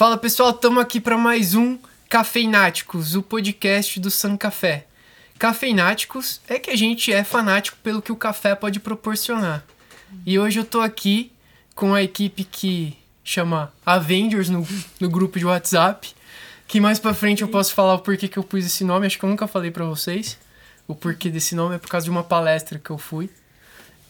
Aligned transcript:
Fala 0.00 0.16
pessoal, 0.16 0.48
estamos 0.48 0.82
aqui 0.82 0.98
para 0.98 1.18
mais 1.18 1.54
um 1.54 1.76
Cafeináticos, 2.08 3.14
o 3.14 3.22
podcast 3.22 4.00
do 4.00 4.10
San 4.10 4.34
Café. 4.34 4.86
Cafeináticos 5.38 6.40
é 6.48 6.58
que 6.58 6.70
a 6.70 6.74
gente 6.74 7.12
é 7.12 7.22
fanático 7.22 7.76
pelo 7.82 8.00
que 8.00 8.10
o 8.10 8.16
café 8.16 8.54
pode 8.54 8.80
proporcionar. 8.80 9.62
E 10.24 10.38
hoje 10.38 10.58
eu 10.58 10.64
tô 10.64 10.80
aqui 10.80 11.30
com 11.74 11.92
a 11.92 12.02
equipe 12.02 12.44
que 12.44 12.96
chama 13.22 13.70
Avengers 13.84 14.48
no, 14.48 14.66
no 14.98 15.10
grupo 15.10 15.38
de 15.38 15.44
WhatsApp. 15.44 16.14
Que 16.66 16.80
mais 16.80 16.98
pra 16.98 17.12
frente 17.12 17.42
eu 17.42 17.48
posso 17.48 17.74
falar 17.74 17.92
o 17.92 17.98
porquê 17.98 18.26
que 18.26 18.38
eu 18.38 18.42
pus 18.42 18.64
esse 18.64 18.82
nome, 18.84 19.06
acho 19.06 19.18
que 19.18 19.24
eu 19.26 19.28
nunca 19.28 19.46
falei 19.46 19.70
para 19.70 19.84
vocês. 19.84 20.38
O 20.88 20.94
porquê 20.94 21.28
desse 21.28 21.54
nome 21.54 21.74
é 21.74 21.78
por 21.78 21.90
causa 21.90 22.04
de 22.04 22.10
uma 22.10 22.24
palestra 22.24 22.78
que 22.78 22.88
eu 22.88 22.96
fui. 22.96 23.28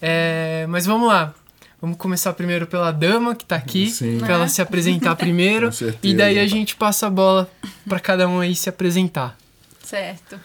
É, 0.00 0.66
mas 0.68 0.86
vamos 0.86 1.08
lá. 1.08 1.34
Vamos 1.80 1.96
começar 1.96 2.34
primeiro 2.34 2.66
pela 2.66 2.92
dama 2.92 3.34
que 3.34 3.44
tá 3.44 3.56
aqui, 3.56 3.90
Sim. 3.90 4.18
pra 4.18 4.34
ela 4.34 4.48
se 4.48 4.60
apresentar 4.60 5.16
primeiro. 5.16 5.70
E 6.02 6.14
daí 6.14 6.38
a 6.38 6.46
gente 6.46 6.76
passa 6.76 7.06
a 7.06 7.10
bola 7.10 7.50
pra 7.88 7.98
cada 7.98 8.28
um 8.28 8.38
aí 8.38 8.54
se 8.54 8.68
apresentar. 8.68 9.38
Certo. 9.82 10.38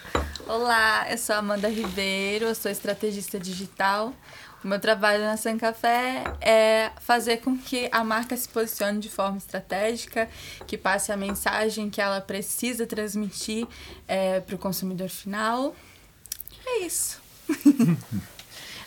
Olá, 0.48 1.06
eu 1.12 1.18
sou 1.18 1.36
a 1.36 1.40
Amanda 1.40 1.68
Ribeiro, 1.68 2.46
eu 2.46 2.56
sou 2.56 2.72
estrategista 2.72 3.38
digital. 3.38 4.14
O 4.64 4.68
meu 4.68 4.80
trabalho 4.80 5.24
na 5.24 5.36
San 5.36 5.58
Café 5.58 6.24
é 6.40 6.92
fazer 7.02 7.38
com 7.38 7.58
que 7.58 7.90
a 7.92 8.04
marca 8.04 8.36
se 8.38 8.48
posicione 8.48 9.00
de 9.00 9.10
forma 9.10 9.38
estratégica, 9.38 10.30
que 10.66 10.78
passe 10.78 11.12
a 11.12 11.18
mensagem 11.18 11.90
que 11.90 12.00
ela 12.00 12.22
precisa 12.22 12.88
transmitir 12.88 13.68
para 14.48 14.56
o 14.56 14.58
consumidor 14.58 15.10
final. 15.10 15.76
É 16.66 16.80
isso. 16.80 17.20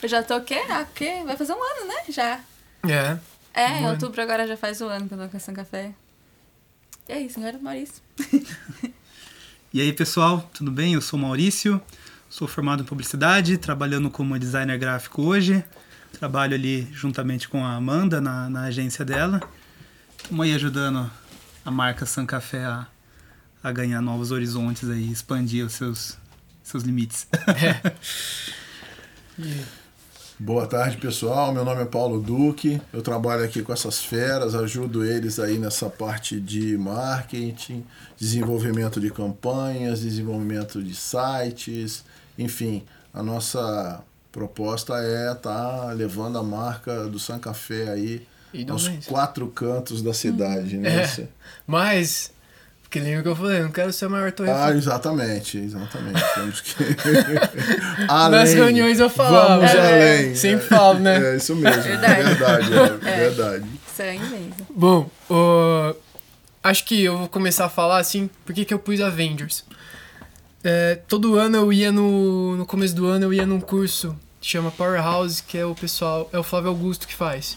eu 0.03 0.09
já 0.09 0.23
tô 0.23 0.37
o 0.37 0.41
quê? 0.45 0.61
Ah, 0.69 0.85
quê? 0.95 1.23
Vai 1.25 1.37
fazer 1.37 1.53
um 1.53 1.63
ano, 1.63 1.89
né? 1.89 1.95
Já. 2.09 2.41
É. 2.89 3.19
É, 3.55 3.69
em 3.69 3.75
Um 3.75 3.77
ano. 3.79 3.91
outubro 3.91 4.23
agora 4.23 4.47
já 4.47 4.57
faz 4.57 4.81
um 4.81 4.89
ano 4.89 5.09
que 5.09 5.15
eu 5.15 5.19
tô 5.19 5.29
com 5.29 5.37
a 5.37 5.41
San 5.41 5.55
Café. 5.55 5.93
E 7.09 7.13
é 7.13 7.21
isso, 7.21 7.39
agora 7.41 7.59
Maurício. 7.59 8.03
E 9.71 9.83
aí, 9.83 9.93
pessoal, 9.93 10.49
tudo 10.55 10.71
bem? 10.71 10.95
Eu 10.95 11.03
sou 11.03 11.19
o 11.19 11.23
Maurício, 11.23 11.79
sou 12.31 12.49
formado 12.49 12.83
em 12.83 12.87
publicidade, 12.87 13.59
trabalhando 13.59 14.09
como 14.09 14.39
designer 14.39 14.79
gráfico 14.79 15.21
hoje. 15.23 15.63
Trabalho 16.15 16.55
ali 16.55 16.89
juntamente 16.91 17.47
com 17.51 17.63
a 17.63 17.75
Amanda 17.75 18.19
na, 18.19 18.49
na 18.49 18.63
agência 18.63 19.05
dela. 19.05 19.43
Estamos 20.17 20.47
aí 20.47 20.55
ajudando 20.55 21.11
a 21.67 21.71
marca 21.71 22.07
San 22.07 22.25
Café 22.25 22.65
a, 22.65 22.87
a 23.63 23.71
ganhar 23.71 24.01
novos 24.01 24.31
horizontes 24.31 24.89
aí, 24.89 25.13
expandir 25.13 25.67
os 25.67 25.75
seus, 25.75 26.17
seus 26.63 26.83
limites. 26.83 27.29
Boa 30.41 30.69
tarde, 30.69 30.99
pessoal. 30.99 31.53
Meu 31.53 31.65
nome 31.65 31.83
é 31.83 31.85
Paulo 31.85 32.21
Duque. 32.21 32.81
Eu 32.93 33.03
trabalho 33.03 33.43
aqui 33.43 33.61
com 33.61 33.73
essas 33.73 34.05
feras, 34.05 34.55
ajudo 34.55 35.05
eles 35.05 35.41
aí 35.41 35.59
nessa 35.59 35.91
parte 35.91 36.41
de 36.41 36.79
marketing, 36.79 37.85
desenvolvimento 38.17 39.01
de 39.01 39.11
campanhas, 39.11 40.03
desenvolvimento 40.03 40.81
de 40.81 40.95
sites, 40.95 42.05
enfim, 42.39 42.85
a 43.13 43.21
nossa 43.21 44.01
proposta 44.31 44.95
é 45.03 45.33
estar 45.33 45.93
levando 45.97 46.39
a 46.39 46.43
marca 46.43 47.09
do 47.09 47.19
San 47.19 47.41
Café 47.41 47.91
aí 47.91 48.25
aos 48.71 48.89
quatro 49.07 49.49
cantos 49.49 50.03
da 50.03 50.15
cidade, 50.15 50.77
né? 50.77 51.03
É. 51.03 51.27
Mas, 51.67 52.31
porque 52.89 53.01
lembra 53.01 53.23
que 53.23 53.29
eu 53.29 53.37
falei, 53.37 53.59
eu 53.59 53.65
não 53.65 53.71
quero 53.71 53.93
ser 53.93 54.07
a 54.07 54.09
maior 54.09 54.33
torre. 54.33 54.51
Ah, 54.51 54.71
exatamente, 54.71 55.59
exatamente. 55.59 56.23
Temos 56.35 56.61
que. 56.63 56.75
Nas 58.31 58.55
reuniões 58.55 58.99
eu 58.99 59.11
falava. 59.11 59.57
Vamos 59.59 59.71
É, 59.75 60.19
além. 60.21 60.35
sempre 60.35 60.67
falo, 60.67 60.99
né? 60.99 61.33
É 61.35 61.37
isso 61.37 61.55
mesmo. 61.55 61.83
Verdade. 61.83 62.23
Verdade, 62.23 62.75
é, 62.75 63.11
É. 63.11 63.17
verdade. 63.29 63.67
Isso 63.93 64.03
aí 64.03 64.19
mesmo. 64.19 64.55
Bom, 64.71 65.11
acho 66.63 66.85
que 66.85 67.03
eu 67.05 67.19
vou 67.19 67.29
começar 67.29 67.67
a 67.67 67.69
falar 67.69 67.99
assim, 67.99 68.31
por 68.45 68.55
que 68.55 68.65
que 68.65 68.73
eu 68.75 68.79
pus 68.79 69.01
Avengers. 69.01 69.65
É, 70.65 70.99
todo 71.07 71.37
ano 71.37 71.57
eu 71.57 71.73
ia 71.73 71.93
no. 71.93 72.57
No 72.57 72.67
começo 72.67 72.95
do 72.95 73.07
ano 73.07 73.27
eu 73.27 73.35
ia 73.35 73.47
num 73.47 73.61
curso 73.61 74.17
que 74.41 74.47
chama 74.49 74.71
Powerhouse, 74.71 75.43
que 75.43 75.57
é 75.59 75.65
o 75.65 75.75
pessoal. 75.75 76.29
É 76.33 76.39
o 76.39 76.43
Flávio 76.43 76.71
Augusto 76.71 77.07
que 77.07 77.15
faz. 77.15 77.57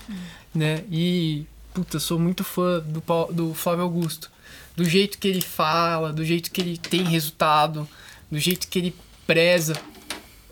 Né? 0.53 0.84
E. 0.91 1.46
Puta, 1.74 1.96
eu 1.97 2.02
sou 2.02 2.20
muito 2.20 2.44
fã 2.44 2.80
do, 2.80 3.02
do 3.31 3.53
Flávio 3.53 3.84
Augusto. 3.84 4.30
Do 4.76 4.84
jeito 4.86 5.18
que 5.18 5.28
ele 5.28 5.42
fala, 5.42 6.12
do 6.14 6.24
jeito 6.24 6.50
que 6.52 6.62
ele 6.62 6.78
tem 6.78 7.04
resultado, 7.04 7.88
do 8.32 8.40
jeito 8.40 8.68
que 8.68 8.80
ele 8.80 8.96
preza. 9.28 9.76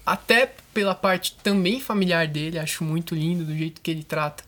Até 0.06 0.54
pela 0.74 0.94
parte 0.96 1.36
também 1.44 1.80
familiar 1.80 2.28
dele, 2.28 2.60
acho 2.60 2.84
muito 2.84 3.16
lindo 3.16 3.44
do 3.46 3.56
jeito 3.56 3.80
que 3.82 3.90
ele 3.92 4.04
trata 4.04 4.44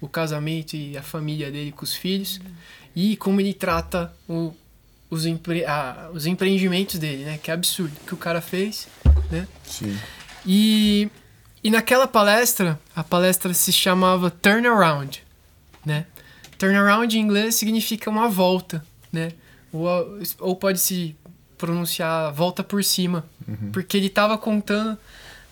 o 0.00 0.08
casamento 0.08 0.74
e 0.76 0.96
a 0.96 1.02
família 1.02 1.50
dele 1.50 1.72
com 1.72 1.84
os 1.84 1.94
filhos 1.94 2.40
e 2.94 3.16
como 3.16 3.40
ele 3.40 3.54
trata 3.54 4.12
o- 4.28 4.52
os, 5.08 5.24
empre, 5.26 5.64
os 6.12 6.26
empreendimentos 6.26 6.98
dele, 6.98 7.24
né? 7.24 7.38
Que 7.42 7.50
é 7.50 7.54
absurdo 7.54 7.94
que 8.06 8.14
o 8.14 8.16
cara 8.16 8.40
fez, 8.40 8.88
né? 9.30 9.46
Sim. 9.64 9.96
E, 10.44 11.08
e 11.62 11.70
naquela 11.70 12.06
palestra, 12.08 12.78
a 12.96 13.04
palestra 13.04 13.52
se 13.54 13.72
chamava 13.72 14.30
Turnaround, 14.30 15.22
né? 15.84 16.06
Turnaround 16.58 17.16
em 17.16 17.20
inglês 17.20 17.54
significa 17.54 18.08
uma 18.10 18.28
volta, 18.28 18.84
né? 19.12 19.32
Ou, 19.72 20.20
ou 20.38 20.56
pode 20.56 20.78
se 20.78 21.16
pronunciar 21.56 22.32
volta 22.32 22.64
por 22.64 22.82
cima, 22.82 23.24
porque 23.72 23.96
ele 23.96 24.08
estava 24.08 24.36
contando 24.36 24.98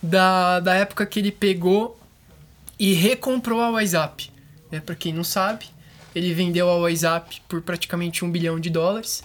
da, 0.03 0.59
da 0.61 0.75
época 0.75 1.07
que 1.07 1.21
ele 1.21 1.31
pegou 1.31 2.01
e 2.79 2.95
recomprou 2.95 3.61
a 3.61 3.71
WhatsApp. 3.71 4.31
Né? 4.71 4.81
Para 4.81 4.95
quem 4.95 5.13
não 5.13 5.23
sabe, 5.23 5.67
ele 6.15 6.35
vendeu 6.35 6.69
a 6.69 6.77
WhatsApp 6.79 7.41
por 7.49 7.63
praticamente 7.63 8.25
um 8.25 8.31
bilhão 8.31 8.59
de 8.59 8.71
dólares. 8.71 9.23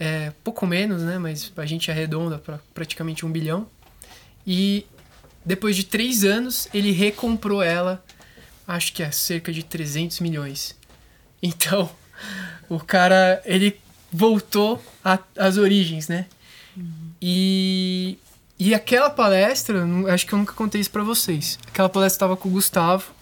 É, 0.00 0.32
pouco 0.42 0.66
menos, 0.66 1.02
né? 1.02 1.18
Mas 1.18 1.52
a 1.56 1.66
gente 1.66 1.90
arredonda 1.90 2.38
para 2.38 2.58
praticamente 2.72 3.26
um 3.26 3.30
bilhão. 3.30 3.66
E 4.46 4.86
depois 5.44 5.76
de 5.76 5.84
três 5.84 6.24
anos, 6.24 6.68
ele 6.72 6.92
recomprou 6.92 7.62
ela, 7.62 8.04
acho 8.66 8.92
que 8.92 9.02
é 9.02 9.10
cerca 9.10 9.52
de 9.52 9.62
300 9.62 10.20
milhões. 10.20 10.76
Então, 11.42 11.90
o 12.68 12.78
cara, 12.78 13.40
ele 13.44 13.78
voltou 14.12 14.82
às 15.36 15.56
origens, 15.56 16.08
né? 16.08 16.26
E, 17.20 18.18
e 18.58 18.74
aquela 18.74 19.10
palestra, 19.10 19.84
acho 20.12 20.26
que 20.26 20.32
eu 20.32 20.38
nunca 20.38 20.52
contei 20.52 20.80
isso 20.80 20.90
pra 20.90 21.02
vocês. 21.02 21.58
Aquela 21.66 21.88
palestra 21.88 22.20
tava 22.20 22.36
com 22.36 22.48
o 22.48 22.52
Gustavo. 22.52 23.12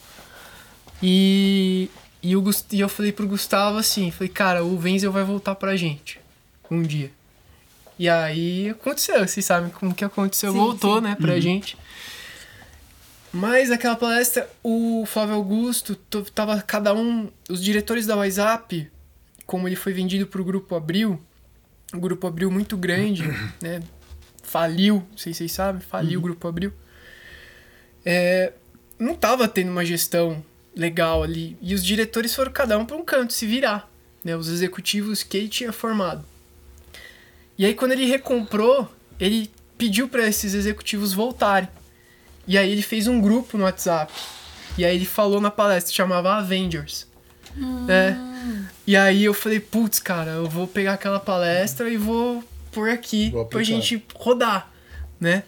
E, 1.02 1.90
e, 2.22 2.36
o, 2.36 2.44
e 2.72 2.80
eu 2.80 2.88
falei 2.88 3.12
pro 3.12 3.26
Gustavo 3.26 3.78
assim, 3.78 4.10
falei, 4.10 4.28
cara, 4.28 4.64
o 4.64 4.78
Wenzel 4.78 5.12
vai 5.12 5.24
voltar 5.24 5.54
pra 5.54 5.76
gente 5.76 6.18
um 6.70 6.82
dia. 6.82 7.10
E 7.98 8.08
aí 8.08 8.70
aconteceu, 8.70 9.26
vocês 9.26 9.44
sabem 9.44 9.70
como 9.70 9.94
que 9.94 10.04
aconteceu, 10.04 10.52
Sim, 10.52 10.58
voltou, 10.58 10.96
sim. 10.96 11.02
né, 11.04 11.16
pra 11.18 11.40
gente. 11.40 11.78
Mas 13.32 13.70
aquela 13.70 13.96
palestra, 13.96 14.48
o 14.62 15.04
Flávio 15.06 15.34
Augusto, 15.34 15.94
to- 15.94 16.22
tava 16.30 16.60
cada 16.62 16.94
um, 16.94 17.28
os 17.50 17.62
diretores 17.62 18.06
da 18.06 18.16
WhatsApp, 18.16 18.90
como 19.44 19.68
ele 19.68 19.76
foi 19.76 19.92
vendido 19.92 20.26
pro 20.26 20.44
Grupo 20.44 20.74
Abril, 20.74 21.20
o 21.92 22.00
Grupo 22.00 22.26
Abril 22.26 22.50
muito 22.50 22.76
grande, 22.76 23.22
né, 23.60 23.82
faliu, 24.42 25.06
não 25.10 25.18
sei 25.18 25.32
se 25.32 25.38
vocês 25.38 25.52
sabem, 25.52 25.80
faliu 25.80 26.18
o 26.18 26.22
Grupo 26.22 26.48
Abril. 26.48 26.72
É, 28.04 28.52
não 28.98 29.14
tava 29.14 29.46
tendo 29.48 29.70
uma 29.70 29.84
gestão 29.84 30.42
legal 30.74 31.22
ali, 31.22 31.56
e 31.60 31.74
os 31.74 31.84
diretores 31.84 32.34
foram 32.34 32.52
cada 32.52 32.78
um 32.78 32.86
para 32.86 32.96
um 32.96 33.04
canto 33.04 33.32
se 33.32 33.46
virar, 33.46 33.90
né, 34.24 34.36
os 34.36 34.48
executivos 34.48 35.22
que 35.22 35.36
ele 35.36 35.48
tinha 35.48 35.72
formado. 35.72 36.24
E 37.58 37.66
aí 37.66 37.74
quando 37.74 37.92
ele 37.92 38.06
recomprou, 38.06 38.90
ele 39.20 39.50
pediu 39.76 40.08
para 40.08 40.26
esses 40.26 40.54
executivos 40.54 41.12
voltarem. 41.12 41.68
E 42.46 42.56
aí 42.56 42.70
ele 42.70 42.82
fez 42.82 43.06
um 43.06 43.20
grupo 43.20 43.56
no 43.58 43.64
WhatsApp. 43.64 44.12
E 44.78 44.84
aí 44.84 44.94
ele 44.94 45.06
falou 45.06 45.40
na 45.40 45.50
palestra, 45.50 45.92
chamava 45.94 46.34
Avengers. 46.34 47.06
né? 47.86 48.18
E 48.86 48.94
aí 48.96 49.24
eu 49.24 49.34
falei, 49.34 49.58
putz, 49.58 49.98
cara, 49.98 50.32
eu 50.32 50.48
vou 50.48 50.66
pegar 50.68 50.92
aquela 50.94 51.18
palestra 51.18 51.88
e 51.90 51.96
vou 51.96 52.44
pôr 52.70 52.90
aqui 52.90 53.30
Vou 53.30 53.46
pra 53.46 53.62
gente 53.62 54.04
rodar, 54.14 54.70
né? 55.18 55.42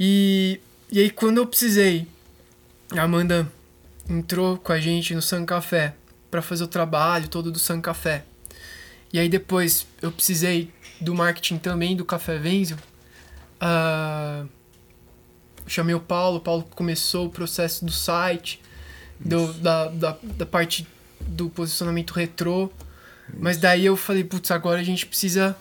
E, 0.00 0.58
e 0.90 0.98
aí 0.98 1.10
quando 1.10 1.38
eu 1.38 1.46
precisei, 1.46 2.06
a 2.90 3.02
Amanda 3.02 3.46
entrou 4.08 4.56
com 4.56 4.72
a 4.72 4.80
gente 4.80 5.14
no 5.14 5.22
San 5.22 5.44
Café 5.44 5.94
pra 6.30 6.42
fazer 6.42 6.64
o 6.64 6.68
trabalho 6.68 7.28
todo 7.28 7.52
do 7.52 7.58
San 7.58 7.80
Café. 7.80 8.24
E 9.12 9.18
aí 9.18 9.28
depois 9.28 9.86
eu 10.00 10.10
precisei 10.10 10.70
do 11.00 11.14
marketing 11.14 11.58
também 11.58 11.94
do 11.94 12.04
Café 12.04 12.38
Venzel. 12.38 12.78
Ah, 13.60 14.44
chamei 15.72 15.94
o 15.94 16.00
Paulo, 16.00 16.36
o 16.36 16.40
Paulo 16.40 16.64
começou 16.74 17.26
o 17.26 17.30
processo 17.30 17.84
do 17.84 17.92
site, 17.92 18.60
do, 19.18 19.52
da, 19.54 19.88
da, 19.88 20.18
da 20.22 20.46
parte 20.46 20.86
do 21.20 21.48
posicionamento 21.48 22.12
retrô. 22.12 22.70
Mas 23.38 23.56
daí 23.56 23.86
eu 23.86 23.96
falei, 23.96 24.22
putz, 24.22 24.50
agora 24.50 24.80
a 24.80 24.84
gente 24.84 25.06
precisa 25.06 25.56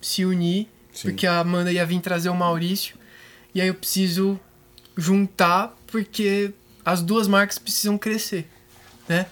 se 0.00 0.24
unir, 0.24 0.68
Sim. 0.92 1.08
porque 1.08 1.26
a 1.26 1.38
Amanda 1.38 1.72
ia 1.72 1.86
vir 1.86 2.00
trazer 2.00 2.28
o 2.28 2.34
Maurício. 2.34 2.96
E 3.54 3.60
aí 3.60 3.68
eu 3.68 3.74
preciso 3.74 4.38
juntar, 4.96 5.74
porque 5.86 6.52
as 6.84 7.00
duas 7.00 7.26
marcas 7.26 7.58
precisam 7.58 7.96
crescer. 7.96 8.46
né? 9.08 9.26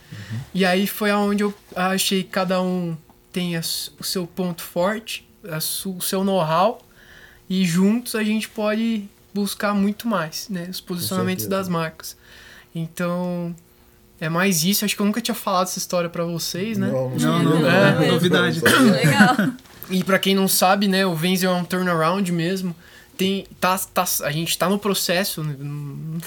E 0.55 0.65
aí 0.65 0.87
foi 0.87 1.11
aonde 1.11 1.43
eu 1.43 1.55
achei 1.77 2.23
que 2.23 2.31
cada 2.31 2.63
um 2.63 2.97
tem 3.31 3.57
a 3.57 3.61
o 3.61 4.05
seu 4.05 4.27
ponto 4.27 4.63
forte, 4.63 5.29
a 5.45 5.59
o 5.59 6.01
seu 6.01 6.25
know-how, 6.25 6.81
e 7.49 7.65
juntos 7.67 8.15
a 8.15 8.25
gente 8.25 8.49
pode 8.49 9.09
buscar 9.39 9.75
muito 9.75 10.07
mais, 10.09 10.49
né? 10.49 10.67
Os 10.71 10.81
posicionamentos 10.81 11.47
das 11.47 11.69
marcas. 11.69 12.17
Então, 12.75 13.55
é 14.21 14.29
mais 14.29 14.65
isso. 14.65 14.85
Acho 14.85 14.95
que 14.95 15.03
eu 15.03 15.07
nunca 15.07 15.21
tinha 15.21 15.35
falado 15.35 15.67
essa 15.67 15.79
história 15.79 16.09
pra 16.11 16.25
vocês, 16.25 16.77
né? 16.79 16.89
Não, 16.89 17.11
Não, 17.11 17.43
não, 17.43 17.61
não. 17.61 17.71
É. 17.71 18.07
É, 18.07 18.11
novidade. 18.11 18.61
Legal. 18.61 19.37
E 19.91 20.05
pra 20.05 20.19
quem 20.19 20.35
não 20.35 20.47
sabe, 20.49 20.87
né, 20.87 21.07
o 21.07 21.15
Venzel 21.15 21.51
é 21.51 21.55
um 21.55 21.65
turnaround 21.65 22.31
mesmo. 22.31 22.75
Tem, 23.17 23.47
tá, 23.59 23.77
tá, 23.79 24.05
a 24.23 24.31
gente 24.31 24.57
tá 24.57 24.69
no 24.69 24.79
processo. 24.79 25.43
né, 25.43 25.57
não- 25.59 26.19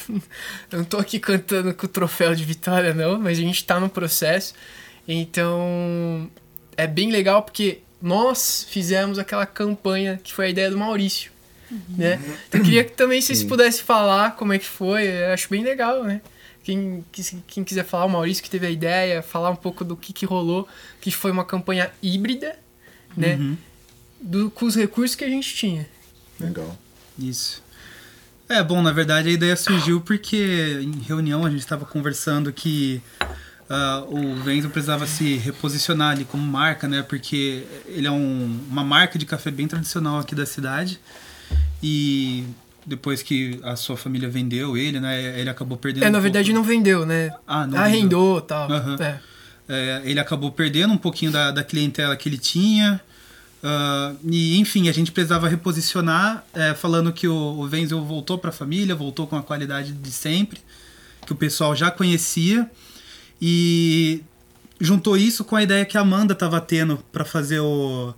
Eu 0.71 0.79
não 0.79 0.83
tô 0.85 0.97
aqui 0.97 1.19
cantando 1.19 1.73
com 1.73 1.85
o 1.85 1.89
troféu 1.89 2.33
de 2.35 2.43
vitória, 2.43 2.93
não, 2.93 3.19
mas 3.19 3.37
a 3.37 3.41
gente 3.41 3.63
tá 3.63 3.79
no 3.79 3.87
processo. 3.87 4.53
Então 5.07 6.29
é 6.75 6.87
bem 6.87 7.11
legal 7.11 7.43
porque 7.43 7.79
nós 8.01 8.65
fizemos 8.69 9.19
aquela 9.19 9.45
campanha 9.45 10.19
que 10.23 10.33
foi 10.33 10.47
a 10.47 10.49
ideia 10.49 10.69
do 10.71 10.77
Maurício. 10.77 11.31
Né? 11.89 12.19
Então, 12.47 12.59
eu 12.59 12.63
queria 12.65 12.83
que 12.83 12.91
também 12.91 13.21
vocês 13.21 13.43
pudessem 13.43 13.83
falar 13.83 14.35
como 14.35 14.51
é 14.53 14.59
que 14.59 14.65
foi. 14.65 15.07
Eu 15.07 15.33
acho 15.33 15.47
bem 15.49 15.63
legal, 15.63 16.03
né? 16.03 16.21
Quem, 16.63 17.03
quis- 17.11 17.35
quem 17.47 17.63
quiser 17.63 17.85
falar, 17.85 18.05
o 18.05 18.09
Maurício 18.09 18.43
que 18.43 18.49
teve 18.49 18.67
a 18.67 18.69
ideia, 18.69 19.21
falar 19.23 19.49
um 19.49 19.55
pouco 19.55 19.83
do 19.83 19.95
que, 19.95 20.11
que 20.13 20.25
rolou, 20.25 20.67
que 20.99 21.09
foi 21.11 21.31
uma 21.31 21.43
campanha 21.45 21.89
híbrida, 22.03 22.55
né? 23.17 23.35
Uhum. 23.35 23.57
Do, 24.21 24.51
com 24.51 24.65
os 24.65 24.75
recursos 24.75 25.15
que 25.15 25.23
a 25.23 25.29
gente 25.29 25.55
tinha. 25.55 25.87
Legal. 26.39 26.77
Isso. 27.17 27.63
É, 28.49 28.61
bom, 28.61 28.81
na 28.81 28.91
verdade 28.91 29.29
a 29.29 29.31
ideia 29.31 29.55
surgiu 29.55 30.01
porque 30.01 30.79
em 30.81 30.99
reunião 30.99 31.45
a 31.45 31.49
gente 31.49 31.61
estava 31.61 31.85
conversando 31.85 32.51
que 32.51 33.01
ah, 33.69 34.03
o 34.07 34.35
Venzo 34.43 34.69
precisava 34.69 35.07
se 35.07 35.37
reposicionar 35.37 36.11
ali 36.11 36.25
como 36.25 36.43
marca, 36.43 36.85
né? 36.87 37.01
Porque 37.01 37.63
ele 37.87 38.05
é 38.07 38.11
um- 38.11 38.59
uma 38.69 38.83
marca 38.83 39.17
de 39.17 39.25
café 39.25 39.49
bem 39.49 39.67
tradicional 39.67 40.19
aqui 40.19 40.35
da 40.35 40.45
cidade. 40.45 40.99
E 41.83 42.43
depois 42.85 43.21
que 43.21 43.59
a 43.63 43.75
sua 43.75 43.95
família 43.97 44.27
vendeu 44.29 44.75
ele, 44.77 44.99
né? 44.99 45.39
Ele 45.39 45.49
acabou 45.49 45.77
perdendo. 45.77 46.03
É, 46.03 46.09
na 46.09 46.17
um 46.17 46.21
verdade 46.21 46.51
pouco- 46.51 46.59
não 46.61 46.67
vendeu, 46.75 47.05
né? 47.05 47.31
Ah, 47.47 47.65
não 47.67 47.77
Arrendou 47.77 48.39
e 48.39 48.41
tal. 48.41 48.71
Aham. 48.71 48.95
É. 48.99 49.19
É, 49.69 50.01
ele 50.03 50.19
acabou 50.19 50.51
perdendo 50.51 50.93
um 50.93 50.97
pouquinho 50.97 51.31
da, 51.31 51.49
da 51.51 51.63
clientela 51.63 52.15
que 52.17 52.27
ele 52.27 52.37
tinha. 52.37 52.99
ah, 53.63 54.13
e, 54.23 54.57
enfim, 54.59 54.89
a 54.89 54.91
gente 54.91 55.11
precisava 55.11 55.47
reposicionar, 55.47 56.43
é, 56.53 56.73
falando 56.73 57.13
que 57.13 57.27
o, 57.27 57.33
o 57.33 57.61
Wenzel 57.61 58.03
voltou 58.03 58.37
para 58.37 58.49
a 58.49 58.53
família, 58.53 58.95
voltou 58.95 59.27
com 59.27 59.35
a 59.37 59.43
qualidade 59.43 59.91
de 59.93 60.11
sempre, 60.11 60.59
que 61.25 61.31
o 61.31 61.35
pessoal 61.35 61.75
já 61.75 61.89
conhecia. 61.91 62.69
E 63.41 64.21
juntou 64.79 65.15
isso 65.17 65.43
com 65.43 65.55
a 65.55 65.63
ideia 65.63 65.85
que 65.85 65.97
a 65.97 66.01
Amanda 66.01 66.33
estava 66.33 66.59
tendo 66.61 66.97
para 67.11 67.23
fazer 67.25 67.59
o, 67.59 68.13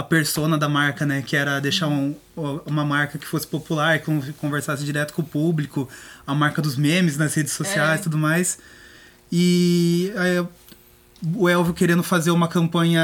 a 0.00 0.02
persona 0.02 0.56
da 0.56 0.68
marca, 0.68 1.04
né? 1.04 1.22
Que 1.22 1.36
era 1.36 1.60
deixar 1.60 1.86
um- 1.88 2.14
uma 2.66 2.84
marca 2.84 3.18
que 3.18 3.26
fosse 3.26 3.46
popular, 3.46 3.98
con- 4.00 4.22
conversasse 4.38 4.82
direto 4.84 5.12
com 5.12 5.22
o 5.22 5.24
público, 5.24 5.88
a 6.26 6.34
marca 6.34 6.62
dos 6.62 6.76
memes 6.76 7.16
nas 7.16 7.34
redes 7.34 7.52
sociais 7.52 7.98
e 7.98 8.00
É. 8.00 8.02
tudo 8.04 8.16
mais. 8.18 8.58
E 9.32 10.12
o 11.36 11.48
Elvio 11.48 11.74
querendo 11.74 12.02
fazer 12.02 12.30
uma 12.30 12.48
campanha, 12.48 13.02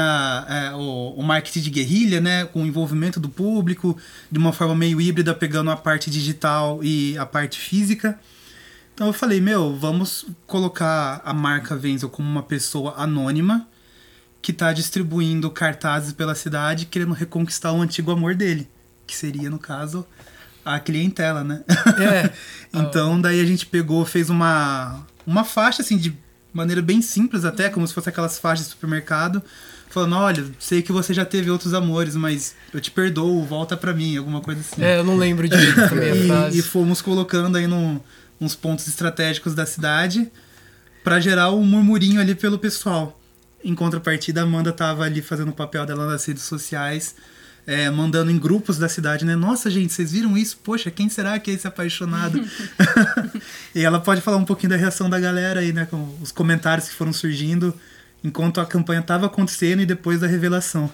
é, 0.49 0.71
o, 0.73 1.13
o 1.17 1.23
marketing 1.23 1.61
de 1.61 1.69
guerrilha, 1.69 2.19
né? 2.19 2.45
Com 2.45 2.63
o 2.63 2.65
envolvimento 2.65 3.19
do 3.19 3.29
público, 3.29 3.95
de 4.31 4.39
uma 4.39 4.51
forma 4.51 4.75
meio 4.75 4.99
híbrida, 4.99 5.33
pegando 5.33 5.69
a 5.69 5.77
parte 5.77 6.09
digital 6.09 6.79
e 6.83 7.17
a 7.17 7.25
parte 7.25 7.59
física. 7.59 8.19
Então 8.93 9.05
eu 9.07 9.13
falei, 9.13 9.39
meu, 9.39 9.75
vamos 9.77 10.25
colocar 10.47 11.21
a 11.23 11.31
marca 11.33 11.75
Wenzel 11.75 12.09
como 12.09 12.27
uma 12.27 12.41
pessoa 12.41 12.95
anônima 12.97 13.67
que 14.41 14.53
tá 14.53 14.71
distribuindo 14.71 15.49
cartazes 15.49 16.13
pela 16.13 16.35
cidade 16.35 16.85
querendo 16.85 17.13
reconquistar 17.13 17.71
o 17.73 17.81
antigo 17.81 18.11
amor 18.11 18.35
dele, 18.35 18.69
que 19.05 19.15
seria, 19.15 19.49
no 19.49 19.59
caso, 19.59 20.05
a 20.63 20.79
clientela, 20.79 21.43
né? 21.43 21.63
É. 21.99 22.29
então 22.73 23.19
daí 23.19 23.41
a 23.41 23.45
gente 23.45 23.65
pegou, 23.65 24.05
fez 24.05 24.29
uma, 24.29 25.05
uma 25.25 25.43
faixa 25.43 25.81
assim 25.81 25.97
de 25.97 26.15
maneira 26.53 26.81
bem 26.81 27.01
simples 27.01 27.45
até, 27.45 27.69
como 27.69 27.87
se 27.87 27.93
fosse 27.93 28.09
aquelas 28.09 28.39
faixas 28.39 28.65
de 28.65 28.71
supermercado, 28.71 29.43
falando, 29.89 30.15
olha, 30.15 30.45
sei 30.59 30.81
que 30.81 30.91
você 30.91 31.13
já 31.13 31.23
teve 31.25 31.49
outros 31.49 31.73
amores, 31.73 32.15
mas 32.15 32.55
eu 32.73 32.81
te 32.81 32.91
perdoo, 32.91 33.45
volta 33.45 33.77
pra 33.77 33.93
mim, 33.93 34.17
alguma 34.17 34.41
coisa 34.41 34.61
assim. 34.61 34.83
É, 34.83 34.97
eu 34.99 35.03
não 35.03 35.15
lembro 35.15 35.47
direito 35.47 35.87
também 35.89 36.13
E, 36.23 36.27
frase. 36.27 36.59
e 36.59 36.61
fomos 36.61 37.01
colocando 37.01 37.57
aí 37.57 37.67
num, 37.67 37.99
uns 38.39 38.55
pontos 38.55 38.87
estratégicos 38.87 39.53
da 39.53 39.65
cidade 39.65 40.29
pra 41.03 41.19
gerar 41.19 41.51
um 41.51 41.63
murmurinho 41.63 42.19
ali 42.19 42.35
pelo 42.35 42.59
pessoal. 42.59 43.16
Em 43.67 43.75
contrapartida, 43.75 44.39
a 44.39 44.43
Amanda 44.45 44.71
tava 44.71 45.03
ali 45.03 45.21
fazendo 45.21 45.49
o 45.49 45.53
papel 45.53 45.85
dela 45.85 46.07
nas 46.07 46.23
redes 46.23 46.43
sociais, 46.43 47.13
é, 47.67 47.89
mandando 47.89 48.31
em 48.31 48.39
grupos 48.39 48.77
da 48.77 48.87
cidade, 48.87 49.25
né? 49.25 49.35
Nossa, 49.35 49.69
gente, 49.69 49.91
vocês 49.91 50.13
viram 50.13 50.37
isso? 50.37 50.57
Poxa, 50.63 50.89
quem 50.89 51.09
será 51.09 51.37
que 51.37 51.51
é 51.51 51.53
esse 51.53 51.67
apaixonado? 51.67 52.41
e 53.75 53.83
ela 53.83 53.99
pode 53.99 54.21
falar 54.21 54.37
um 54.37 54.45
pouquinho 54.45 54.69
da 54.69 54.77
reação 54.77 55.09
da 55.09 55.19
galera 55.19 55.59
aí, 55.59 55.73
né? 55.73 55.85
Com 55.85 56.17
os 56.21 56.31
comentários 56.31 56.87
que 56.87 56.95
foram 56.95 57.11
surgindo 57.11 57.77
enquanto 58.23 58.61
a 58.61 58.65
campanha 58.65 59.01
tava 59.01 59.25
acontecendo 59.25 59.81
e 59.81 59.85
depois 59.85 60.21
da 60.21 60.27
revelação. 60.27 60.89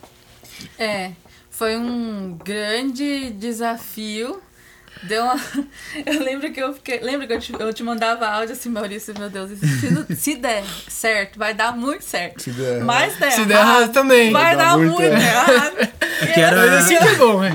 É, 0.75 1.11
foi 1.51 1.77
um 1.77 2.35
grande 2.43 3.29
desafio. 3.33 4.41
Deu 5.03 5.23
uma... 5.23 5.35
Eu 6.05 6.23
lembro 6.23 6.51
que 6.51 6.59
eu 6.61 6.73
fiquei. 6.73 6.99
Lembra 7.01 7.27
que 7.27 7.33
eu 7.33 7.39
te, 7.39 7.53
eu 7.53 7.73
te 7.73 7.83
mandava 7.83 8.27
áudio 8.27 8.53
assim, 8.53 8.69
Maurício, 8.69 9.13
meu 9.17 9.29
Deus, 9.29 9.51
se, 9.59 10.15
se 10.15 10.35
der 10.35 10.63
certo, 10.87 11.37
vai 11.37 11.53
dar 11.53 11.75
muito 11.75 12.03
certo. 12.03 12.41
Se 12.41 12.51
der. 12.51 12.83
Mas 12.83 13.15
der 13.17 13.31
Se 13.31 13.45
der 13.45 13.57
errado 13.59 13.91
também. 13.91 14.31
Vai 14.31 14.43
Vai 14.43 14.55
dar 14.57 14.71
dar 14.71 14.77
muito 14.77 14.91
muito 14.93 15.03
errado. 15.13 15.75
Que 16.33 16.39
era- 16.39 16.55
Mas 16.55 16.73
assim 16.85 16.97
que 16.97 17.03
é 17.07 17.15
bom, 17.15 17.39
né? 17.41 17.51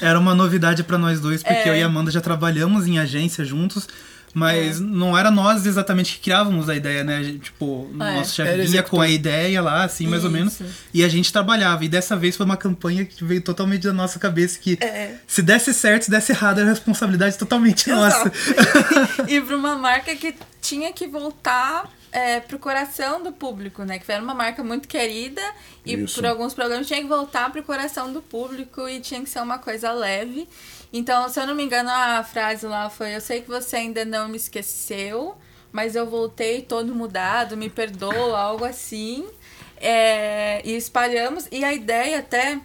Era 0.00 0.18
uma 0.18 0.34
novidade 0.34 0.82
pra 0.84 0.96
nós 0.96 1.20
dois, 1.20 1.42
porque 1.42 1.68
É. 1.68 1.68
eu 1.70 1.76
e 1.76 1.82
a 1.82 1.86
Amanda 1.86 2.10
já 2.10 2.20
trabalhamos 2.20 2.86
em 2.86 2.98
agência 2.98 3.44
juntos, 3.44 3.88
mas 4.34 4.78
não 4.80 5.16
era 5.16 5.30
nós 5.30 5.66
exatamente 5.66 6.14
que 6.14 6.20
criávamos 6.20 6.68
a 6.68 6.76
ideia, 6.76 7.02
né? 7.04 7.16
A 7.18 7.22
gente, 7.22 7.38
Tipo, 7.38 7.64
o 7.92 8.02
É. 8.02 8.14
nosso 8.16 8.34
chefe 8.34 8.66
vinha 8.66 8.82
com 8.82 9.00
a 9.00 9.08
ideia 9.08 9.60
lá, 9.62 9.84
assim, 9.84 10.06
mais 10.06 10.24
ou 10.24 10.30
menos, 10.30 10.60
Isso. 10.60 10.70
e 10.92 11.02
a 11.04 11.08
gente 11.08 11.32
trabalhava. 11.32 11.84
E 11.84 11.88
dessa 11.88 12.16
vez 12.16 12.36
foi 12.36 12.44
uma 12.46 12.56
campanha 12.56 13.04
que 13.04 13.24
veio 13.24 13.40
totalmente 13.40 13.82
da 13.82 13.92
nossa 13.92 14.18
cabeça, 14.18 14.58
que 14.58 14.76
É. 14.80 15.14
se 15.26 15.40
desse 15.42 15.72
certo, 15.74 16.04
se 16.04 16.10
desse 16.10 16.32
errado, 16.32 16.60
era 16.60 16.68
responsabilidade 16.68 17.36
totalmente 17.38 17.88
nossa. 17.90 18.30
e 19.28 19.40
para 19.40 19.56
uma 19.56 19.76
marca 19.76 20.14
que 20.14 20.34
tinha 20.60 20.92
que 20.92 21.06
voltar 21.06 21.90
é, 22.10 22.40
pro 22.40 22.58
coração 22.58 23.22
do 23.22 23.30
público, 23.32 23.82
né? 23.84 23.98
Que 23.98 24.10
era 24.10 24.22
uma 24.22 24.34
marca 24.34 24.64
muito 24.64 24.88
querida 24.88 25.42
e 25.84 25.94
Isso. 25.94 26.14
por 26.14 26.26
alguns 26.26 26.54
problemas 26.54 26.86
tinha 26.86 27.00
que 27.00 27.06
voltar 27.06 27.50
pro 27.52 27.62
coração 27.62 28.10
do 28.12 28.22
público 28.22 28.88
e 28.88 28.98
tinha 29.00 29.20
que 29.22 29.28
ser 29.28 29.40
uma 29.40 29.58
coisa 29.58 29.92
leve. 29.92 30.48
Então, 30.92 31.28
se 31.28 31.38
eu 31.40 31.46
não 31.46 31.54
me 31.54 31.62
engano, 31.62 31.90
a 31.90 32.22
frase 32.24 32.66
lá 32.66 32.88
foi: 32.88 33.14
Eu 33.14 33.20
sei 33.20 33.42
que 33.42 33.48
você 33.48 33.76
ainda 33.76 34.04
não 34.04 34.28
me 34.28 34.36
esqueceu, 34.36 35.36
mas 35.70 35.94
eu 35.94 36.06
voltei 36.06 36.62
todo 36.62 36.94
mudado, 36.94 37.56
me 37.56 37.68
perdoa, 37.68 38.38
algo 38.38 38.64
assim. 38.64 39.28
É, 39.76 40.60
e 40.64 40.76
espalhamos. 40.76 41.46
E 41.52 41.64
a 41.64 41.72
ideia 41.72 42.18
até 42.20 42.60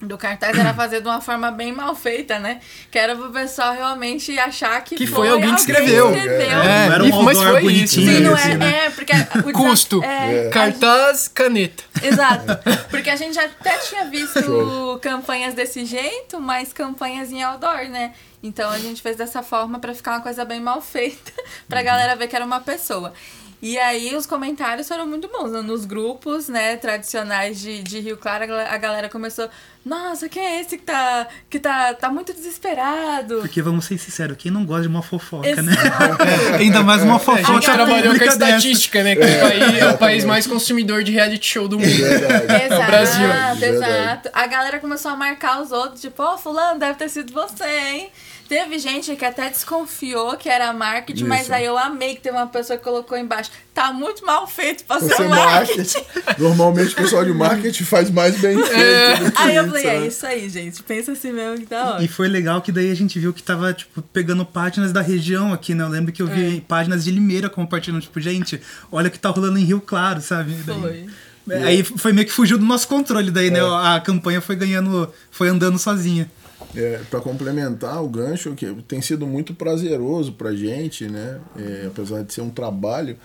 do 0.00 0.16
cartaz 0.16 0.58
era 0.58 0.72
fazer 0.72 1.00
de 1.02 1.08
uma 1.08 1.20
forma 1.20 1.50
bem 1.50 1.72
mal 1.72 1.94
feita, 1.94 2.38
né? 2.38 2.60
Que 2.90 2.98
era 2.98 3.14
pro 3.14 3.30
pessoal 3.30 3.72
realmente 3.72 4.38
achar 4.38 4.82
que, 4.82 4.96
Que 4.96 5.06
foi 5.06 5.28
alguém 5.28 5.54
que 5.54 5.60
alguém 5.60 5.60
escreveu. 5.60 6.10
escreveu. 6.14 6.62
É, 6.62 6.86
Não 6.88 6.94
era 6.94 7.04
um 7.04 7.22
mas 7.22 7.38
foi 7.38 7.60
bonitinho, 7.60 7.84
isso. 7.84 8.00
Sim, 8.00 8.20
não 8.20 8.34
assim, 8.34 8.50
é, 8.52 8.56
né? 8.56 8.86
é, 8.86 8.90
porque 8.90 9.12
o 9.48 9.52
Custo. 9.52 10.02
É, 10.02 10.48
a 10.48 10.50
Cartaz, 10.50 11.28
caneta. 11.28 11.84
Exato. 12.02 12.58
Porque 12.90 13.10
a 13.10 13.16
gente 13.16 13.34
já 13.34 13.44
até 13.44 13.76
tinha 13.78 14.04
visto 14.06 14.98
campanhas 15.02 15.54
desse 15.54 15.84
jeito, 15.84 16.40
mas 16.40 16.72
campanhas 16.72 17.30
em 17.30 17.42
outdoor, 17.42 17.88
né? 17.88 18.12
Então 18.42 18.70
a 18.70 18.78
gente 18.78 19.02
fez 19.02 19.16
dessa 19.16 19.42
forma 19.42 19.78
pra 19.78 19.94
ficar 19.94 20.12
uma 20.12 20.20
coisa 20.22 20.44
bem 20.44 20.60
mal 20.60 20.80
feita, 20.80 21.32
pra 21.68 21.82
galera 21.82 22.16
ver 22.16 22.26
que 22.26 22.34
era 22.34 22.44
uma 22.44 22.60
pessoa. 22.60 23.12
E 23.62 23.76
aí 23.78 24.16
os 24.16 24.24
comentários 24.24 24.88
foram 24.88 25.06
muito 25.06 25.28
bons. 25.28 25.52
né? 25.52 25.60
Nos 25.60 25.84
grupos, 25.84 26.48
né, 26.48 26.76
tradicionais 26.76 27.60
de, 27.60 27.82
de 27.82 28.00
Rio 28.00 28.16
Claro, 28.16 28.44
a 28.44 28.46
gal- 28.46 28.66
a 28.70 28.76
galera 28.78 29.08
começou, 29.10 29.50
nossa, 29.84 30.28
quem 30.30 30.42
é 30.42 30.60
esse 30.62 30.78
que 30.78 30.84
tá, 30.84 31.26
que 31.50 31.58
tá, 31.58 31.92
tá 31.92 32.08
muito 32.08 32.32
desesperado? 32.32 33.40
Porque 33.40 33.60
vamos 33.60 33.84
ser 33.84 33.98
sinceros, 33.98 34.36
quem 34.38 34.50
não 34.50 34.64
gosta 34.64 34.82
de 34.82 34.88
uma 34.88 35.02
fofoca, 35.02 35.60
né? 35.62 35.72
Exato. 35.72 36.22
Ainda 36.58 36.82
mais 36.82 37.02
uma 37.02 37.16
A 37.16 37.18
fofoca 37.18 37.42
gente 37.52 37.64
trabalhou 37.70 38.16
com 38.16 38.22
a 38.24 38.26
estatística, 38.26 39.02
né? 39.02 39.14
Que 39.16 39.22
o 39.24 39.40
país 39.40 39.78
é 39.82 39.90
o 39.90 39.98
país 39.98 40.24
mais 40.24 40.46
consumidor 40.46 41.02
de 41.04 41.12
reality 41.12 41.46
show 41.46 41.68
do 41.68 41.78
mundo. 41.78 41.88
Verdade. 41.90 42.64
Exato, 42.64 42.86
Brasil. 42.86 43.26
Verdade. 43.28 43.64
exato. 43.64 44.30
A 44.32 44.46
galera 44.46 44.78
começou 44.80 45.10
a 45.10 45.16
marcar 45.16 45.60
os 45.60 45.70
outros, 45.70 46.00
tipo, 46.00 46.22
ó, 46.22 46.38
fulano, 46.38 46.78
deve 46.78 46.94
ter 46.94 47.08
sido 47.10 47.32
você, 47.32 47.64
hein? 47.64 48.10
Teve 48.50 48.80
gente 48.80 49.14
que 49.14 49.24
até 49.24 49.48
desconfiou 49.48 50.36
que 50.36 50.48
era 50.48 50.72
marketing, 50.72 51.22
mas 51.22 51.42
Isso. 51.42 51.52
aí 51.54 51.64
eu 51.64 51.78
amei 51.78 52.16
que 52.16 52.20
teve 52.20 52.36
uma 52.36 52.48
pessoa 52.48 52.76
que 52.76 52.82
colocou 52.82 53.16
embaixo. 53.16 53.48
Tá 53.72 53.92
muito 53.92 54.26
mal 54.26 54.44
feito 54.44 54.82
pra 54.82 54.98
Você 54.98 55.14
ser 55.14 55.28
marketing. 55.28 55.76
marketing. 55.78 56.04
Normalmente 56.42 56.92
o 56.92 56.96
pessoal 56.96 57.24
de 57.24 57.32
marketing 57.32 57.84
faz 57.84 58.10
mais 58.10 58.36
bem 58.40 58.56
feito. 58.60 59.24
do 59.24 59.30
que 59.30 59.40
Aí 59.40 59.54
eu 59.54 59.62
isso, 59.62 59.70
falei, 59.72 59.86
né? 59.86 59.94
é 59.94 60.06
isso 60.08 60.26
aí, 60.26 60.48
gente. 60.48 60.82
Pensa 60.82 61.12
assim 61.12 61.30
mesmo 61.30 61.58
que 61.60 61.66
da 61.66 61.92
hora. 61.94 62.02
E 62.02 62.08
foi 62.08 62.26
legal 62.26 62.60
que 62.60 62.72
daí 62.72 62.90
a 62.90 62.94
gente 62.96 63.20
viu 63.20 63.32
que 63.32 63.40
tava, 63.40 63.72
tipo, 63.72 64.02
pegando 64.02 64.44
páginas 64.44 64.92
da 64.92 65.00
região 65.00 65.52
aqui, 65.52 65.72
né? 65.72 65.84
Eu 65.84 65.88
lembro 65.88 66.10
que 66.10 66.20
eu 66.20 66.26
vi 66.26 66.56
É. 66.56 66.60
páginas 66.66 67.04
de 67.04 67.12
Limeira 67.12 67.48
compartilhando, 67.48 68.02
tipo, 68.02 68.20
gente, 68.20 68.60
olha 68.90 69.06
o 69.06 69.10
que 69.12 69.18
tá 69.20 69.28
rolando 69.28 69.58
em 69.58 69.64
Rio 69.64 69.80
Claro, 69.80 70.20
sabe? 70.20 70.54
Daí- 70.66 70.80
Foi. 70.80 71.06
É, 71.48 71.62
Aí 71.64 71.82
foi 71.84 72.12
meio 72.12 72.26
que 72.26 72.32
fugiu 72.32 72.58
do 72.58 72.64
nosso 72.64 72.86
controle, 72.86 73.30
daí, 73.30 73.50
né? 73.50 73.60
A 73.60 74.00
campanha 74.00 74.40
foi 74.40 74.54
ganhando, 74.56 75.12
foi 75.30 75.48
andando 75.48 75.78
sozinha. 75.78 76.30
É, 76.76 77.00
para 77.10 77.20
complementar 77.20 78.02
o 78.02 78.08
gancho, 78.08 78.54
que 78.54 78.72
tem 78.86 79.00
sido 79.00 79.26
muito 79.26 79.54
prazeroso 79.54 80.32
pra 80.32 80.54
gente, 80.54 81.08
né? 81.08 81.40
É, 81.56 81.84
apesar 81.86 82.22
de 82.22 82.32
ser 82.32 82.42
um 82.42 82.50
trabalho, 82.50 83.16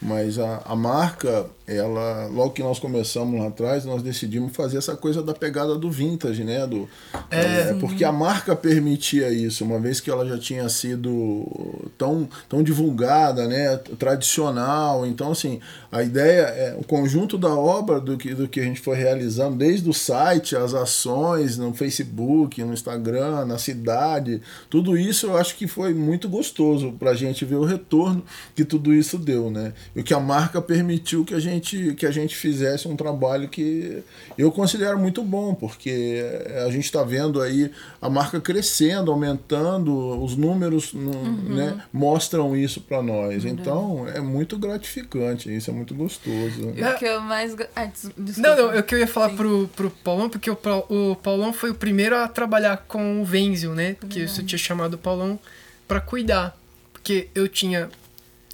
mas 0.00 0.38
a, 0.38 0.62
a 0.64 0.76
marca, 0.76 1.46
ela, 1.66 2.26
logo 2.26 2.50
que 2.50 2.62
nós 2.62 2.78
começamos 2.78 3.38
lá 3.40 3.48
atrás, 3.48 3.84
nós 3.84 4.02
decidimos 4.02 4.54
fazer 4.54 4.78
essa 4.78 4.96
coisa 4.96 5.22
da 5.22 5.32
pegada 5.32 5.76
do 5.76 5.90
vintage, 5.90 6.44
né? 6.44 6.66
Do, 6.66 6.88
é, 7.30 7.74
porque 7.74 8.04
a 8.04 8.12
marca 8.12 8.54
permitia 8.56 9.30
isso, 9.30 9.64
uma 9.64 9.78
vez 9.78 10.00
que 10.00 10.10
ela 10.10 10.26
já 10.26 10.38
tinha 10.38 10.68
sido 10.68 11.90
tão, 11.96 12.28
tão 12.48 12.62
divulgada, 12.62 13.46
né? 13.46 13.76
Tradicional. 13.98 15.06
Então, 15.06 15.30
assim, 15.32 15.60
a 15.90 16.02
ideia 16.02 16.42
é 16.42 16.76
o 16.78 16.84
conjunto 16.84 17.38
da 17.38 17.54
obra 17.54 18.00
do 18.00 18.16
que, 18.16 18.34
do 18.34 18.48
que 18.48 18.60
a 18.60 18.64
gente 18.64 18.80
foi 18.80 18.96
realizando, 18.96 19.56
desde 19.56 19.88
o 19.88 19.92
site, 19.92 20.56
as 20.56 20.74
ações 20.74 21.56
no 21.58 21.72
Facebook, 21.72 22.62
no 22.64 22.72
Instagram, 22.72 23.44
na 23.44 23.58
cidade, 23.58 24.40
tudo 24.68 24.96
isso 24.96 25.26
eu 25.26 25.36
acho 25.36 25.56
que 25.56 25.66
foi 25.66 25.94
muito 25.94 26.28
gostoso 26.28 26.92
pra 26.92 27.14
gente 27.14 27.44
ver 27.44 27.56
o 27.56 27.64
retorno 27.64 28.24
que 28.54 28.64
tudo 28.64 28.92
isso 28.92 29.18
deu, 29.18 29.50
né? 29.50 29.72
E 29.94 30.00
o 30.00 30.04
que 30.04 30.14
a 30.14 30.20
marca 30.20 30.60
permitiu 30.60 31.24
que 31.24 31.34
a 31.34 31.40
gente, 31.40 31.61
que 31.94 32.04
a 32.06 32.10
gente 32.10 32.34
fizesse 32.36 32.86
um 32.88 32.96
trabalho 32.96 33.48
que 33.48 34.02
eu 34.36 34.50
considero 34.50 34.98
muito 34.98 35.22
bom, 35.22 35.54
porque 35.54 36.22
a 36.66 36.70
gente 36.70 36.84
está 36.84 37.02
vendo 37.02 37.40
aí 37.40 37.70
a 38.00 38.10
marca 38.10 38.40
crescendo, 38.40 39.10
aumentando, 39.10 40.22
os 40.22 40.36
números 40.36 40.92
no- 40.92 41.32
né, 41.54 41.80
mostram 41.92 42.56
isso 42.56 42.80
para 42.80 43.02
nós. 43.02 43.44
Então 43.44 44.06
é 44.08 44.20
muito 44.20 44.58
gratificante, 44.58 45.54
isso 45.54 45.70
é 45.70 45.72
muito 45.72 45.94
gostoso. 45.94 46.72
E 46.76 46.82
o 46.84 46.98
que 46.98 47.04
eu 47.04 47.20
mais. 47.20 47.54
Ah. 47.76 47.88
Não, 48.36 48.56
não, 48.56 48.74
eu 48.74 48.82
que 48.82 48.94
eu 48.94 48.98
ia 48.98 49.06
falar 49.06 49.30
Sim. 49.30 49.36
pro, 49.36 49.68
pro 49.76 49.90
Paulão, 49.90 50.28
porque 50.28 50.50
o, 50.50 50.58
o 50.88 51.16
Paulão 51.16 51.52
foi 51.52 51.70
o 51.70 51.74
primeiro 51.74 52.16
a 52.16 52.26
trabalhar 52.28 52.78
com 52.88 53.22
o 53.22 53.24
Venzil, 53.24 53.74
né? 53.74 53.94
Porque 54.00 54.26
você 54.26 54.42
tinha 54.42 54.58
chamado 54.58 54.94
o 54.94 54.98
Paulão 54.98 55.38
pra 55.86 56.00
cuidar. 56.00 56.56
Porque 56.92 57.28
eu 57.34 57.48
tinha. 57.48 57.88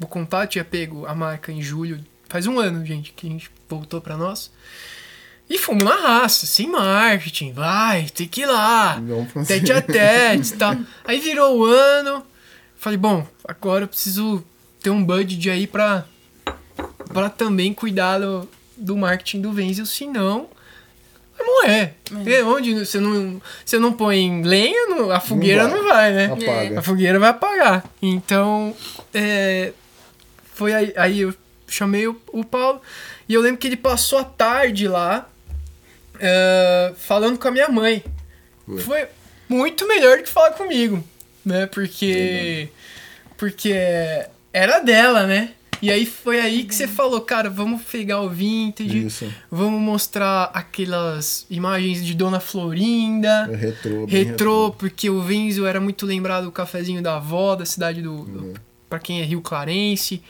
Vou 0.01 0.09
contar, 0.09 0.45
eu 0.45 0.49
tinha 0.49 0.65
pego 0.65 1.07
a 1.07 1.15
marca 1.15 1.51
em 1.53 1.61
julho. 1.61 1.99
Faz 2.29 2.47
um 2.47 2.59
ano, 2.59 2.85
gente, 2.85 3.13
que 3.13 3.27
a 3.27 3.31
gente 3.31 3.51
voltou 3.69 4.01
pra 4.01 4.17
nós. 4.17 4.51
E 5.49 5.57
fomos 5.57 5.83
na 5.83 5.95
raça, 5.97 6.45
sem 6.45 6.67
marketing. 6.71 7.53
Vai, 7.53 8.05
tem 8.15 8.29
que 8.29 8.43
ir 8.43 8.47
lá. 8.47 9.01
Tete 9.47 9.73
a 9.73 9.81
tete 9.81 10.55
e 10.55 10.57
tal. 10.59 10.77
Aí 11.07 11.19
virou 11.21 11.59
o 11.59 11.65
ano. 11.65 12.23
Falei, 12.77 12.99
bom, 12.99 13.27
agora 13.45 13.85
eu 13.85 13.89
preciso 13.89 14.45
ter 14.83 14.91
um 14.91 15.03
budget 15.03 15.49
aí 15.51 15.67
pra, 15.67 16.05
pra 17.13 17.31
também 17.31 17.73
cuidar 17.73 18.19
do, 18.19 18.49
do 18.77 18.97
marketing 18.97 19.41
do 19.41 19.51
Venzil, 19.53 19.87
senão 19.87 20.49
vai 21.37 21.47
morrer. 21.47 21.95
Porque 22.05 22.43
onde 22.43 22.75
você 22.85 23.01
não, 23.01 23.41
você 23.65 23.79
não 23.79 23.93
põe 23.95 24.43
lenha, 24.43 24.87
não- 24.89 25.11
a 25.11 25.19
fogueira 25.19 25.67
vai. 25.67 25.79
não 25.79 25.89
vai, 25.89 26.13
né? 26.13 26.25
Apaga. 26.27 26.79
A 26.79 26.83
fogueira 26.83 27.19
vai 27.19 27.31
apagar. 27.31 27.85
Então, 28.03 28.77
é, 29.15 29.73
foi 30.55 30.73
aí, 30.75 30.93
aí 30.97 31.21
eu 31.21 31.35
chamei 31.69 32.07
o, 32.09 32.21
o 32.33 32.45
Paulo 32.45 32.81
e 33.29 33.35
eu 33.35 33.41
lembro 33.41 33.59
que 33.59 33.67
ele 33.67 33.77
passou 33.77 34.19
a 34.19 34.25
tarde 34.25 34.89
lá 34.89 35.29
é, 36.19 36.93
falando 36.97 37.39
com 37.39 37.49
a 37.49 37.51
minha 37.51 37.69
mãe. 37.69 38.03
Foi. 38.67 38.79
Foi 38.81 39.07
muito 39.49 39.87
melhor 39.87 40.19
do 40.19 40.25
que 40.25 40.29
falar 40.31 40.53
comigo, 40.53 41.03
né? 41.45 41.67
Porque 41.67 42.69
porque 43.37 43.73
era 44.53 44.81
dela, 44.81 45.27
né? 45.27 45.51
E 45.81 45.93
aí 45.93 46.05
foi 46.05 46.41
aí 46.41 46.65
que 46.65 46.75
você 46.75 46.89
falou, 46.89 47.21
cara, 47.21 47.49
vamos 47.49 47.83
pegar 47.83 48.21
o 48.21 48.29
vintage, 48.29 49.07
Isso. 49.07 49.33
vamos 49.49 49.81
mostrar 49.81 50.51
aquelas 50.53 51.47
imagens 51.49 52.05
de 52.05 52.15
Dona 52.15 52.41
Florinda, 52.41 53.49
É 53.53 53.55
retrô. 53.55 54.07
bem 54.07 54.25
retrô, 54.25 54.75
porque 54.77 55.09
o 55.09 55.23
Venzio 55.23 55.65
era 55.67 55.81
muito 55.81 56.05
lembrado 56.05 56.45
do 56.47 56.53
cafezinho 56.53 57.01
da 57.01 57.17
avó, 57.17 57.55
da 57.55 57.65
cidade 57.65 58.03
do. 58.03 58.25
do 58.25 58.55
pra 58.91 58.99
quem 58.99 59.21
é 59.21 59.25
Rio 59.25 59.41
Clarense, 59.41 60.21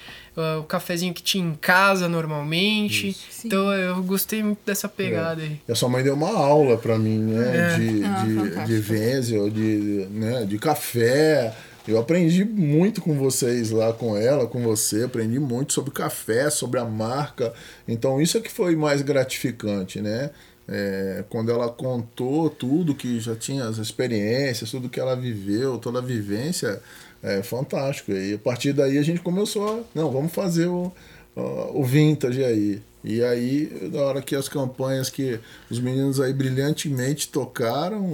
ah, 0.41 0.59
o 0.61 0.65
cafezinho 0.65 1.13
que 1.13 1.23
tinha 1.23 1.45
em 1.45 1.55
casa 1.55 2.09
normalmente. 2.09 3.17
Então 3.45 3.73
eu 3.73 4.03
gostei 4.03 4.43
muito 4.43 4.61
dessa 4.65 4.89
pegada 4.89 5.43
aí. 5.43 5.61
E 5.67 5.73
a 5.73 5.75
sua 5.75 5.89
mãe 5.89 6.03
deu 6.03 6.15
uma 6.15 6.31
aula 6.31 6.79
para 6.79 6.99
mim, 6.99 7.19
né? 7.19 7.75
É. 7.75 7.77
De, 7.77 8.05
Ah, 8.05 8.65
de, 8.65 8.81
de 8.81 8.93
Wenzel, 8.93 9.51
de, 9.51 10.07
né? 10.11 10.45
de 10.45 10.59
café. 10.59 11.55
Eu 11.87 11.99
aprendi 11.99 12.45
muito 12.45 13.01
com 13.01 13.15
vocês 13.15 13.71
lá, 13.71 13.93
com 13.95 14.15
ela, 14.17 14.47
com 14.47 14.63
você. 14.63 15.05
Aprendi 15.05 15.39
muito 15.39 15.73
sobre 15.73 15.91
café, 15.91 16.51
sobre 16.51 16.79
a 16.79 16.85
marca. 16.85 17.53
Então, 17.87 18.21
isso 18.21 18.37
é 18.37 18.41
que 18.41 18.51
foi 18.51 18.77
mais 18.77 19.01
gratificante, 19.01 20.01
né? 20.01 20.31
É, 20.71 21.25
quando 21.31 21.51
ela 21.51 21.71
contou 21.71 22.51
tudo 22.51 22.95
que 22.95 23.19
já 23.19 23.35
tinha, 23.35 23.65
as 23.65 23.79
experiências, 23.79 24.71
tudo 24.71 24.91
que 24.91 25.01
ela 25.01 25.17
viveu, 25.17 25.79
toda 25.79 25.99
a 25.99 26.03
vivência, 26.03 26.79
é 27.23 27.43
fantástico. 27.43 28.13
E 28.13 28.35
a 28.35 28.39
partir 28.39 28.73
daí 28.73 28.99
a 28.99 29.03
gente 29.03 29.21
começou 29.21 29.81
a. 29.81 29.83
Não, 29.95 30.11
vamos 30.11 30.33
fazer 30.33 30.67
o, 30.67 30.93
o 31.35 31.85
vintage 31.85 32.45
aí. 32.45 32.83
E 33.05 33.23
aí, 33.23 33.91
na 33.93 34.01
hora 34.03 34.21
que 34.21 34.35
as 34.35 34.49
campanhas 34.49 35.09
que 35.09 35.39
os 35.71 35.79
meninos 35.79 36.21
aí 36.21 36.33
brilhantemente 36.33 37.29
tocaram, 37.29 38.05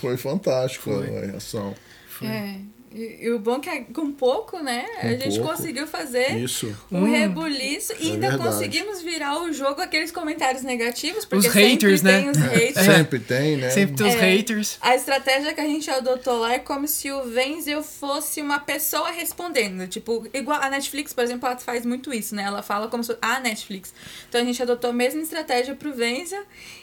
foi 0.00 0.16
fantástico 0.16 0.90
a 0.90 1.26
reação. 1.26 1.74
É. 2.22 2.60
E, 2.92 3.18
e 3.26 3.30
o 3.30 3.38
bom 3.38 3.56
é 3.56 3.60
que 3.60 3.70
é 3.70 3.80
com 3.84 4.10
pouco, 4.10 4.58
né? 4.58 4.84
Com 5.00 5.06
a 5.06 5.10
gente 5.12 5.38
pouco. 5.38 5.54
conseguiu 5.56 5.86
fazer 5.86 6.36
Isso. 6.38 6.76
um 6.90 7.04
Hum. 7.04 7.10
rebuliço 7.10 7.92
e 8.00 8.08
É 8.08 8.12
ainda 8.14 8.30
verdade. 8.30 8.50
conseguimos 8.50 9.00
virar 9.00 9.40
o 9.42 9.52
jogo 9.52 9.80
aqueles 9.80 10.10
comentários 10.10 10.64
negativos, 10.64 11.24
porque 11.24 11.46
Os 11.46 11.54
haters, 11.54 12.00
sempre 12.00 12.12
né? 12.12 12.20
tem 12.20 12.30
os 12.30 12.36
haters. 12.38 12.86
Sempre 12.86 13.18
tem, 13.20 13.56
né? 13.58 13.70
Sempre 13.70 13.94
tem 13.96 14.06
os 14.08 14.14
É. 14.14 14.18
haters. 14.18 14.78
A 14.80 14.96
estratégia 14.96 15.54
que 15.54 15.60
a 15.60 15.66
gente 15.66 15.88
adotou 15.88 16.38
lá 16.40 16.54
é 16.54 16.58
como 16.58 16.88
se 16.88 17.10
o 17.12 17.20
Wenzel 17.32 17.80
fosse 17.84 18.40
uma 18.42 18.58
pessoa 18.58 19.10
respondendo. 19.12 19.86
Tipo, 19.86 20.26
igual 20.34 20.60
a 20.60 20.68
Netflix, 20.68 21.12
por 21.12 21.22
exemplo, 21.22 21.46
ela 21.48 21.56
faz 21.58 21.86
muito 21.86 22.12
isso, 22.12 22.34
né? 22.34 22.42
Ela 22.42 22.60
fala 22.62 22.88
como 22.88 23.04
se 23.04 23.16
a 23.22 23.38
Netflix. 23.38 23.94
Então 24.28 24.40
a 24.40 24.44
gente 24.44 24.60
adotou 24.60 24.90
a 24.90 24.92
mesma 24.92 25.22
estratégia 25.22 25.76
pro 25.76 25.94
Wenzel. 25.96 26.42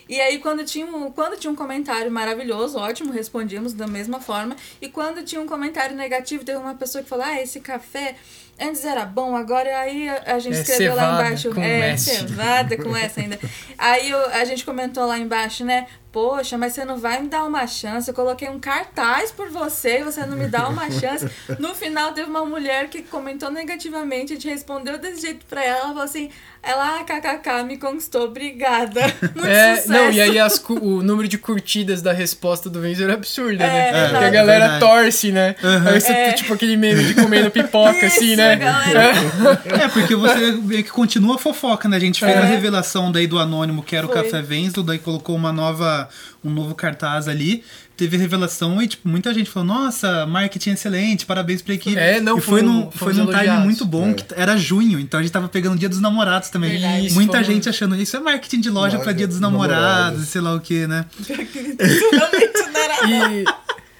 E 0.09 0.21
aí, 0.21 0.37
quando 0.39 0.63
tinha, 0.63 0.85
um, 0.85 1.11
quando 1.11 1.37
tinha 1.37 1.51
um 1.51 1.55
comentário 1.55 2.09
maravilhoso, 2.09 2.77
ótimo, 2.77 3.11
respondíamos 3.11 3.73
da 3.73 3.85
mesma 3.85 4.21
forma. 4.21 4.55
E 4.81 4.87
quando 4.87 5.21
tinha 5.21 5.41
um 5.41 5.45
comentário 5.45 5.96
negativo, 5.97 6.43
teve 6.45 6.57
uma 6.57 6.75
pessoa 6.75 7.03
que 7.03 7.09
falou: 7.09 7.25
Ah, 7.25 7.41
esse 7.41 7.59
café 7.59 8.15
antes 8.59 8.85
era 8.85 9.05
bom, 9.05 9.35
agora 9.35 9.77
aí 9.79 10.07
a, 10.09 10.39
gente 10.39 10.57
É 10.57 10.61
escreveu 10.61 10.95
lá 10.95 11.13
embaixo. 11.13 11.53
com 11.53 11.61
é, 11.61 11.89
S. 11.91 12.09
cevada 12.09 12.77
com 12.77 12.95
essa 12.95 13.19
ainda. 13.19 13.37
Aí 13.77 14.09
eu- 14.09 14.29
a 14.31 14.45
gente 14.45 14.63
comentou 14.63 15.05
lá 15.05 15.17
embaixo, 15.19 15.65
né? 15.65 15.87
Poxa, 16.17 16.57
mas 16.57 16.73
você 16.73 16.83
não 16.83 16.97
vai 16.97 17.21
me 17.21 17.27
dar 17.29 17.43
uma 17.43 17.67
chance. 17.67 18.09
Eu 18.09 18.13
coloquei 18.15 18.49
um 18.49 18.57
cartaz 18.59 19.31
por 19.31 19.49
você 19.51 19.99
e 19.99 20.03
você 20.03 20.25
não 20.25 20.35
me 20.35 20.47
dá 20.47 20.67
uma 20.67 20.89
chance. 20.99 21.29
No 21.59 21.75
final, 21.75 22.11
teve 22.11 22.27
uma 22.27 22.43
mulher 22.43 22.87
que 22.89 23.03
comentou 23.03 23.51
negativamente. 23.51 24.33
A 24.33 24.35
gente 24.35 24.47
respondeu 24.49 24.97
desse 24.97 25.21
jeito 25.21 25.45
pra 25.45 25.63
ela. 25.63 25.77
Ela 25.77 25.87
falou 25.89 26.01
assim: 26.01 26.29
ela, 26.63 26.97
ah, 26.99 27.03
kkk, 27.03 27.63
me 27.67 27.77
conquistou, 27.77 28.23
obrigada. 28.23 28.99
Muito 29.35 29.45
É, 29.45 29.75
sucesso. 29.75 29.89
não, 29.91 30.11
e 30.11 30.19
aí 30.19 30.39
as 30.39 30.57
o 30.67 31.03
número 31.03 31.27
de 31.27 31.37
curtidas 31.37 32.01
da 32.01 32.11
resposta 32.13 32.67
do 32.67 32.81
Venzor 32.81 33.11
é 33.11 33.13
absurda, 33.13 33.63
É, 33.63 33.67
né? 33.67 33.89
exato. 33.89 34.09
Porque 34.13 34.25
a 34.25 34.29
galera 34.31 34.65
É 34.65 34.69
verdade. 34.69 34.79
torce, 34.79 35.31
né? 35.31 35.55
Aí 35.85 36.01
você 36.01 36.11
É. 36.11 36.31
tipo 36.33 36.51
aquele 36.55 36.75
meme 36.77 37.03
de 37.03 37.13
comendo 37.13 37.51
pipoca, 37.51 38.07
assim, 38.07 38.29
Isso, 38.29 38.37
né? 38.37 38.53
a 38.53 38.55
galera. 38.55 39.11
É, 39.83 39.87
porque 39.89 40.15
você 40.15 40.51
meio 40.53 40.83
que 40.83 40.89
continua 40.89 41.35
a 41.35 41.37
fofoca, 41.37 41.87
né? 41.87 41.97
A 41.97 41.99
gente 41.99 42.19
fez 42.19 42.31
É. 42.35 42.39
a 42.39 42.43
revelação 42.45 43.11
daí 43.11 43.27
do 43.27 43.37
anônimo, 43.37 43.83
que 43.83 43.95
era 43.95 44.07
o 44.07 44.11
Foi. 44.11 44.23
Café 44.23 44.41
Vensel, 44.41 44.81
daí 44.81 44.97
colocou 44.97 45.35
uma 45.35 45.53
nova, 45.53 46.06
um 46.43 46.49
novo 46.51 46.73
cartaz 46.75 47.27
ali. 47.27 47.63
Teve 47.95 48.15
revelação 48.15 48.79
e, 48.79 48.87
tipo, 48.87 49.07
muita 49.09 49.33
gente 49.33 49.49
falou, 49.49 49.67
nossa, 49.67 50.25
marketing 50.27 50.69
excelente, 50.71 51.25
parabéns 51.25 51.63
pra 51.63 51.73
equipe. 51.73 51.97
É, 51.97 52.19
não, 52.21 52.37
e 52.37 52.41
foi, 52.41 52.61
fomos- 52.61 52.75
num, 52.85 52.91
foi 52.91 53.13
num 53.13 53.25
timing 53.25 53.33
elogiados. 53.37 53.63
muito 53.63 53.85
bom, 53.85 54.09
É. 54.11 54.13
que 54.13 54.25
era 54.35 54.55
junho, 54.55 54.99
então 54.99 55.19
a 55.19 55.23
gente 55.23 55.31
tava 55.31 55.49
pegando 55.49 55.73
o 55.73 55.79
dia 55.79 55.89
dos 55.89 55.99
namorados 55.99 56.49
também. 56.49 56.71
Verdade. 56.79 57.11
Muita 57.13 57.43
gente 57.43 57.67
achando 57.67 57.95
isso 57.95 58.15
é 58.15 58.19
marketing 58.19 58.59
de 58.61 58.69
loja 58.69 58.97
Loja 58.97 59.03
pra 59.03 59.13
dia 59.13 59.25
dos 59.27 59.37
dos 59.37 59.41
namorados, 59.41 59.81
namorados. 59.83 60.27
sei 60.29 60.41
lá 60.41 60.53
o 60.53 60.59
que, 60.59 60.85
né? 60.85 61.05
Realmente 61.27 62.71
não 62.71 62.79
era 62.81 63.07
E 63.09 63.43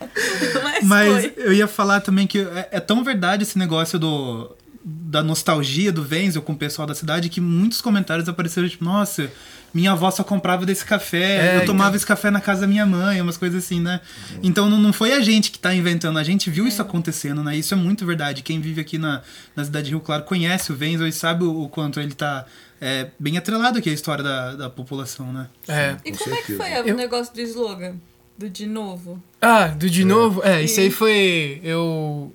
mas, 0.64 0.84
Mas 0.84 1.08
foi. 1.26 1.34
eu 1.38 1.54
ia 1.54 1.68
falar 1.68 2.02
também 2.02 2.28
que 2.28 2.40
é, 2.40 2.70
é 2.74 2.80
tão 2.80 3.04
verdade 3.04 3.44
esse 3.44 3.58
negócio 3.58 3.98
do 4.00 4.56
da 4.90 5.22
nostalgia 5.22 5.92
do 5.92 6.02
Wenzel 6.10 6.42
com 6.42 6.54
o 6.54 6.58
pessoal 6.58 6.88
da 6.88 6.96
cidade 6.96 7.28
que 7.30 7.42
muitos 7.42 7.82
comentários 7.82 8.30
apareceram 8.30 8.70
tipo, 8.70 8.86
nossa, 8.86 9.30
minha 9.74 9.92
avó 9.92 10.10
só 10.10 10.24
comprava 10.24 10.66
desse 10.66 10.86
café, 10.86 11.56
É, 11.56 11.58
eu 11.58 11.66
tomava 11.66 11.90
então. 11.90 11.98
esse 11.98 12.06
café 12.06 12.32
na 12.32 12.40
casa 12.40 12.62
da 12.62 12.68
minha 12.68 12.86
mãe, 12.86 13.22
umas 13.22 13.36
coisas 13.36 13.64
assim, 13.66 13.82
né? 13.82 14.00
Então 14.42 14.70
não, 14.70 14.80
não 14.80 14.94
foi 14.94 15.12
a 15.12 15.20
gente 15.20 15.52
que 15.52 15.60
tá 15.60 15.74
inventando, 15.76 16.18
a 16.18 16.24
gente 16.24 16.50
viu 16.50 16.66
isso 16.66 16.82
acontecendo, 16.82 17.44
né? 17.44 17.58
Isso 17.58 17.74
é 17.74 17.78
muito 17.78 18.06
verdade. 18.06 18.42
Quem 18.44 18.62
vive 18.62 18.80
aqui 18.80 18.98
na, 18.98 19.22
na 19.56 19.66
cidade 19.66 19.86
de 19.88 19.92
Rio 19.92 20.00
Claro 20.00 20.24
conhece 20.24 20.72
o 20.72 20.78
Wenzel 20.80 21.08
e 21.08 21.12
sabe 21.12 21.44
o, 21.44 21.64
o 21.64 21.68
quanto 21.70 22.00
ele 22.00 22.14
tá 22.14 22.46
é, 22.80 23.10
bem 23.20 23.38
atrelado 23.38 23.78
aqui 23.80 23.90
à 23.90 23.94
história 23.94 24.24
da, 24.24 24.56
da 24.56 24.70
população, 24.70 25.34
né? 25.34 25.48
É. 25.68 25.98
E 26.06 26.12
Com 26.12 26.18
como 26.20 26.36
é 26.36 26.38
que 26.42 26.48
certeza. 26.56 26.64
foi 26.84 26.90
Eu- 26.90 26.94
o 26.94 26.98
negócio 26.98 27.34
do 27.34 27.42
slogan? 27.42 27.96
Do 28.38 28.50
de 28.50 28.66
novo? 28.68 29.22
Ah, 29.42 29.68
do 29.68 29.90
de 29.90 30.06
novo? 30.06 30.42
É, 30.44 30.62
isso 30.64 30.80
aí 30.80 30.88
E- 30.88 30.92
foi. 30.92 31.60
Eu. 31.64 32.34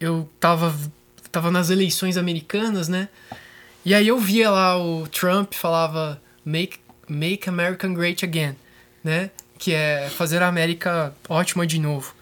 Eu 0.00 0.28
tava. 0.38 0.72
Tava 1.30 1.50
nas 1.50 1.70
eleições 1.70 2.16
americanas, 2.16 2.88
né? 2.88 3.08
E 3.84 3.94
aí 3.94 4.08
eu 4.08 4.18
via 4.18 4.50
lá 4.50 4.76
o 4.76 5.06
Trump 5.08 5.54
falava 5.54 6.20
Make, 6.44 6.78
make 7.08 7.48
American 7.48 7.94
Great 7.94 8.24
Again, 8.24 8.54
né? 9.02 9.30
Que 9.58 9.72
é 9.72 10.08
fazer 10.10 10.42
a 10.42 10.48
América 10.48 11.14
ótima 11.28 11.66
de 11.66 11.78
novo. 11.78 12.14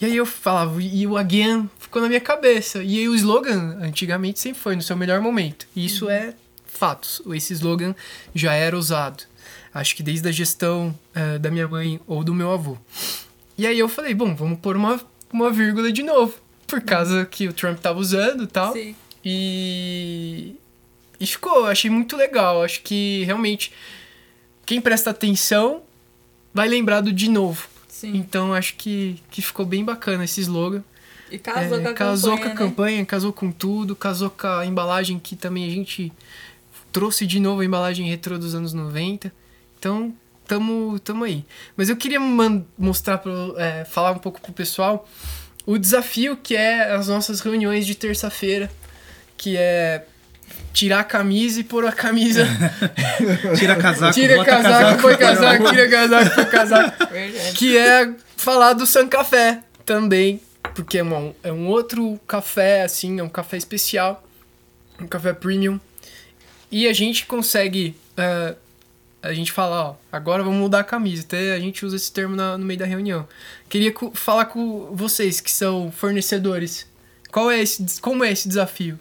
E 0.00 0.06
aí 0.06 0.16
eu 0.16 0.24
falava, 0.24 0.80
e 0.80 1.06
o 1.06 1.16
again 1.16 1.68
ficou 1.78 2.00
na 2.00 2.08
minha 2.08 2.20
cabeça. 2.20 2.82
E 2.82 2.98
aí 2.98 3.08
o 3.08 3.14
slogan, 3.16 3.78
antigamente, 3.80 4.38
sempre 4.38 4.60
foi 4.60 4.76
no 4.76 4.82
seu 4.82 4.96
melhor 4.96 5.20
momento. 5.20 5.66
E 5.74 5.84
isso 5.84 6.08
é 6.08 6.34
fatos. 6.64 7.20
Esse 7.34 7.52
slogan 7.54 7.94
já 8.32 8.52
era 8.52 8.78
usado. 8.78 9.24
Acho 9.74 9.96
que 9.96 10.02
desde 10.02 10.28
a 10.28 10.32
gestão 10.32 10.96
eh, 11.14 11.38
da 11.38 11.50
minha 11.50 11.66
mãe 11.66 12.00
ou 12.06 12.22
do 12.22 12.32
meu 12.32 12.52
avô. 12.52 12.78
E 13.56 13.66
aí 13.66 13.78
eu 13.78 13.88
falei, 13.88 14.14
bom, 14.14 14.34
vamos 14.36 14.60
pôr 14.60 14.76
uma, 14.76 15.00
uma 15.32 15.50
vírgula 15.50 15.90
de 15.90 16.02
novo. 16.02 16.34
Por 16.68 16.80
causa 16.82 17.24
que 17.26 17.48
o 17.48 17.52
Trump 17.52 17.78
tava 17.80 17.98
usando 17.98 18.44
e 18.44 18.46
tal. 18.46 18.72
Sim. 18.72 18.94
E. 19.24 20.54
E 21.20 21.26
ficou, 21.26 21.66
achei 21.66 21.90
muito 21.90 22.16
legal. 22.16 22.62
Acho 22.62 22.80
que 22.82 23.24
realmente 23.24 23.72
quem 24.64 24.80
presta 24.80 25.10
atenção 25.10 25.82
vai 26.54 26.68
lembrar 26.68 27.00
do 27.00 27.12
de 27.12 27.28
novo. 27.28 27.66
Sim. 27.88 28.16
Então 28.16 28.54
acho 28.54 28.76
que, 28.76 29.20
que 29.30 29.42
ficou 29.42 29.66
bem 29.66 29.84
bacana 29.84 30.24
esse 30.24 30.40
slogan. 30.42 30.84
E 31.30 31.38
casou 31.38 31.78
É, 31.78 31.82
com 31.82 31.88
a 31.88 31.92
casou 31.94 32.30
campanha, 32.36 32.38
com 32.38 32.46
a 32.46 32.48
né? 32.48 32.56
campanha, 32.70 33.04
casou 33.06 33.32
com 33.32 33.50
tudo, 33.50 33.96
casou 33.96 34.30
com 34.30 34.46
a 34.46 34.64
embalagem 34.64 35.18
que 35.18 35.34
também 35.34 35.66
a 35.66 35.70
gente 35.70 36.12
trouxe 36.92 37.26
de 37.26 37.40
novo 37.40 37.60
a 37.60 37.64
embalagem 37.64 38.08
retrô 38.08 38.38
dos 38.38 38.54
anos 38.54 38.72
90. 38.72 39.32
Então, 39.78 40.14
tamo, 40.46 40.98
tamo 41.00 41.24
aí. 41.24 41.44
Mas 41.76 41.88
eu 41.88 41.96
queria 41.96 42.20
mostrar, 42.78 43.18
pro, 43.18 43.58
é, 43.58 43.84
falar 43.84 44.12
um 44.12 44.18
pouco 44.18 44.40
pro 44.40 44.52
pessoal 44.52 45.08
o 45.68 45.76
desafio 45.76 46.34
que 46.34 46.56
é 46.56 46.92
as 46.94 47.08
nossas 47.08 47.40
reuniões 47.40 47.86
de 47.86 47.94
terça-feira, 47.94 48.70
que 49.36 49.54
é 49.54 50.02
tirar 50.72 51.00
a 51.00 51.04
camisa 51.04 51.60
e 51.60 51.64
pôr 51.64 51.84
a 51.84 51.92
camisa. 51.92 52.46
Tira 53.58 53.76
casaco, 53.76 54.14
tira 54.14 54.36
bota 54.36 54.50
casaco, 54.50 55.02
põe 55.02 55.14
põe 55.14 55.26
casaco, 55.26 55.68
tira 55.68 55.90
casaco, 55.90 56.34
põe 56.34 56.44
casaco. 56.46 57.08
Que 57.54 57.76
é 57.76 58.10
falar 58.34 58.72
do 58.72 58.86
San 58.86 59.06
Café 59.08 59.60
também, 59.84 60.40
porque 60.74 60.96
é 60.96 61.04
um, 61.04 61.34
é 61.42 61.52
um 61.52 61.68
outro 61.68 62.18
café, 62.26 62.84
assim, 62.84 63.20
é 63.20 63.22
um 63.22 63.28
café 63.28 63.58
especial, 63.58 64.24
um 64.98 65.06
café 65.06 65.34
premium, 65.34 65.78
e 66.70 66.88
a 66.88 66.94
gente 66.94 67.26
consegue, 67.26 67.94
é, 68.16 68.54
a 69.22 69.32
gente 69.32 69.50
fala, 69.52 69.90
ó, 69.90 69.94
agora 70.12 70.42
vamos 70.42 70.58
mudar 70.60 70.80
a 70.80 70.84
camisa, 70.84 71.22
até 71.22 71.52
a 71.54 71.58
gente 71.60 71.84
usa 71.84 71.96
esse 71.96 72.10
termo 72.12 72.36
na- 72.36 72.56
no 72.56 72.64
meio 72.64 72.78
da 72.78 72.86
reunião. 72.86 73.26
Queria 73.68 73.92
co- 73.92 74.12
falar 74.14 74.46
com 74.46 74.94
vocês, 74.94 75.40
que 75.40 75.50
são 75.50 75.90
fornecedores, 75.90 76.86
qual 77.32 77.50
é 77.50 77.60
esse, 77.60 78.00
como 78.00 78.22
é 78.24 78.30
esse 78.32 78.48
desafio? 78.48 78.98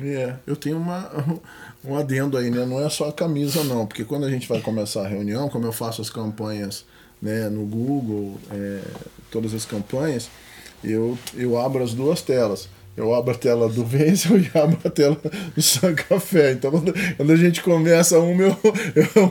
É, 0.00 0.36
eu 0.46 0.54
tenho 0.54 0.76
uma, 0.76 1.10
um 1.84 1.96
adendo 1.96 2.36
aí, 2.36 2.50
né? 2.50 2.64
Não 2.64 2.80
é 2.84 2.88
só 2.88 3.08
a 3.08 3.12
camisa, 3.12 3.64
não, 3.64 3.86
porque 3.86 4.04
quando 4.04 4.24
a 4.26 4.30
gente 4.30 4.48
vai 4.48 4.60
começar 4.60 5.04
a 5.04 5.08
reunião, 5.08 5.48
como 5.48 5.66
eu 5.66 5.72
faço 5.72 6.00
as 6.00 6.08
campanhas 6.10 6.84
né, 7.20 7.48
no 7.48 7.64
Google, 7.66 8.38
é, 8.50 8.80
todas 9.30 9.52
as 9.52 9.64
campanhas, 9.64 10.28
eu, 10.84 11.18
eu 11.34 11.58
abro 11.58 11.82
as 11.82 11.92
duas 11.94 12.22
telas. 12.22 12.68
Eu 12.98 13.14
abro 13.14 13.32
a 13.32 13.34
tela 13.36 13.68
do 13.68 13.84
Venzel 13.84 14.38
e 14.40 14.50
abro 14.58 14.76
a 14.84 14.90
tela 14.90 15.16
do 15.54 15.62
San 15.62 15.94
Café. 15.94 16.52
Então, 16.52 16.70
quando, 16.72 16.92
quando 17.16 17.32
a 17.32 17.36
gente 17.36 17.62
começa 17.62 18.18
uma, 18.18 18.42
eu, 18.42 18.56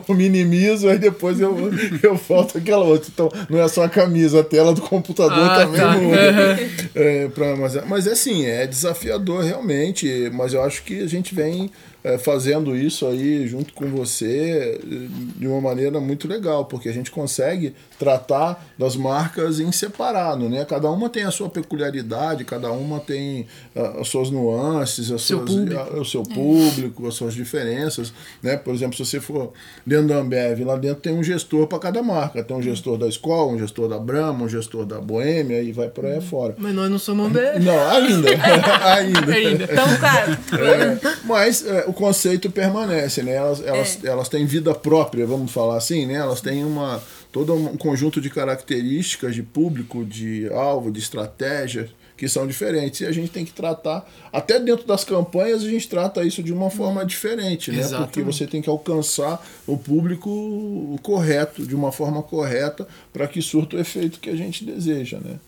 eu 0.07 0.15
minimizo, 0.15 0.87
aí 0.87 0.97
depois 0.97 1.39
eu, 1.41 1.53
eu 2.01 2.15
volto 2.15 2.57
aquela 2.57 2.85
outra. 2.85 3.09
Então, 3.13 3.29
não 3.49 3.59
é 3.61 3.67
só 3.67 3.83
a 3.83 3.89
camisa, 3.89 4.39
a 4.39 4.43
tela 4.43 4.73
do 4.73 4.81
computador 4.81 5.37
Ah, 5.51 5.55
também 5.65 5.81
tá. 5.81 5.91
muda. 5.97 6.59
É, 6.95 7.27
pra, 7.27 7.55
mas, 7.55 7.75
é- 7.75 7.83
mas 7.85 8.07
é 8.07 8.13
assim, 8.13 8.45
é 8.45 8.65
desafiador 8.65 9.43
realmente, 9.43 10.31
mas 10.33 10.53
eu 10.53 10.63
acho 10.63 10.81
que 10.83 11.01
a 11.03 11.07
gente 11.07 11.35
vem 11.35 11.69
é, 12.13 12.17
fazendo 12.17 12.75
isso 12.75 13.05
aí 13.07 13.47
junto 13.47 13.73
com 13.73 13.85
você 13.87 14.79
eh, 14.83 15.07
de 15.35 15.47
uma 15.47 15.59
maneira 15.61 15.99
muito 15.99 16.27
legal, 16.27 16.65
porque 16.65 16.89
a 16.89 16.93
gente 16.93 17.11
consegue 17.11 17.73
tratar 17.99 18.65
das 18.77 18.95
marcas 18.95 19.59
em 19.59 19.71
separado, 19.71 20.47
né? 20.49 20.63
Cada 20.65 20.89
uma 20.89 21.09
tem 21.09 21.23
a 21.23 21.31
sua 21.31 21.49
peculiaridade, 21.49 22.43
cada 22.45 22.71
uma 22.71 22.99
tem 22.99 23.47
ah, 23.75 23.97
as 24.01 24.07
suas 24.07 24.29
nuances, 24.29 25.11
as 25.11 25.21
Seu 25.23 25.39
suas, 25.39 25.49
público. 25.51 25.79
a- 25.81 25.99
o 25.99 26.05
seu 26.05 26.23
público, 26.23 27.07
as 27.07 27.13
suas 27.15 27.33
diferenças, 27.33 28.13
né? 28.41 28.55
Por 28.57 28.73
exemplo, 28.73 28.95
se 28.95 29.05
você 29.05 29.19
for 29.19 29.51
dentro 29.85 30.07
da 30.07 30.15
Ambev, 30.17 30.61
lá 30.63 30.75
dentro 30.75 31.01
tem 31.01 31.13
um 31.13 31.23
gestor 31.23 31.67
para 31.67 31.79
cada 31.79 32.01
marca, 32.03 32.43
tem 32.43 32.55
um 32.55 32.61
gestor 32.61 32.97
da 32.97 33.07
Skol, 33.07 33.51
um 33.53 33.59
gestor 33.59 33.87
da 33.89 33.97
Brahma, 33.99 34.45
um 34.45 34.49
gestor 34.49 34.85
da 34.85 34.99
Boêmia 34.99 35.61
e 35.61 35.71
vai 35.71 35.89
por 35.89 36.05
aí 36.05 36.21
fora. 36.21 36.55
Mas 36.57 36.73
nós 36.75 36.89
não 36.89 36.99
somos 36.99 37.27
Ambev. 37.27 37.63
Não, 37.63 37.89
ainda. 37.89 38.29
ainda. 38.93 39.33
ainda. 39.33 39.63
Então, 39.65 39.97
cara, 39.97 40.39
É, 40.53 41.17
mas 41.25 41.65
é, 41.65 41.85
o 41.87 41.93
conceito 41.97 42.49
permanece, 42.49 43.23
né? 43.23 43.33
Elas, 43.33 43.61
elas, 43.61 44.03
elas 44.03 44.29
têm 44.29 44.45
vida 44.45 44.73
própria, 44.73 45.25
vamos 45.25 45.51
falar 45.51 45.77
assim, 45.77 46.05
né? 46.05 46.13
Elas 46.13 46.39
têm 46.39 46.63
uma 46.63 47.01
todo 47.31 47.53
um 47.53 47.77
conjunto 47.77 48.21
de 48.21 48.29
características 48.29 49.35
de 49.35 49.43
público, 49.43 50.05
de 50.05 50.49
alvo, 50.53 50.91
de 50.91 50.99
estratégias 50.99 51.89
que 52.15 52.27
são 52.27 52.47
diferentes. 52.47 53.01
E 53.01 53.05
a 53.05 53.11
gente 53.11 53.29
tem 53.29 53.45
que 53.45 53.51
tratar, 53.51 54.09
até 54.33 54.59
dentro 54.59 54.87
das 54.87 55.03
campanhas, 55.03 55.63
a 55.63 55.69
gente 55.69 55.87
trata 55.87 56.23
isso 56.23 56.41
de 56.41 56.51
uma 56.51 56.69
forma 56.69 57.05
diferente, 57.05 57.69
né? 57.69 57.77
Porque 57.77 57.95
Exatamente. 57.95 58.21
você 58.23 58.47
tem 58.47 58.61
que 58.61 58.69
alcançar 58.69 59.45
o 59.67 59.77
público 59.77 60.99
correto, 61.03 61.65
de 61.65 61.75
uma 61.75 61.91
forma 61.91 62.23
correta, 62.23 62.87
para 63.13 63.27
que 63.27 63.41
surta 63.41 63.75
o 63.75 63.79
efeito 63.79 64.19
que 64.19 64.31
a 64.31 64.35
gente 64.35 64.65
deseja, 64.65 65.19
né? 65.19 65.39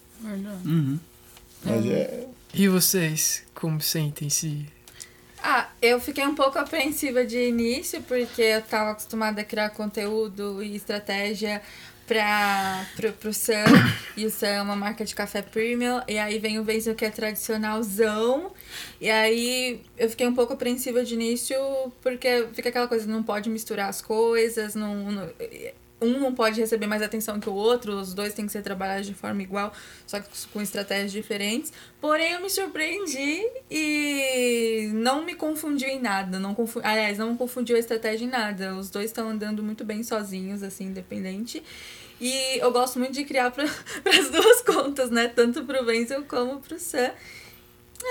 Uhum. 0.63 0.99
Mas 1.63 1.85
é, 1.88 2.27
E 2.53 2.67
vocês, 2.67 3.43
como 3.55 3.81
sentem-se? 3.81 4.65
Ah, 5.41 5.69
eu 5.82 5.99
fiquei 5.99 6.25
um 6.25 6.36
pouco 6.36 6.60
apreensiva 6.60 7.25
de 7.25 7.38
início, 7.38 8.02
porque 8.04 8.41
eu 8.41 8.62
tava 8.62 8.91
acostumada 8.91 9.41
a 9.41 9.43
criar 9.45 9.69
conteúdo 9.69 10.62
e 10.62 10.75
estratégia 10.75 11.62
para 12.06 12.86
pro, 12.95 13.13
pro 13.13 13.34
Sam. 13.34 13.63
e 14.17 14.25
o 14.25 14.30
Sam 14.32 14.47
é 14.47 14.62
uma 14.62 14.75
marca 14.75 15.06
de 15.06 15.15
café 15.15 15.41
premium. 15.41 16.02
E 16.08 16.17
aí 16.17 16.39
vem 16.39 16.60
o 16.60 16.63
Venzel 16.63 16.93
que 16.95 17.06
é 17.06 17.10
tradicionalzão. 17.10 18.52
E 18.99 19.10
aí 19.10 19.82
eu 19.97 20.10
fiquei 20.10 20.28
um 20.28 20.36
pouco 20.36 20.54
apreensiva 20.54 21.04
de 21.06 21.13
início, 21.13 21.58
porque 22.02 22.47
fica 22.54 22.69
aquela 22.69 22.88
coisa, 22.88 23.08
não 23.08 23.23
pode 23.23 23.49
misturar 23.49 23.88
as 23.89 24.02
coisas, 24.02 24.75
não, 24.75 25.12
não- 25.12 25.30
um 26.01 26.19
não 26.19 26.33
pode 26.33 26.59
receber 26.59 26.88
mais 26.88 27.01
atenção 27.01 27.39
que 27.39 27.49
o 27.49 27.53
outro, 27.53 27.93
os 27.93 28.13
dois 28.13 28.33
têm 28.33 28.45
que 28.45 28.51
ser 28.51 28.62
trabalhados 28.62 29.05
de 29.05 29.13
forma 29.13 29.41
igual, 29.41 29.73
só 30.07 30.19
que 30.19 30.27
com 30.53 30.62
estratégias 30.62 31.12
diferentes. 31.12 31.73
Porém, 31.99 32.31
eu 32.33 32.41
me 32.41 32.49
surpreendi 32.49 33.41
e 33.69 34.89
não 34.93 35.23
me 35.25 35.35
confundiu 35.35 35.89
em 35.89 35.99
nada. 35.99 36.39
Não 36.39 36.55
confu... 36.55 36.79
Aliás, 36.83 37.17
não 37.17 37.35
confundiu 37.35 37.75
a 37.75 37.79
estratégia 37.79 38.25
em 38.25 38.29
nada. 38.29 38.75
Os 38.75 38.89
dois 38.89 39.05
estão 39.07 39.29
andando 39.29 39.62
muito 39.63 39.83
bem 39.83 40.03
sozinhos, 40.03 40.63
assim, 40.63 40.85
independente. 40.85 41.62
E 42.21 42.59
eu 42.59 42.71
gosto 42.71 42.99
muito 42.99 43.13
de 43.13 43.23
criar 43.23 43.51
para 43.51 43.63
as 43.65 44.29
duas 44.29 44.62
contas, 44.62 45.09
né? 45.09 45.27
Tanto 45.27 45.63
pro 45.65 45.85
Wenzel 45.85 46.23
como 46.25 46.59
pro 46.59 46.79
Sam. 46.79 47.12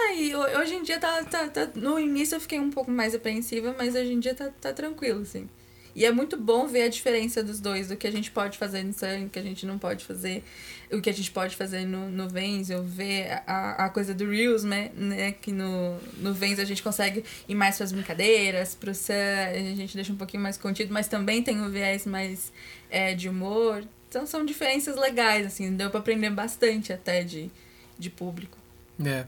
Aí, 0.08 0.34
ho- 0.34 0.60
hoje 0.60 0.74
em 0.74 0.82
dia 0.82 0.98
tá, 0.98 1.24
tá, 1.24 1.48
tá. 1.48 1.68
No 1.74 1.98
início 1.98 2.36
eu 2.36 2.40
fiquei 2.40 2.58
um 2.60 2.70
pouco 2.70 2.90
mais 2.90 3.14
apreensiva, 3.14 3.74
mas 3.76 3.94
hoje 3.94 4.12
em 4.12 4.20
dia 4.20 4.34
tá, 4.34 4.50
tá 4.60 4.72
tranquilo, 4.72 5.22
assim. 5.22 5.48
E 5.94 6.04
é 6.04 6.12
muito 6.12 6.36
bom 6.36 6.66
ver 6.66 6.82
a 6.82 6.88
diferença 6.88 7.42
dos 7.42 7.60
dois, 7.60 7.88
do 7.88 7.96
que 7.96 8.06
a 8.06 8.10
gente 8.10 8.30
pode 8.30 8.56
fazer 8.56 8.82
no 8.84 8.92
Sun, 8.92 9.26
o 9.26 9.30
que 9.30 9.38
a 9.38 9.42
gente 9.42 9.66
não 9.66 9.78
pode 9.78 10.04
fazer, 10.04 10.44
o 10.92 11.00
que 11.00 11.10
a 11.10 11.12
gente 11.12 11.30
pode 11.30 11.56
fazer 11.56 11.84
no, 11.86 12.08
no 12.10 12.28
Venzel, 12.28 12.82
ver 12.84 13.42
a, 13.46 13.86
a 13.86 13.88
coisa 13.88 14.14
do 14.14 14.28
Reels, 14.28 14.64
né? 14.64 14.90
né? 14.94 15.32
Que 15.32 15.52
no, 15.52 15.98
no 16.18 16.32
Venzel 16.32 16.62
a 16.62 16.66
gente 16.66 16.82
consegue 16.82 17.24
ir 17.48 17.54
mais 17.54 17.76
pras 17.76 17.92
brincadeiras, 17.92 18.74
pro 18.74 18.94
Sun 18.94 19.12
a 19.12 19.74
gente 19.74 19.94
deixa 19.94 20.12
um 20.12 20.16
pouquinho 20.16 20.42
mais 20.42 20.56
contido, 20.56 20.92
mas 20.92 21.08
também 21.08 21.42
tem 21.42 21.60
o 21.60 21.70
viés 21.70 22.06
mais 22.06 22.52
é, 22.90 23.14
de 23.14 23.28
humor. 23.28 23.84
Então 24.08 24.26
são 24.26 24.44
diferenças 24.44 24.96
legais, 24.96 25.46
assim, 25.46 25.74
deu 25.74 25.90
pra 25.90 26.00
aprender 26.00 26.30
bastante 26.30 26.92
até 26.92 27.22
de, 27.22 27.50
de 27.98 28.08
público. 28.08 28.56
É. 29.04 29.26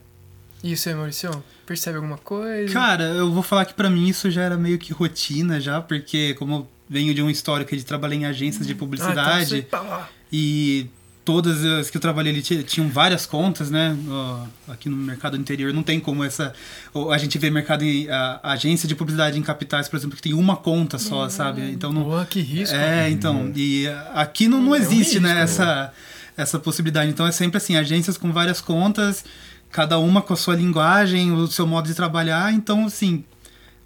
E 0.63 0.77
você, 0.77 0.95
Maurício? 0.95 1.43
Percebe 1.67 1.97
alguma 1.97 2.19
coisa? 2.19 2.73
Cara, 2.73 3.05
eu 3.05 3.33
vou 3.33 3.43
falar 3.43 3.65
que 3.65 3.75
pra 3.75 3.89
mim 3.89 4.09
isso 4.09 4.31
já 4.31 4.43
era 4.43 4.57
meio 4.57 4.79
que 4.79 4.93
rotina 4.93 5.61
já, 5.61 5.81
porque 5.81 6.35
como 6.35 6.55
eu 6.55 6.69
venho 6.89 7.15
de 7.15 7.23
um 7.23 7.31
histórico 7.31 7.75
de 7.75 7.85
trabalhar 7.85 8.15
em 8.15 8.27
agências 8.27 8.67
de 8.67 8.73
Ah, 8.73 8.75
então 8.75 8.87
publicidade 8.87 9.63
tá 9.63 10.09
e 10.33 10.87
todas 11.25 11.65
as 11.65 11.91
que 11.91 11.97
eu 11.97 12.01
trabalhei 12.01 12.33
ali 12.33 12.43
tinham 12.65 12.89
várias 12.89 13.27
contas, 13.27 13.71
né? 13.71 13.97
aqui 14.67 14.89
no 14.89 14.97
mercado 14.97 15.37
interior 15.37 15.73
não 15.73 15.83
tem 15.83 16.01
como 16.01 16.25
essa. 16.25 16.53
A 17.13 17.19
gente 17.19 17.39
vê 17.39 17.51
mercado 17.51 17.85
em 17.85 18.09
a, 18.09 18.41
a 18.43 18.53
agência 18.53 18.89
de 18.89 18.95
publicidade 18.95 19.39
em 19.39 19.43
capitais, 19.43 19.89
por 19.89 19.97
exemplo, 19.97 20.17
que 20.17 20.23
tem 20.23 20.35
uma 20.35 20.57
conta 20.57 20.99
só, 20.99 21.25
uhum. 21.25 21.31
sabe? 21.31 21.71
Então 21.71 21.93
não. 21.93 22.03
Boa, 22.03 22.27
que 22.27 22.41
risco. 22.41 22.75
É, 22.75 23.09
então. 23.11 23.43
Uhum. 23.43 23.53
E 23.55 23.87
aqui 24.15 24.49
não, 24.49 24.61
não 24.61 24.75
existe, 24.75 25.19
é 25.19 25.21
um 25.21 25.23
né? 25.23 25.41
Essa, 25.43 25.93
essa 26.37 26.59
possibilidade. 26.59 27.11
Então 27.11 27.27
é 27.27 27.33
sempre 27.33 27.59
assim, 27.59 27.77
agências 27.77 28.17
com 28.17 28.33
várias 28.33 28.61
contas, 28.61 29.25
cada 29.71 29.99
uma 29.99 30.21
com 30.21 30.33
a 30.33 30.37
sua 30.37 30.55
linguagem, 30.55 31.33
o 31.33 31.47
seu 31.47 31.67
modo 31.67 31.87
de 31.87 31.95
trabalhar. 31.95 32.53
Então, 32.53 32.87
assim, 32.87 33.25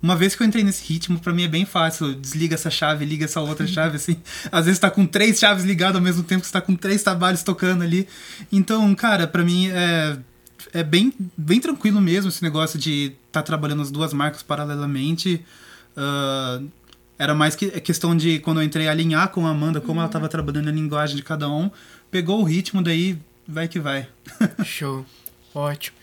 uma 0.04 0.16
vez 0.16 0.34
que 0.34 0.42
eu 0.42 0.46
entrei 0.46 0.62
nesse 0.62 0.84
ritmo, 0.84 1.18
para 1.18 1.32
mim 1.32 1.44
é 1.44 1.48
bem 1.48 1.64
fácil. 1.64 2.14
Desliga 2.14 2.54
essa 2.54 2.70
chave, 2.70 3.04
liga 3.04 3.24
essa 3.24 3.40
outra 3.40 3.66
chave, 3.66 3.96
assim. 3.96 4.16
Às 4.52 4.66
vezes 4.66 4.78
tá 4.78 4.90
com 4.90 5.06
três 5.06 5.38
chaves 5.38 5.64
ligadas 5.64 5.96
ao 5.96 6.02
mesmo 6.02 6.22
tempo 6.22 6.42
que 6.42 6.46
você 6.46 6.52
tá 6.52 6.60
com 6.60 6.76
três 6.76 7.02
trabalhos 7.02 7.42
tocando 7.42 7.82
ali. 7.82 8.06
Então, 8.52 8.94
cara, 8.94 9.26
para 9.26 9.42
mim 9.42 9.68
é, 9.68 10.18
é 10.74 10.82
bem, 10.82 11.12
bem 11.36 11.60
tranquilo 11.60 12.00
mesmo 12.00 12.28
esse 12.28 12.42
negócio 12.42 12.78
de 12.78 13.14
estar 13.26 13.40
tá 13.40 13.42
trabalhando 13.42 13.80
as 13.80 13.90
duas 13.90 14.12
marcas 14.12 14.42
paralelamente. 14.42 15.42
Uh, 15.96 16.68
era 17.18 17.34
mais 17.34 17.56
que 17.56 17.70
questão 17.80 18.16
de, 18.16 18.40
quando 18.40 18.60
eu 18.60 18.64
entrei, 18.64 18.88
alinhar 18.88 19.28
com 19.28 19.46
a 19.46 19.50
Amanda, 19.50 19.80
como 19.80 19.94
uhum. 19.94 20.00
ela 20.00 20.08
tava 20.08 20.28
trabalhando 20.28 20.68
a 20.68 20.72
linguagem 20.72 21.16
de 21.16 21.22
cada 21.22 21.48
um. 21.48 21.70
Pegou 22.10 22.40
o 22.40 22.44
ritmo, 22.44 22.82
daí 22.82 23.18
vai 23.48 23.68
que 23.68 23.80
vai. 23.80 24.06
Show. 24.64 25.06
Ótimo. 25.54 25.96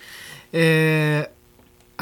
É, 0.53 1.29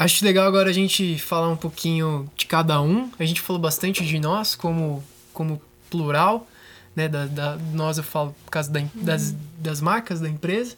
Acho 0.00 0.24
legal 0.24 0.46
agora 0.46 0.70
a 0.70 0.72
gente 0.72 1.18
falar 1.18 1.50
um 1.50 1.56
pouquinho 1.56 2.26
de 2.34 2.46
cada 2.46 2.80
um. 2.80 3.10
A 3.18 3.24
gente 3.26 3.42
falou 3.42 3.60
bastante 3.60 4.02
de 4.02 4.18
nós 4.18 4.54
como, 4.54 5.04
como 5.30 5.60
plural, 5.90 6.48
né? 6.96 7.06
Da, 7.06 7.26
da 7.26 7.58
nós 7.74 7.98
eu 7.98 8.02
falo 8.02 8.34
por 8.46 8.50
causa 8.50 8.70
da, 8.70 8.80
das, 8.94 9.34
das 9.58 9.78
marcas 9.82 10.18
da 10.18 10.26
empresa. 10.26 10.74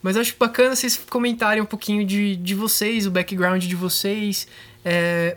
Mas 0.00 0.16
acho 0.16 0.34
bacana 0.38 0.74
vocês 0.74 0.96
comentarem 0.96 1.62
um 1.62 1.66
pouquinho 1.66 2.06
de, 2.06 2.36
de 2.36 2.54
vocês, 2.54 3.06
o 3.06 3.10
background 3.10 3.62
de 3.62 3.76
vocês, 3.76 4.48
é, 4.82 5.36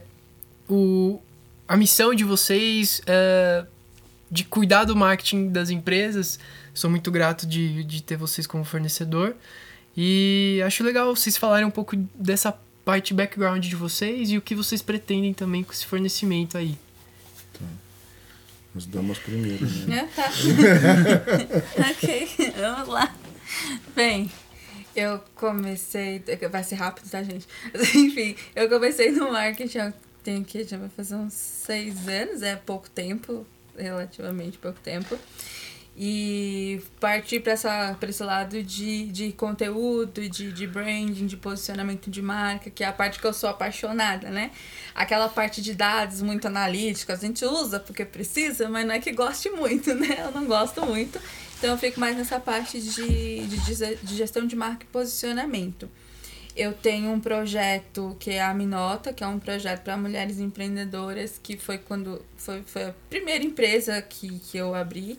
o, 0.69 1.19
a 1.67 1.75
missão 1.75 2.15
de 2.15 2.23
vocês, 2.23 3.01
é, 3.05 3.65
de 4.31 4.45
cuidar 4.45 4.85
do 4.85 4.95
marketing 4.95 5.49
das 5.49 5.69
empresas. 5.69 6.39
Sou 6.73 6.89
muito 6.89 7.11
grato 7.11 7.45
de, 7.45 7.83
de 7.83 8.01
ter 8.01 8.15
vocês 8.15 8.47
como 8.47 8.63
fornecedor. 8.63 9.35
E 9.97 10.61
acho 10.63 10.83
legal 10.83 11.15
vocês 11.15 11.35
falarem 11.35 11.65
um 11.65 11.71
pouco 11.71 11.95
dessa 12.13 12.51
parte 12.85 13.15
background 13.15 13.65
de 13.65 13.75
vocês 13.75 14.29
e 14.29 14.37
o 14.37 14.41
que 14.41 14.53
vocês 14.53 14.79
pretendem 14.79 15.33
também 15.33 15.63
com 15.63 15.73
esse 15.73 15.87
fornecimento 15.87 16.55
aí. 16.55 16.77
Tá. 17.51 17.65
As 18.75 18.85
damas 18.85 19.17
primeiro, 19.17 19.65
né? 19.87 20.07
tá. 20.15 20.29
ok, 21.89 22.29
vamos 22.55 22.89
lá. 22.89 23.15
Bem, 23.95 24.31
eu 24.95 25.19
comecei. 25.33 26.23
Vai 26.51 26.63
ser 26.63 26.75
rápido, 26.75 27.09
tá, 27.09 27.23
gente? 27.23 27.47
Enfim, 27.95 28.35
eu 28.55 28.69
comecei 28.69 29.11
no 29.11 29.31
marketing, 29.31 29.93
tenho 30.23 30.45
que 30.45 30.63
já 30.63 30.77
vai 30.77 30.89
fazer 30.89 31.15
uns 31.15 31.33
seis 31.33 32.07
anos, 32.07 32.43
é 32.43 32.55
pouco 32.55 32.87
tempo, 32.87 33.47
relativamente 33.75 34.59
pouco 34.59 34.79
tempo 34.79 35.17
e 35.99 36.79
partir 36.99 37.39
para 37.39 37.53
esse 37.53 38.23
lado 38.23 38.61
de, 38.61 39.07
de 39.07 39.31
conteúdo, 39.31 40.29
de, 40.29 40.51
de 40.51 40.67
branding, 40.67 41.25
de 41.25 41.35
posicionamento 41.35 42.11
de 42.11 42.21
marca, 42.21 42.69
que 42.69 42.83
é 42.83 42.87
a 42.87 42.93
parte 42.93 43.19
que 43.19 43.25
eu 43.25 43.33
sou 43.33 43.49
apaixonada, 43.49 44.29
né? 44.29 44.51
Aquela 44.93 45.27
parte 45.27 45.59
de 45.59 45.73
dados 45.73 46.21
muito 46.21 46.45
analíticos, 46.45 47.15
a 47.15 47.17
gente 47.17 47.43
usa 47.43 47.79
porque 47.79 48.05
precisa, 48.05 48.69
mas 48.69 48.85
não 48.85 48.93
é 48.93 48.99
que 48.99 49.11
goste 49.11 49.49
muito, 49.49 49.91
né? 49.95 50.17
Eu 50.19 50.31
não 50.31 50.45
gosto 50.45 50.85
muito. 50.85 51.19
Então 51.57 51.71
eu 51.71 51.77
fico 51.79 51.99
mais 51.99 52.15
nessa 52.15 52.39
parte 52.39 52.79
de, 52.79 53.47
de, 53.47 53.95
de 54.03 54.15
gestão 54.15 54.45
de 54.45 54.55
marca 54.55 54.83
e 54.83 54.87
posicionamento. 54.87 55.89
Eu 56.55 56.73
tenho 56.73 57.09
um 57.11 57.19
projeto 57.19 58.15
que 58.19 58.31
é 58.31 58.43
a 58.43 58.53
Minota, 58.53 59.11
que 59.11 59.23
é 59.23 59.27
um 59.27 59.39
projeto 59.39 59.81
para 59.81 59.97
mulheres 59.97 60.39
empreendedoras, 60.39 61.39
que 61.41 61.57
foi 61.57 61.79
quando 61.79 62.23
foi, 62.35 62.61
foi 62.61 62.83
a 62.85 62.95
primeira 63.09 63.43
empresa 63.43 63.99
que, 63.99 64.39
que 64.39 64.57
eu 64.57 64.75
abri 64.75 65.17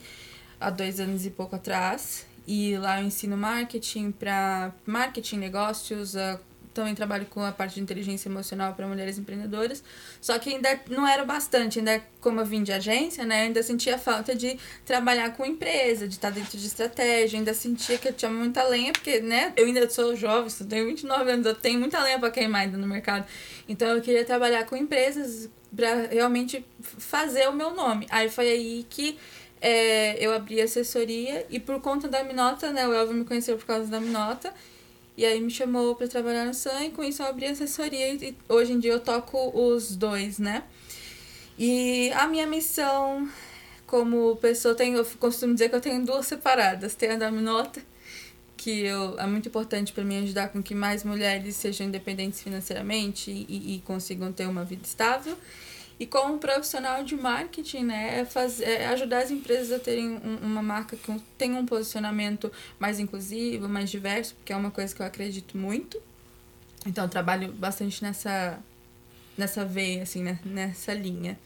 há 0.60 0.70
dois 0.70 1.00
anos 1.00 1.26
e 1.26 1.30
pouco 1.30 1.56
atrás. 1.56 2.26
E 2.46 2.76
lá 2.78 3.00
eu 3.00 3.06
ensino 3.06 3.36
marketing 3.36 4.10
para 4.10 4.72
marketing, 4.86 5.36
negócios, 5.36 6.14
uh, 6.14 6.38
também 6.78 6.94
trabalho 6.94 7.26
com 7.26 7.42
a 7.42 7.50
parte 7.50 7.74
de 7.74 7.80
inteligência 7.80 8.28
emocional 8.28 8.72
para 8.72 8.86
mulheres 8.86 9.18
empreendedoras. 9.18 9.82
Só 10.20 10.38
que 10.38 10.54
ainda 10.54 10.80
não 10.88 11.06
era 11.06 11.24
bastante, 11.24 11.78
ainda 11.78 12.02
como 12.20 12.40
eu 12.40 12.46
vim 12.46 12.62
de 12.62 12.72
agência, 12.72 13.24
né, 13.24 13.42
ainda 13.42 13.62
sentia 13.62 13.98
falta 13.98 14.34
de 14.34 14.58
trabalhar 14.84 15.36
com 15.36 15.44
empresa, 15.44 16.06
de 16.06 16.14
estar 16.14 16.30
dentro 16.30 16.56
de 16.56 16.66
estratégia, 16.66 17.38
ainda 17.38 17.52
sentia 17.52 17.98
que 17.98 18.08
eu 18.08 18.12
tinha 18.12 18.30
muita 18.30 18.62
lenha, 18.62 18.92
porque, 18.92 19.20
né, 19.20 19.52
eu 19.56 19.66
ainda 19.66 19.88
sou 19.90 20.14
jovem, 20.14 20.50
eu 20.60 20.66
tenho 20.66 20.86
29 20.86 21.30
anos, 21.30 21.46
eu 21.46 21.54
tenho 21.54 21.80
muita 21.80 22.02
lenha 22.02 22.18
para 22.18 22.30
queimar 22.30 22.62
ainda 22.62 22.78
no 22.78 22.86
mercado. 22.86 23.26
Então 23.68 23.88
eu 23.88 24.00
queria 24.00 24.24
trabalhar 24.24 24.64
com 24.64 24.76
empresas 24.76 25.50
para 25.74 26.06
realmente 26.06 26.64
fazer 26.80 27.48
o 27.48 27.52
meu 27.52 27.74
nome. 27.74 28.06
Aí 28.10 28.30
foi 28.30 28.48
aí 28.48 28.86
que 28.88 29.18
é, 29.60 30.24
eu 30.24 30.32
abri 30.32 30.60
assessoria 30.60 31.46
e 31.50 31.58
por 31.58 31.80
conta 31.80 32.08
da 32.08 32.22
Minota, 32.22 32.72
né, 32.72 32.86
o 32.86 32.92
Elvio 32.92 33.14
me 33.14 33.24
conheceu 33.24 33.56
por 33.56 33.66
causa 33.66 33.86
da 33.86 34.00
Minota, 34.00 34.52
e 35.16 35.24
aí 35.24 35.40
me 35.40 35.50
chamou 35.50 35.94
para 35.94 36.06
trabalhar 36.06 36.44
no 36.44 36.54
SAM 36.54 36.84
e 36.84 36.90
com 36.90 37.02
isso 37.02 37.22
eu 37.22 37.26
abri 37.26 37.46
assessoria 37.46 38.14
e 38.14 38.36
hoje 38.48 38.72
em 38.72 38.78
dia 38.78 38.92
eu 38.92 39.00
toco 39.00 39.50
os 39.52 39.96
dois, 39.96 40.38
né? 40.38 40.62
E 41.58 42.12
a 42.12 42.28
minha 42.28 42.46
missão 42.46 43.28
como 43.88 44.36
pessoa, 44.36 44.74
tenho, 44.74 44.98
eu 44.98 45.04
costumo 45.18 45.54
dizer 45.54 45.70
que 45.70 45.74
eu 45.74 45.80
tenho 45.80 46.04
duas 46.04 46.26
separadas, 46.26 46.94
tem 46.94 47.10
a 47.10 47.16
da 47.16 47.30
Minota, 47.30 47.82
que 48.56 48.82
eu, 48.84 49.18
é 49.18 49.26
muito 49.26 49.48
importante 49.48 49.92
para 49.92 50.04
mim 50.04 50.22
ajudar 50.22 50.50
com 50.50 50.62
que 50.62 50.74
mais 50.74 51.02
mulheres 51.02 51.56
sejam 51.56 51.86
independentes 51.86 52.40
financeiramente 52.40 53.30
e, 53.30 53.76
e 53.76 53.80
consigam 53.80 54.30
ter 54.30 54.46
uma 54.46 54.62
vida 54.62 54.82
estável. 54.84 55.36
E 56.00 56.06
como 56.06 56.38
profissional 56.38 57.02
de 57.02 57.16
marketing, 57.16 57.84
né, 57.84 58.20
é, 58.20 58.24
fazer, 58.24 58.64
é 58.64 58.86
ajudar 58.88 59.18
as 59.18 59.30
empresas 59.32 59.72
a 59.72 59.80
terem 59.80 60.10
um, 60.10 60.36
uma 60.42 60.62
marca 60.62 60.96
que 60.96 61.20
tenha 61.36 61.56
um 61.56 61.66
posicionamento 61.66 62.52
mais 62.78 63.00
inclusivo, 63.00 63.68
mais 63.68 63.90
diverso, 63.90 64.34
porque 64.36 64.52
é 64.52 64.56
uma 64.56 64.70
coisa 64.70 64.94
que 64.94 65.02
eu 65.02 65.06
acredito 65.06 65.58
muito. 65.58 66.00
Então, 66.86 67.04
eu 67.04 67.10
trabalho 67.10 67.52
bastante 67.52 68.00
nessa, 68.02 68.60
nessa 69.36 69.64
veia, 69.64 70.04
assim, 70.04 70.22
né, 70.22 70.38
nessa 70.44 70.94
linha. 70.94 71.36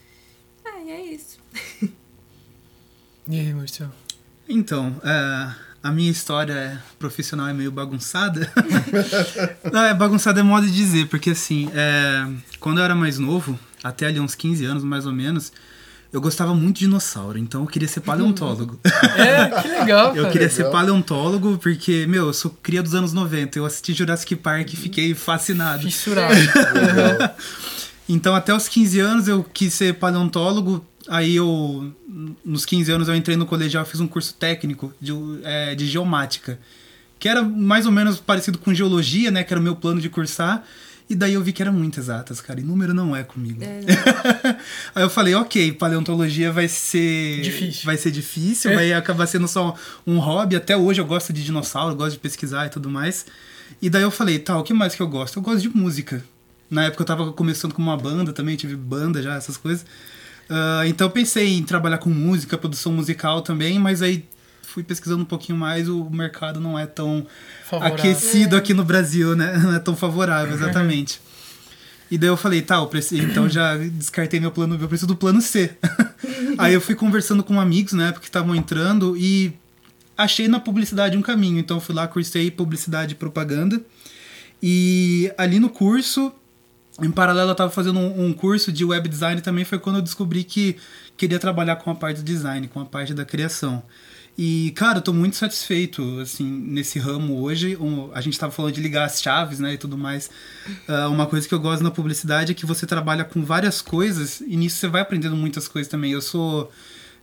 Ah, 0.64 0.80
e 0.82 0.90
é 0.90 1.00
isso. 1.06 1.38
e 3.26 3.40
aí, 3.40 3.54
Marcelo? 3.54 3.92
Então, 4.46 4.90
uh, 4.98 5.54
a 5.82 5.90
minha 5.90 6.10
história 6.10 6.82
profissional 6.98 7.48
é 7.48 7.52
meio 7.52 7.72
bagunçada. 7.72 8.52
Não, 9.72 9.84
é 9.84 9.94
bagunçada 9.94 10.40
é 10.40 10.42
modo 10.42 10.66
de 10.66 10.72
dizer, 10.72 11.08
porque 11.08 11.30
assim, 11.30 11.70
é, 11.74 12.30
quando 12.60 12.78
eu 12.78 12.84
era 12.84 12.94
mais 12.94 13.18
novo, 13.18 13.58
até 13.82 14.06
ali 14.06 14.20
uns 14.20 14.34
15 14.34 14.64
anos 14.64 14.84
mais 14.84 15.06
ou 15.06 15.12
menos, 15.12 15.52
eu 16.12 16.20
gostava 16.20 16.54
muito 16.54 16.76
de 16.76 16.80
dinossauro, 16.80 17.38
então 17.38 17.62
eu 17.62 17.66
queria 17.66 17.88
ser 17.88 18.00
paleontólogo. 18.00 18.78
É, 18.84 19.62
que 19.62 19.68
legal. 19.68 20.08
Cara. 20.12 20.18
Eu 20.18 20.26
queria 20.26 20.46
legal. 20.46 20.50
ser 20.50 20.70
paleontólogo 20.70 21.56
porque, 21.56 22.06
meu, 22.06 22.26
eu 22.26 22.32
sou 22.34 22.50
cria 22.62 22.82
dos 22.82 22.94
anos 22.94 23.14
90. 23.14 23.58
Eu 23.58 23.64
assisti 23.64 23.94
Jurassic 23.94 24.36
Park 24.36 24.74
e 24.74 24.76
fiquei 24.76 25.14
fascinado. 25.14 25.82
Fissurado. 25.84 26.34
então, 28.06 28.34
até 28.34 28.54
os 28.54 28.68
15 28.68 29.00
anos 29.00 29.26
eu 29.26 29.42
quis 29.42 29.72
ser 29.72 29.94
paleontólogo. 29.94 30.84
Aí 31.08 31.34
eu, 31.34 31.90
nos 32.44 32.66
15 32.66 32.92
anos, 32.92 33.08
eu 33.08 33.16
entrei 33.16 33.36
no 33.36 33.46
colegial 33.46 33.82
e 33.82 33.88
fiz 33.88 33.98
um 33.98 34.06
curso 34.06 34.34
técnico 34.34 34.92
de, 35.00 35.12
é, 35.44 35.74
de 35.74 35.86
geomática. 35.86 36.58
Que 37.18 37.26
era 37.26 37.42
mais 37.42 37.86
ou 37.86 37.92
menos 37.92 38.20
parecido 38.20 38.58
com 38.58 38.74
geologia, 38.74 39.30
né? 39.30 39.42
Que 39.42 39.54
era 39.54 39.60
o 39.60 39.62
meu 39.62 39.74
plano 39.74 39.98
de 39.98 40.10
cursar. 40.10 40.62
E 41.12 41.14
daí 41.14 41.34
eu 41.34 41.42
vi 41.42 41.52
que 41.52 41.60
era 41.60 41.70
muito 41.70 42.00
exatas, 42.00 42.40
cara. 42.40 42.58
E 42.58 42.62
número 42.64 42.94
não 42.94 43.14
é 43.14 43.22
comigo. 43.22 43.62
É. 43.62 43.80
Aí 44.96 45.02
eu 45.02 45.10
falei, 45.10 45.34
ok, 45.34 45.70
paleontologia 45.72 46.50
vai 46.50 46.66
ser. 46.68 47.42
Difícil. 47.42 47.84
Vai 47.84 47.98
ser 47.98 48.10
difícil, 48.10 48.70
é. 48.70 48.74
vai 48.74 48.92
acabar 48.94 49.26
sendo 49.26 49.46
só 49.46 49.76
um 50.06 50.18
hobby. 50.18 50.56
Até 50.56 50.74
hoje 50.74 51.02
eu 51.02 51.04
gosto 51.04 51.30
de 51.30 51.44
dinossauro, 51.44 51.94
gosto 51.94 52.12
de 52.12 52.18
pesquisar 52.18 52.64
e 52.64 52.70
tudo 52.70 52.88
mais. 52.88 53.26
E 53.82 53.90
daí 53.90 54.00
eu 54.00 54.10
falei, 54.10 54.38
tá, 54.38 54.58
o 54.58 54.62
que 54.62 54.72
mais 54.72 54.94
que 54.94 55.02
eu 55.02 55.06
gosto? 55.06 55.38
Eu 55.38 55.42
gosto 55.42 55.60
de 55.60 55.68
música. 55.68 56.24
Na 56.70 56.84
época 56.84 57.02
eu 57.02 57.06
tava 57.06 57.30
começando 57.34 57.74
com 57.74 57.82
uma 57.82 57.98
banda 57.98 58.32
também, 58.32 58.56
tive 58.56 58.74
banda 58.74 59.20
já, 59.20 59.34
essas 59.34 59.58
coisas. 59.58 59.82
Uh, 60.48 60.86
então 60.86 61.08
eu 61.08 61.10
pensei 61.10 61.58
em 61.58 61.62
trabalhar 61.62 61.98
com 61.98 62.08
música, 62.08 62.56
produção 62.56 62.90
musical 62.90 63.42
também, 63.42 63.78
mas 63.78 64.00
aí 64.00 64.24
fui 64.72 64.82
pesquisando 64.82 65.22
um 65.22 65.26
pouquinho 65.26 65.58
mais, 65.58 65.86
o 65.86 66.08
mercado 66.08 66.58
não 66.58 66.78
é 66.78 66.86
tão 66.86 67.26
favorável. 67.68 67.98
aquecido 67.98 68.56
é. 68.56 68.58
aqui 68.58 68.72
no 68.72 68.84
Brasil, 68.84 69.36
né? 69.36 69.56
Não 69.62 69.74
é 69.74 69.78
tão 69.78 69.94
favorável, 69.94 70.54
exatamente. 70.54 71.20
E 72.10 72.16
daí 72.16 72.28
eu 72.28 72.36
falei, 72.36 72.62
tá, 72.62 72.76
eu 72.76 72.86
preciso, 72.86 73.22
então 73.22 73.48
já 73.48 73.76
descartei 73.76 74.40
meu 74.40 74.50
plano 74.50 74.76
B, 74.76 74.84
eu 74.84 74.88
preciso 74.88 75.06
do 75.06 75.16
plano 75.16 75.40
C. 75.40 75.70
Aí 76.58 76.74
eu 76.74 76.80
fui 76.80 76.94
conversando 76.94 77.42
com 77.42 77.58
amigos 77.58 77.94
na 77.94 78.08
época 78.08 78.20
que 78.20 78.28
estavam 78.28 78.54
entrando 78.54 79.16
e 79.16 79.54
achei 80.16 80.46
na 80.46 80.60
publicidade 80.60 81.16
um 81.16 81.22
caminho. 81.22 81.58
Então 81.58 81.78
eu 81.78 81.80
fui 81.80 81.94
lá, 81.94 82.06
cursei 82.06 82.50
publicidade 82.50 83.12
e 83.12 83.14
propaganda. 83.14 83.80
E 84.62 85.32
ali 85.38 85.58
no 85.58 85.70
curso, 85.70 86.30
em 87.00 87.10
paralelo 87.10 87.48
eu 87.48 87.52
estava 87.52 87.70
fazendo 87.70 87.98
um, 87.98 88.26
um, 88.26 88.32
curso 88.34 88.70
de 88.70 88.84
web 88.84 89.08
design 89.08 89.40
também, 89.40 89.64
foi 89.64 89.78
quando 89.78 89.96
eu 89.96 90.02
descobri 90.02 90.44
que 90.44 90.76
queria 91.16 91.38
trabalhar 91.38 91.76
com 91.76 91.90
a 91.90 91.94
parte 91.94 92.18
do 92.18 92.24
design, 92.24 92.68
com 92.68 92.80
a 92.80 92.84
parte 92.84 93.14
da 93.14 93.24
criação. 93.24 93.82
E, 94.36 94.72
cara, 94.74 94.98
eu 94.98 95.02
tô 95.02 95.12
muito 95.12 95.36
satisfeito, 95.36 96.18
assim, 96.20 96.44
nesse 96.44 96.98
ramo 96.98 97.40
hoje. 97.42 97.76
Um, 97.76 98.10
a 98.14 98.20
gente 98.20 98.38
tava 98.38 98.50
falando 98.50 98.72
de 98.72 98.80
ligar 98.80 99.04
as 99.04 99.20
chaves, 99.20 99.58
né, 99.58 99.74
e 99.74 99.78
tudo 99.78 99.98
mais. 99.98 100.30
Uh, 100.88 101.10
uma 101.10 101.26
coisa 101.26 101.46
que 101.46 101.54
eu 101.54 101.60
gosto 101.60 101.82
na 101.82 101.90
publicidade 101.90 102.52
é 102.52 102.54
que 102.54 102.64
você 102.64 102.86
trabalha 102.86 103.24
com 103.24 103.44
várias 103.44 103.82
coisas 103.82 104.40
e 104.40 104.56
nisso 104.56 104.76
você 104.76 104.88
vai 104.88 105.02
aprendendo 105.02 105.36
muitas 105.36 105.68
coisas 105.68 105.90
também. 105.90 106.12
Eu 106.12 106.22
sou 106.22 106.70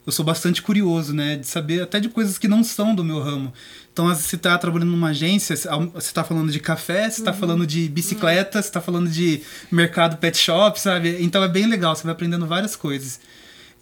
eu 0.06 0.12
sou 0.12 0.26
bastante 0.26 0.62
curioso, 0.62 1.14
né, 1.14 1.36
de 1.36 1.46
saber 1.46 1.84
até 1.84 2.00
de 2.00 2.10
coisas 2.10 2.38
que 2.38 2.48
não 2.48 2.64
são 2.64 2.96
do 2.96 3.04
meu 3.04 3.22
ramo. 3.22 3.54
Então, 3.94 4.08
você 4.08 4.38
está 4.38 4.58
trabalhando 4.58 4.90
numa 4.90 5.10
agência, 5.10 5.56
você 5.56 5.70
está 5.98 6.24
falando 6.24 6.52
de 6.52 6.60
café, 6.60 7.10
você 7.10 7.20
está 7.20 7.32
uhum. 7.32 7.38
falando 7.38 7.68
de 7.68 7.88
bicicleta, 7.90 8.58
uhum. 8.58 8.64
você 8.64 8.70
está 8.70 8.82
falando 8.82 9.10
de 9.10 9.42
mercado 9.72 10.18
pet 10.18 10.38
shop, 10.38 10.80
sabe? 10.80 11.18
Então 11.22 11.44
é 11.44 11.48
bem 11.48 11.68
legal, 11.68 11.96
você 11.96 12.04
vai 12.04 12.14
aprendendo 12.14 12.48
várias 12.48 12.76
coisas. 12.76 13.20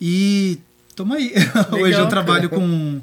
E 0.02 0.60
toma 0.98 1.16
aí. 1.16 1.32
Hoje 1.80 1.98
eu 1.98 2.10
trabalho 2.10 2.50
com, 2.50 3.02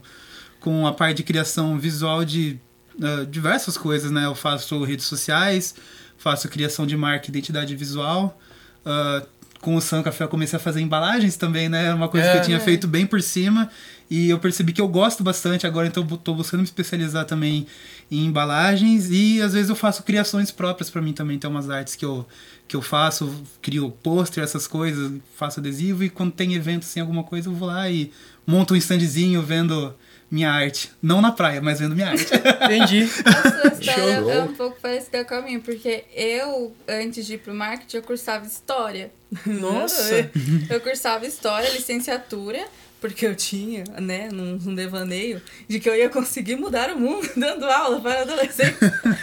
com 0.58 0.86
a 0.86 0.92
parte 0.92 1.18
de 1.18 1.22
criação 1.22 1.78
visual 1.78 2.24
de 2.24 2.58
uh, 2.96 3.24
diversas 3.24 3.78
coisas, 3.78 4.10
né? 4.10 4.26
Eu 4.26 4.34
faço 4.34 4.82
redes 4.82 5.06
sociais, 5.06 5.76
faço 6.18 6.48
criação 6.48 6.86
de 6.86 6.96
marca 6.96 7.26
e 7.26 7.30
identidade 7.30 7.74
visual. 7.76 8.38
Uh, 8.84 9.24
com 9.60 9.76
o 9.76 9.80
Sam 9.80 10.02
Café 10.02 10.24
eu 10.24 10.28
comecei 10.28 10.58
a 10.58 10.60
fazer 10.60 10.80
embalagens 10.80 11.36
também, 11.36 11.68
né? 11.68 11.94
Uma 11.94 12.08
coisa 12.08 12.26
é, 12.26 12.32
que 12.32 12.38
eu 12.38 12.42
tinha 12.42 12.56
é. 12.56 12.60
feito 12.60 12.88
bem 12.88 13.06
por 13.06 13.22
cima. 13.22 13.70
E 14.10 14.28
eu 14.28 14.38
percebi 14.38 14.72
que 14.72 14.80
eu 14.80 14.88
gosto 14.88 15.22
bastante 15.22 15.66
agora, 15.66 15.86
então 15.86 16.04
estou 16.04 16.34
buscando 16.34 16.60
me 16.60 16.66
especializar 16.66 17.24
também 17.24 17.66
em 18.10 18.26
embalagens. 18.26 19.08
E 19.10 19.40
às 19.40 19.52
vezes 19.52 19.68
eu 19.68 19.76
faço 19.76 20.02
criações 20.02 20.50
próprias 20.50 20.90
para 20.90 21.02
mim 21.02 21.12
também. 21.12 21.38
Tem 21.38 21.48
umas 21.48 21.70
artes 21.70 21.96
que 21.96 22.04
eu, 22.04 22.26
que 22.66 22.76
eu 22.76 22.82
faço, 22.82 23.42
crio 23.60 23.90
pôster, 24.02 24.42
essas 24.42 24.66
coisas, 24.66 25.12
faço 25.36 25.60
adesivo. 25.60 26.04
E 26.04 26.10
quando 26.10 26.32
tem 26.32 26.54
evento, 26.54 26.82
assim, 26.82 27.00
alguma 27.00 27.24
coisa, 27.24 27.48
eu 27.48 27.54
vou 27.54 27.68
lá 27.68 27.88
e 27.90 28.10
monto 28.46 28.74
um 28.74 28.76
standzinho 28.76 29.42
vendo 29.42 29.94
minha 30.30 30.50
arte. 30.50 30.90
Não 31.00 31.20
na 31.20 31.30
praia, 31.30 31.60
mas 31.60 31.78
vendo 31.78 31.94
minha 31.94 32.08
arte. 32.08 32.26
Entendi. 32.64 33.08
A 33.24 33.50
sua 33.50 33.80
história 33.80 34.32
é 34.32 34.42
um 34.42 34.54
pouco 34.54 34.80
parecida 34.80 35.24
com 35.24 35.34
a 35.34 35.42
minha, 35.42 35.60
porque 35.60 36.04
eu, 36.14 36.74
antes 36.88 37.24
de 37.24 37.34
ir 37.34 37.38
pro 37.38 37.54
marketing, 37.54 37.98
eu 37.98 38.02
cursava 38.02 38.44
história. 38.44 39.12
Nossa! 39.46 40.30
eu 40.68 40.80
cursava 40.80 41.26
história, 41.26 41.70
licenciatura 41.70 42.66
porque 43.04 43.26
eu 43.26 43.36
tinha, 43.36 43.84
né, 44.00 44.30
num, 44.32 44.56
num, 44.56 44.74
devaneio 44.74 45.42
de 45.68 45.78
que 45.78 45.86
eu 45.86 45.94
ia 45.94 46.08
conseguir 46.08 46.56
mudar 46.56 46.88
o 46.90 46.98
mundo 46.98 47.28
dando 47.36 47.66
aula 47.66 48.00
para 48.00 48.22
adolescentes 48.22 48.78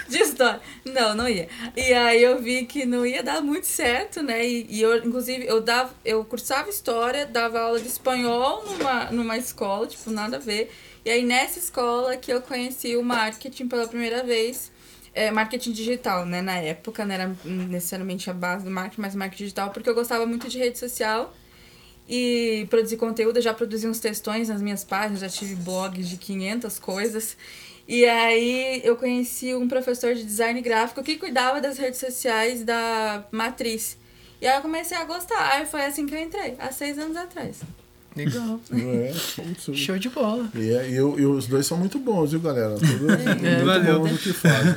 de 0.07 0.19
história. 0.19 0.61
Não, 0.85 1.15
não 1.15 1.27
ia. 1.27 1.49
E 1.75 1.91
aí 1.91 2.21
eu 2.21 2.39
vi 2.39 2.67
que 2.67 2.85
não 2.85 3.03
ia 3.03 3.23
dar 3.23 3.41
muito 3.41 3.65
certo, 3.65 4.21
né? 4.21 4.47
E, 4.47 4.67
e 4.69 4.83
eu, 4.83 4.95
inclusive, 4.97 5.47
eu 5.47 5.59
dava, 5.59 5.95
eu 6.05 6.23
cursava 6.23 6.69
história, 6.69 7.25
dava 7.25 7.59
aula 7.59 7.79
de 7.79 7.87
espanhol 7.87 8.63
numa, 8.65 9.05
numa 9.05 9.35
escola, 9.35 9.87
tipo, 9.87 10.11
nada 10.11 10.37
a 10.37 10.39
ver. 10.39 10.71
E 11.03 11.09
aí 11.09 11.25
nessa 11.25 11.57
escola 11.57 12.15
que 12.17 12.31
eu 12.31 12.39
conheci 12.39 12.95
o 12.95 13.01
marketing 13.01 13.67
pela 13.67 13.87
primeira 13.87 14.23
vez. 14.23 14.71
É, 15.11 15.31
marketing 15.31 15.71
digital, 15.71 16.23
né? 16.23 16.39
Na 16.39 16.57
época, 16.57 17.03
não 17.03 17.15
era 17.15 17.35
necessariamente 17.43 18.29
a 18.29 18.33
base 18.33 18.63
do 18.63 18.69
marketing, 18.69 19.01
mas 19.01 19.15
marketing 19.15 19.43
digital, 19.45 19.71
porque 19.71 19.89
eu 19.89 19.95
gostava 19.95 20.27
muito 20.27 20.47
de 20.47 20.59
rede 20.59 20.77
social 20.77 21.33
e 22.11 22.67
produzir 22.69 22.97
conteúdo. 22.97 23.37
Eu 23.37 23.41
já 23.41 23.53
produzi 23.53 23.87
uns 23.87 23.99
textões 23.99 24.49
nas 24.49 24.61
minhas 24.61 24.83
páginas, 24.83 25.21
já 25.21 25.29
tive 25.29 25.55
blogs 25.55 26.09
de 26.09 26.17
500 26.17 26.77
coisas. 26.77 27.37
E 27.87 28.05
aí 28.05 28.81
eu 28.83 28.97
conheci 28.97 29.55
um 29.55 29.65
professor 29.65 30.13
de 30.13 30.23
design 30.25 30.59
gráfico 30.61 31.01
que 31.01 31.15
cuidava 31.15 31.61
das 31.61 31.77
redes 31.77 32.01
sociais 32.01 32.65
da 32.65 33.23
Matriz. 33.31 33.97
E 34.41 34.47
aí 34.47 34.57
eu 34.57 34.61
comecei 34.61 34.97
a 34.97 35.05
gostar. 35.05 35.53
Aí 35.53 35.65
foi 35.65 35.85
assim 35.85 36.05
que 36.05 36.13
eu 36.13 36.19
entrei, 36.19 36.55
há 36.59 36.69
seis 36.71 36.99
anos 36.99 37.15
atrás. 37.15 37.61
Legal. 38.13 38.59
É, 38.71 39.13
Show 39.73 39.97
de 39.97 40.09
bola. 40.09 40.49
E, 40.53 40.69
é, 40.69 40.89
e, 40.89 40.95
e, 40.95 41.01
os 41.01 41.47
dois 41.47 41.65
são 41.65 41.77
muito 41.77 41.97
bons, 41.97 42.31
viu, 42.31 42.41
galera? 42.41 42.75
Tudo 42.75 43.09
é, 43.09 43.63
muito 43.63 43.99
bons 43.99 44.11
no 44.11 44.17
que 44.17 44.33
fazem. 44.33 44.75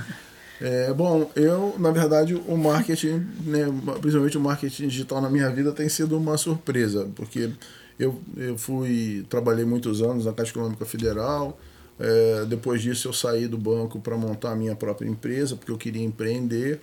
É, 0.64 0.94
bom, 0.94 1.30
eu, 1.36 1.74
na 1.78 1.90
verdade, 1.90 2.34
o 2.34 2.56
marketing, 2.56 3.26
né, 3.44 3.66
principalmente 4.00 4.38
o 4.38 4.40
marketing 4.40 4.88
digital 4.88 5.20
na 5.20 5.28
minha 5.28 5.50
vida 5.50 5.70
tem 5.72 5.90
sido 5.90 6.16
uma 6.16 6.38
surpresa, 6.38 7.06
porque 7.14 7.50
eu, 7.98 8.18
eu 8.34 8.56
fui, 8.56 9.26
trabalhei 9.28 9.66
muitos 9.66 10.00
anos 10.00 10.24
na 10.24 10.32
Caixa 10.32 10.52
Econômica 10.52 10.86
Federal, 10.86 11.60
é, 12.00 12.46
depois 12.46 12.80
disso 12.80 13.08
eu 13.08 13.12
saí 13.12 13.46
do 13.46 13.58
banco 13.58 14.00
para 14.00 14.16
montar 14.16 14.52
a 14.52 14.56
minha 14.56 14.74
própria 14.74 15.06
empresa, 15.06 15.54
porque 15.54 15.70
eu 15.70 15.76
queria 15.76 16.02
empreender, 16.02 16.80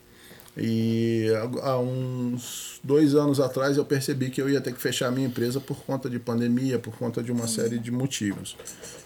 e 0.56 1.26
há 1.64 1.80
uns 1.80 2.80
dois 2.84 3.16
anos 3.16 3.40
atrás 3.40 3.78
eu 3.78 3.86
percebi 3.86 4.30
que 4.30 4.40
eu 4.40 4.48
ia 4.48 4.62
ter 4.62 4.74
que 4.74 4.82
fechar 4.82 5.08
a 5.08 5.12
minha 5.12 5.26
empresa 5.26 5.60
por 5.60 5.78
conta 5.78 6.08
de 6.08 6.20
pandemia, 6.20 6.78
por 6.78 6.96
conta 6.98 7.24
de 7.24 7.32
uma 7.32 7.48
série 7.48 7.80
de 7.80 7.90
motivos. 7.90 8.56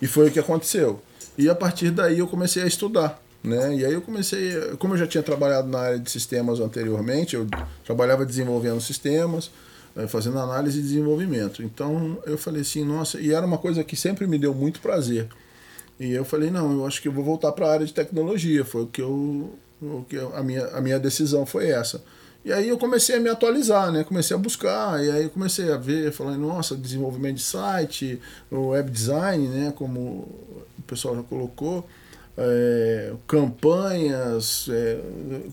E 0.01 0.07
foi 0.07 0.27
o 0.27 0.31
que 0.31 0.39
aconteceu. 0.39 1.01
E 1.37 1.47
a 1.47 1.55
partir 1.55 1.91
daí 1.91 2.19
eu 2.19 2.27
comecei 2.27 2.61
a 2.63 2.67
estudar. 2.67 3.24
Né? 3.45 3.75
E 3.75 3.85
aí 3.85 3.93
eu 3.93 4.01
comecei, 4.01 4.75
como 4.79 4.95
eu 4.95 4.97
já 4.97 5.07
tinha 5.07 5.21
trabalhado 5.21 5.67
na 5.67 5.79
área 5.79 5.99
de 5.99 6.09
sistemas 6.09 6.59
anteriormente, 6.59 7.35
eu 7.35 7.47
trabalhava 7.85 8.25
desenvolvendo 8.25 8.81
sistemas, 8.81 9.51
eh, 9.95 10.07
fazendo 10.07 10.39
análise 10.39 10.79
e 10.79 10.81
desenvolvimento. 10.81 11.61
Então 11.61 12.17
eu 12.25 12.37
falei 12.37 12.61
assim, 12.61 12.83
nossa, 12.83 13.19
e 13.21 13.31
era 13.31 13.45
uma 13.45 13.57
coisa 13.57 13.83
que 13.83 13.95
sempre 13.95 14.25
me 14.25 14.39
deu 14.39 14.53
muito 14.53 14.79
prazer. 14.79 15.27
E 15.99 16.11
eu 16.11 16.25
falei, 16.25 16.49
não, 16.49 16.73
eu 16.73 16.85
acho 16.85 17.01
que 17.01 17.07
eu 17.07 17.11
vou 17.11 17.23
voltar 17.23 17.51
para 17.51 17.67
a 17.67 17.71
área 17.71 17.85
de 17.85 17.93
tecnologia. 17.93 18.65
Foi 18.65 18.81
o 18.83 18.87
que 18.87 19.01
eu, 19.01 19.53
o 19.81 20.05
que 20.09 20.15
eu, 20.15 20.35
a 20.35 20.43
minha 20.43 20.65
a 20.67 20.81
minha 20.81 20.99
decisão 20.99 21.45
foi 21.45 21.69
essa. 21.69 22.03
E 22.43 22.51
aí 22.53 22.67
eu 22.69 22.77
comecei 22.77 23.15
a 23.15 23.19
me 23.19 23.29
atualizar, 23.29 23.91
né? 23.91 24.03
Comecei 24.03 24.35
a 24.35 24.39
buscar, 24.39 25.03
e 25.03 25.09
aí 25.09 25.23
eu 25.23 25.29
comecei 25.31 25.71
a 25.71 25.77
ver, 25.77 26.11
falando, 26.11 26.39
nossa, 26.39 26.75
desenvolvimento 26.75 27.37
de 27.37 27.43
site, 27.43 28.21
web 28.51 28.91
design, 28.91 29.47
né? 29.47 29.73
Como 29.75 29.99
o 30.77 30.81
pessoal 30.85 31.15
já 31.15 31.23
colocou 31.23 31.87
é, 32.37 33.13
campanhas, 33.27 34.67
é, 34.69 34.99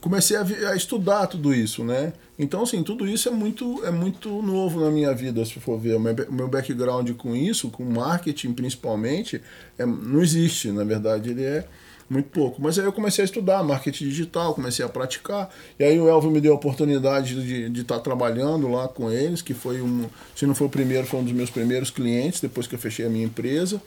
comecei 0.01 0.37
a, 0.37 0.43
a, 0.43 0.77
estudar 0.77 1.27
tudo 1.29 1.55
isso, 1.55 1.85
né? 1.85 2.13
Então, 2.39 2.63
assim, 2.63 2.83
tudo 2.83 3.07
isso 3.07 3.29
é 3.29 3.33
muito, 3.33 3.85
é 3.85 3.91
muito 3.91 4.43
novo 4.43 4.81
na 4.81 4.91
minha 4.91 5.15
vida, 5.15 5.45
se 5.45 5.61
for 5.61 5.79
ver. 5.79 5.95
O 5.95 6.01
meu, 6.01 6.15
meu 6.31 6.49
background 6.49 7.11
com 7.13 7.37
isso, 7.37 7.71
com 7.71 7.85
marketing 7.85 8.53
principalmente, 8.53 9.41
é, 9.79 9.87
não 9.87 10.21
existe, 10.21 10.73
na 10.73 10.83
verdade, 10.83 11.31
ele 11.31 11.45
é 11.45 11.65
muito 12.13 12.29
pouco. 12.29 12.61
Mas 12.61 12.79
aí 12.79 12.85
eu 12.85 12.93
comecei 12.93 13.23
a 13.23 13.25
estudar 13.25 13.63
marketing 13.63 14.05
digital, 14.05 14.55
comecei 14.55 14.85
a 14.85 14.89
praticar, 14.89 15.51
e 15.79 15.85
aí 15.85 15.99
o 15.99 16.09
Elvio 16.09 16.31
me 16.31 16.41
deu 16.41 16.53
a 16.53 16.57
oportunidade 16.57 17.71
de 17.71 17.81
estar 17.81 17.97
tá 17.97 18.01
trabalhando 18.01 18.69
lá 18.69 18.87
com 18.87 19.11
eles, 19.11 19.41
que 19.41 19.55
foi 19.55 19.81
um, 19.81 20.09
se 20.37 20.47
não 20.47 20.55
foi 20.55 20.67
o 20.67 20.71
primeiro, 20.71 21.07
foi 21.07 21.21
um 21.21 21.25
dos 21.25 21.33
meus 21.33 21.51
primeiros 21.51 21.91
clientes, 21.91 22.41
depois 22.41 22.67
que 22.67 22.75
eu 22.75 22.79
fechei 22.79 23.07
a 23.07 23.09
minha 23.09 23.25
empresa. 23.25 23.81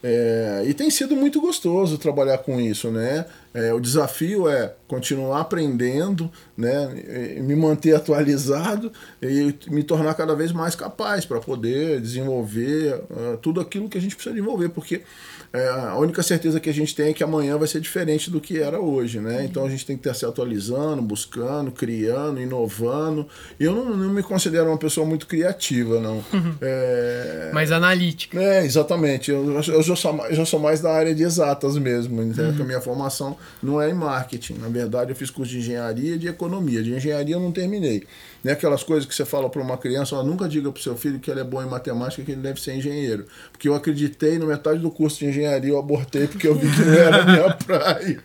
É, 0.00 0.62
e 0.64 0.72
tem 0.74 0.88
sido 0.90 1.16
muito 1.16 1.40
gostoso 1.40 1.98
trabalhar 1.98 2.38
com 2.38 2.60
isso, 2.60 2.88
né? 2.88 3.26
É, 3.52 3.72
o 3.72 3.80
desafio 3.80 4.48
é 4.48 4.72
continuar 4.86 5.40
aprendendo, 5.40 6.30
né? 6.56 6.88
me 7.42 7.56
manter 7.56 7.94
atualizado 7.96 8.92
e 9.20 9.52
me 9.68 9.82
tornar 9.82 10.14
cada 10.14 10.36
vez 10.36 10.52
mais 10.52 10.76
capaz 10.76 11.24
para 11.24 11.40
poder 11.40 12.00
desenvolver 12.00 12.94
uh, 13.10 13.36
tudo 13.42 13.60
aquilo 13.60 13.88
que 13.88 13.98
a 13.98 14.00
gente 14.00 14.14
precisa 14.14 14.32
desenvolver, 14.32 14.68
porque 14.68 15.02
é, 15.52 15.68
a 15.68 15.96
única 15.96 16.22
certeza 16.22 16.60
que 16.60 16.68
a 16.68 16.74
gente 16.74 16.94
tem 16.94 17.08
é 17.08 17.12
que 17.12 17.24
amanhã 17.24 17.56
vai 17.56 17.66
ser 17.66 17.80
diferente 17.80 18.30
do 18.30 18.40
que 18.40 18.58
era 18.58 18.78
hoje, 18.78 19.18
né? 19.18 19.44
Então 19.44 19.64
a 19.64 19.70
gente 19.70 19.84
tem 19.86 19.96
que 19.96 20.00
estar 20.06 20.14
se 20.14 20.26
atualizando, 20.26 21.00
buscando, 21.00 21.70
criando, 21.70 22.40
inovando. 22.40 23.26
E 23.58 23.64
eu 23.64 23.74
não, 23.74 23.96
não 23.96 24.10
me 24.10 24.22
considero 24.22 24.66
uma 24.66 24.76
pessoa 24.76 25.06
muito 25.06 25.26
criativa, 25.26 26.00
não. 26.00 26.24
É... 26.60 27.50
Mais 27.52 27.70
analítica. 27.70 28.38
É, 28.38 28.64
exatamente. 28.64 29.30
Eu, 29.30 29.54
eu, 29.54 29.82
já 29.82 29.94
sou, 29.94 30.26
eu 30.26 30.34
já 30.34 30.44
sou 30.44 30.58
mais 30.58 30.80
da 30.80 30.92
área 30.92 31.14
de 31.14 31.22
exatas 31.22 31.76
mesmo, 31.76 32.22
entendeu? 32.22 32.52
Uhum. 32.52 32.62
a 32.62 32.64
minha 32.64 32.80
formação 32.80 33.36
não 33.62 33.80
é 33.80 33.88
em 33.90 33.94
marketing. 33.94 34.54
Na 34.54 34.68
verdade, 34.68 35.12
eu 35.12 35.16
fiz 35.16 35.30
curso 35.30 35.52
de 35.52 35.58
engenharia 35.58 36.14
e 36.14 36.18
de 36.18 36.26
economia. 36.26 36.82
De 36.82 36.92
engenharia 36.92 37.36
eu 37.36 37.40
não 37.40 37.52
terminei. 37.52 38.04
Não 38.42 38.50
é 38.50 38.54
aquelas 38.54 38.82
coisas 38.82 39.06
que 39.06 39.14
você 39.14 39.24
fala 39.24 39.48
para 39.50 39.60
uma 39.60 39.76
criança, 39.76 40.16
ó, 40.16 40.22
nunca 40.22 40.48
diga 40.48 40.70
para 40.70 40.78
o 40.78 40.82
seu 40.82 40.96
filho 40.96 41.18
que 41.18 41.30
ele 41.30 41.40
é 41.40 41.44
bom 41.44 41.62
em 41.62 41.66
matemática, 41.66 42.22
que 42.22 42.32
ele 42.32 42.40
deve 42.40 42.60
ser 42.60 42.74
engenheiro. 42.74 43.26
Porque 43.50 43.68
eu 43.68 43.74
acreditei, 43.74 44.38
no 44.38 44.46
metade 44.46 44.78
do 44.78 44.90
curso 44.90 45.18
de 45.18 45.26
engenharia 45.26 45.70
eu 45.70 45.78
abortei 45.78 46.28
porque 46.28 46.46
eu 46.46 46.54
vi 46.54 46.70
que 46.70 46.82
não 46.82 46.94
era 46.94 47.22
a 47.22 47.24
minha 47.24 47.54
praia. 47.56 48.20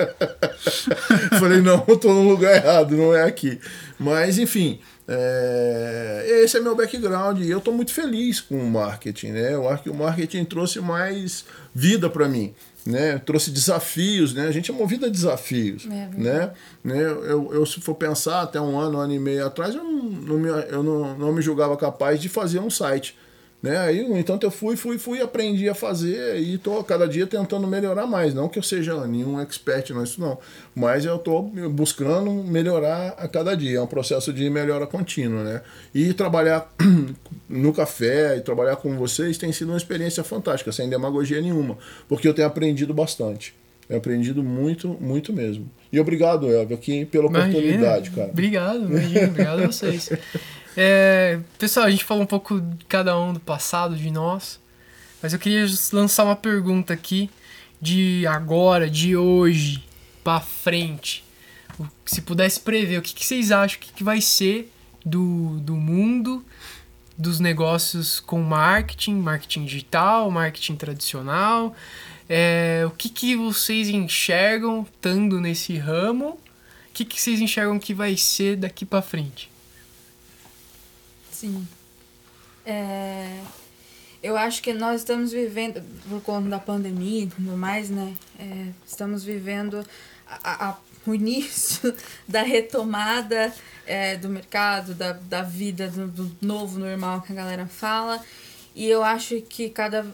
Falei, 1.39 1.61
não, 1.61 1.83
estou 1.87 2.13
no 2.13 2.29
lugar 2.29 2.55
errado, 2.55 2.95
não 2.95 3.13
é 3.13 3.23
aqui. 3.23 3.59
Mas, 3.99 4.37
enfim, 4.37 4.79
é, 5.07 6.41
esse 6.43 6.57
é 6.57 6.59
meu 6.59 6.75
background 6.75 7.39
e 7.39 7.49
eu 7.49 7.57
estou 7.57 7.73
muito 7.73 7.93
feliz 7.93 8.39
com 8.39 8.55
o 8.55 8.69
marketing. 8.69 9.31
Né? 9.31 9.53
Eu 9.53 9.67
acho 9.67 9.83
que 9.83 9.89
o 9.89 9.95
marketing 9.95 10.45
trouxe 10.45 10.79
mais 10.79 11.45
vida 11.73 12.09
para 12.09 12.27
mim 12.27 12.53
né? 12.85 13.17
trouxe 13.19 13.51
desafios, 13.51 14.33
né? 14.33 14.47
A 14.47 14.51
gente 14.51 14.71
é 14.71 14.73
movido 14.73 15.05
a 15.05 15.09
desafios, 15.09 15.85
é 15.85 15.89
né? 15.89 16.51
né? 16.83 17.03
Eu, 17.05 17.53
eu, 17.53 17.65
se 17.65 17.79
for 17.79 17.95
pensar, 17.95 18.41
até 18.41 18.59
um 18.59 18.77
ano, 18.79 18.97
um 18.97 19.01
ano 19.01 19.13
e 19.13 19.19
meio 19.19 19.45
atrás, 19.45 19.75
eu, 19.75 19.83
não, 19.83 20.03
não 20.03 20.37
me, 20.37 20.49
eu 20.49 20.83
não, 20.83 21.17
não 21.17 21.33
me 21.33 21.41
julgava 21.41 21.75
capaz 21.77 22.19
de 22.19 22.29
fazer 22.29 22.59
um 22.59 22.69
site. 22.69 23.17
Né? 23.63 23.77
Aí, 23.77 24.05
então 24.19 24.37
eu 24.41 24.51
fui, 24.51 24.75
fui, 24.75 24.97
fui, 24.97 25.21
aprendi 25.21 25.69
a 25.69 25.73
fazer 25.73 26.37
e 26.37 26.55
estou 26.55 26.83
cada 26.83 27.07
dia 27.07 27.25
tentando 27.25 27.65
melhorar 27.65 28.05
mais. 28.05 28.33
Não 28.33 28.49
que 28.49 28.59
eu 28.59 28.63
seja 28.63 29.07
nenhum 29.07 29.39
expert 29.39 29.89
nisso, 29.91 30.19
não. 30.19 30.37
Mas 30.75 31.05
eu 31.05 31.15
estou 31.15 31.43
buscando 31.71 32.29
melhorar 32.29 33.15
a 33.17 33.25
cada 33.25 33.55
dia. 33.55 33.77
É 33.77 33.81
um 33.81 33.87
processo 33.87 34.33
de 34.33 34.49
melhora 34.49 34.85
contínua, 34.85 35.45
né? 35.45 35.61
E 35.95 36.13
trabalhar 36.13 36.69
no 37.47 37.71
café 37.71 38.35
e 38.35 38.41
trabalhar 38.41 38.75
com 38.75 38.97
vocês 38.97 39.37
tem 39.37 39.53
sido 39.53 39.69
uma 39.69 39.77
experiência 39.77 40.25
fantástica, 40.25 40.73
sem 40.73 40.89
demagogia 40.89 41.39
nenhuma, 41.39 41.77
porque 42.09 42.27
eu 42.27 42.33
tenho 42.33 42.49
aprendido 42.49 42.93
bastante. 42.93 43.55
Tenho 43.87 43.97
aprendido 43.97 44.43
muito, 44.43 44.97
muito 44.99 45.33
mesmo. 45.33 45.69
E 45.91 45.99
obrigado, 45.99 46.49
Elvio, 46.49 46.75
aqui 46.75 47.05
pela 47.05 47.27
imagina, 47.27 47.57
oportunidade, 47.57 48.11
cara. 48.11 48.29
Obrigado, 48.29 48.85
imagina, 48.85 49.27
obrigado 49.27 49.63
a 49.63 49.67
vocês. 49.67 50.09
É, 50.75 51.39
pessoal, 51.57 51.85
a 51.85 51.91
gente 51.91 52.03
falou 52.03 52.23
um 52.23 52.27
pouco 52.27 52.59
de 52.59 52.85
cada 52.85 53.19
um 53.19 53.33
do 53.33 53.39
passado, 53.39 53.95
de 53.95 54.09
nós. 54.09 54.59
Mas 55.21 55.33
eu 55.33 55.39
queria 55.39 55.65
lançar 55.91 56.25
uma 56.25 56.35
pergunta 56.35 56.93
aqui 56.93 57.29
de 57.79 58.25
agora, 58.27 58.89
de 58.89 59.15
hoje, 59.15 59.83
para 60.23 60.39
frente. 60.39 61.23
Se 62.05 62.21
pudesse 62.21 62.59
prever, 62.59 62.97
o 62.97 63.01
que, 63.01 63.13
que 63.13 63.25
vocês 63.25 63.51
acham 63.51 63.79
que, 63.79 63.93
que 63.93 64.03
vai 64.03 64.21
ser 64.21 64.71
do, 65.05 65.59
do 65.59 65.75
mundo 65.75 66.43
dos 67.17 67.39
negócios 67.39 68.19
com 68.19 68.41
marketing, 68.41 69.15
marketing 69.15 69.65
digital, 69.65 70.31
marketing 70.31 70.75
tradicional? 70.75 71.75
É, 72.29 72.83
o 72.87 72.91
que, 72.91 73.09
que 73.09 73.35
vocês 73.35 73.89
enxergam 73.89 74.83
estando 74.83 75.39
nesse 75.39 75.77
ramo? 75.77 76.39
O 76.89 76.93
que, 76.93 77.03
que 77.03 77.19
vocês 77.21 77.41
enxergam 77.41 77.79
que 77.79 77.93
vai 77.93 78.15
ser 78.15 78.55
daqui 78.55 78.85
para 78.85 79.01
frente? 79.01 79.49
Sim. 81.31 81.67
É, 82.65 83.41
eu 84.21 84.37
acho 84.37 84.61
que 84.61 84.73
nós 84.73 85.01
estamos 85.01 85.31
vivendo, 85.31 85.83
por 86.07 86.21
conta 86.21 86.47
da 86.49 86.59
pandemia 86.59 87.23
e 87.23 87.27
tudo 87.27 87.57
mais, 87.57 87.89
né? 87.89 88.13
É, 88.39 88.67
estamos 88.87 89.23
vivendo 89.23 89.85
a, 90.25 90.69
a, 90.69 90.77
o 91.05 91.13
início 91.13 91.93
da 92.25 92.41
retomada 92.41 93.53
é, 93.85 94.15
do 94.15 94.29
mercado, 94.29 94.93
da, 94.93 95.11
da 95.11 95.41
vida, 95.41 95.89
do, 95.89 96.07
do 96.07 96.37
novo 96.41 96.79
normal 96.79 97.21
que 97.21 97.33
a 97.33 97.35
galera 97.35 97.67
fala. 97.67 98.23
E 98.73 98.87
eu 98.87 99.03
acho 99.03 99.41
que 99.41 99.69
cada 99.69 100.05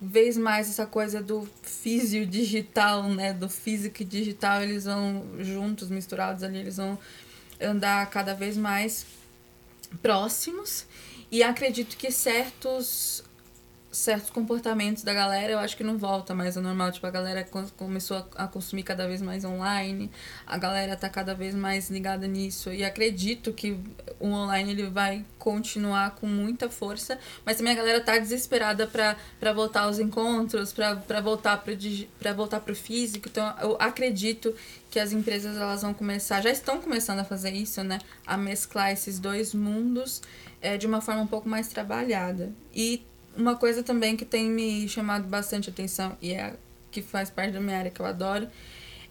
vez 0.00 0.36
mais 0.36 0.68
essa 0.68 0.86
coisa 0.86 1.22
do 1.22 1.48
físico 1.62 2.26
digital, 2.26 3.04
né? 3.04 3.32
Do 3.32 3.48
físico 3.48 4.02
e 4.02 4.04
digital, 4.04 4.62
eles 4.62 4.84
vão 4.84 5.24
juntos, 5.40 5.88
misturados 5.88 6.42
ali, 6.42 6.58
eles 6.58 6.76
vão 6.76 6.98
andar 7.60 8.08
cada 8.10 8.34
vez 8.34 8.56
mais 8.56 9.06
próximos 10.02 10.86
e 11.30 11.42
acredito 11.42 11.96
que 11.96 12.10
certos 12.10 13.22
certos 13.90 14.30
comportamentos 14.30 15.02
da 15.02 15.12
galera 15.12 15.52
eu 15.52 15.58
acho 15.58 15.76
que 15.76 15.82
não 15.82 15.98
volta 15.98 16.34
mais 16.34 16.56
ao 16.56 16.62
normal 16.62 16.92
tipo 16.92 17.06
a 17.06 17.10
galera 17.10 17.46
começou 17.76 18.24
a 18.36 18.46
consumir 18.46 18.84
cada 18.84 19.06
vez 19.06 19.20
mais 19.20 19.44
online 19.44 20.10
a 20.46 20.56
galera 20.56 20.96
tá 20.96 21.08
cada 21.08 21.34
vez 21.34 21.54
mais 21.54 21.90
ligada 21.90 22.26
nisso 22.26 22.72
e 22.72 22.84
acredito 22.84 23.52
que 23.52 23.78
o 24.20 24.28
online 24.28 24.70
ele 24.70 24.88
vai 24.88 25.24
continuar 25.38 26.12
com 26.12 26.26
muita 26.26 26.70
força 26.70 27.18
mas 27.44 27.56
também 27.56 27.72
a 27.72 27.76
galera 27.76 28.00
tá 28.00 28.16
desesperada 28.16 28.86
para 28.86 29.52
voltar 29.52 29.82
aos 29.82 29.98
encontros 29.98 30.72
para 30.72 31.20
voltar 31.20 31.56
para 31.56 31.74
para 32.18 32.32
voltar 32.32 32.60
pro 32.60 32.76
físico 32.76 33.28
então 33.28 33.52
eu 33.60 33.76
acredito 33.80 34.54
que 34.90 34.98
as 34.98 35.12
empresas 35.12 35.56
elas 35.56 35.82
vão 35.82 35.94
começar, 35.94 36.40
já 36.40 36.50
estão 36.50 36.80
começando 36.80 37.20
a 37.20 37.24
fazer 37.24 37.52
isso, 37.52 37.82
né? 37.84 38.00
A 38.26 38.36
mesclar 38.36 38.90
esses 38.90 39.20
dois 39.20 39.54
mundos 39.54 40.20
é, 40.60 40.76
de 40.76 40.86
uma 40.86 41.00
forma 41.00 41.22
um 41.22 41.26
pouco 41.26 41.48
mais 41.48 41.68
trabalhada. 41.68 42.52
E 42.74 43.02
uma 43.36 43.56
coisa 43.56 43.82
também 43.82 44.16
que 44.16 44.24
tem 44.24 44.48
me 44.48 44.88
chamado 44.88 45.24
bastante 45.24 45.70
atenção 45.70 46.16
e 46.20 46.32
é 46.32 46.54
que 46.90 47.00
faz 47.00 47.30
parte 47.30 47.52
da 47.52 47.60
minha 47.60 47.78
área 47.78 47.90
que 47.90 48.00
eu 48.00 48.06
adoro 48.06 48.48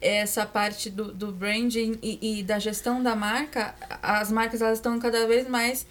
é 0.01 0.17
essa 0.17 0.45
parte 0.45 0.89
do, 0.89 1.13
do 1.13 1.31
branding 1.31 1.97
e, 2.01 2.39
e 2.39 2.43
da 2.43 2.57
gestão 2.57 3.03
da 3.03 3.15
marca. 3.15 3.75
As 4.01 4.31
marcas 4.31 4.61
elas 4.61 4.77
estão 4.77 4.97
cada 4.99 5.27
vez 5.27 5.47
mais 5.47 5.85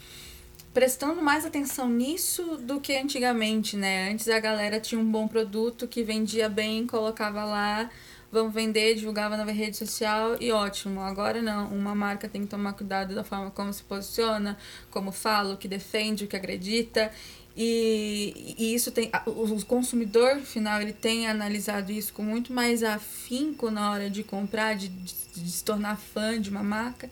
prestando 0.73 1.21
mais 1.21 1.45
atenção 1.45 1.89
nisso 1.89 2.57
do 2.59 2.81
que 2.81 2.97
antigamente, 2.97 3.77
né? 3.77 4.11
Antes 4.11 4.29
a 4.29 4.39
galera 4.39 4.79
tinha 4.81 5.01
um 5.01 5.11
bom 5.11 5.27
produto 5.27 5.87
que 5.87 6.03
vendia 6.03 6.49
bem, 6.49 6.87
colocava 6.87 7.45
lá 7.45 7.91
vamos 8.31 8.53
vender, 8.53 8.95
divulgava 8.95 9.37
na 9.37 9.45
rede 9.45 9.77
social 9.77 10.37
e 10.41 10.53
ótimo. 10.53 11.01
Agora 11.01 11.41
não, 11.41 11.69
uma 11.69 11.95
marca 11.95 12.29
tem 12.29 12.43
que 12.43 12.49
tomar 12.49 12.73
cuidado 12.75 13.15
da 13.15 13.25
forma 13.25 13.51
como 13.51 13.73
se 13.73 13.83
posiciona, 13.83 14.57
como 14.91 15.13
fala, 15.13 15.55
o 15.55 15.57
que 15.57 15.69
defende, 15.69 16.25
o 16.25 16.29
que 16.29 16.37
acredita. 16.37 17.11
E, 17.57 18.55
e 18.57 18.75
isso 18.75 18.93
tem. 18.93 19.11
O 19.27 19.65
consumidor 19.65 20.37
final 20.41 20.81
ele 20.81 20.93
tem 20.93 21.27
analisado 21.27 21.91
isso 21.91 22.13
com 22.13 22.23
muito 22.23 22.53
mais 22.53 22.85
afinco 22.85 23.71
na 23.71 23.91
hora 23.91 24.09
de 24.09 24.23
comprar, 24.23 24.77
de, 24.77 24.89
de, 24.89 25.15
de 25.35 25.51
se 25.51 25.65
tornar 25.65 25.97
fã 25.97 26.41
de 26.41 26.51
uma 26.51 26.63
marca. 26.63 27.11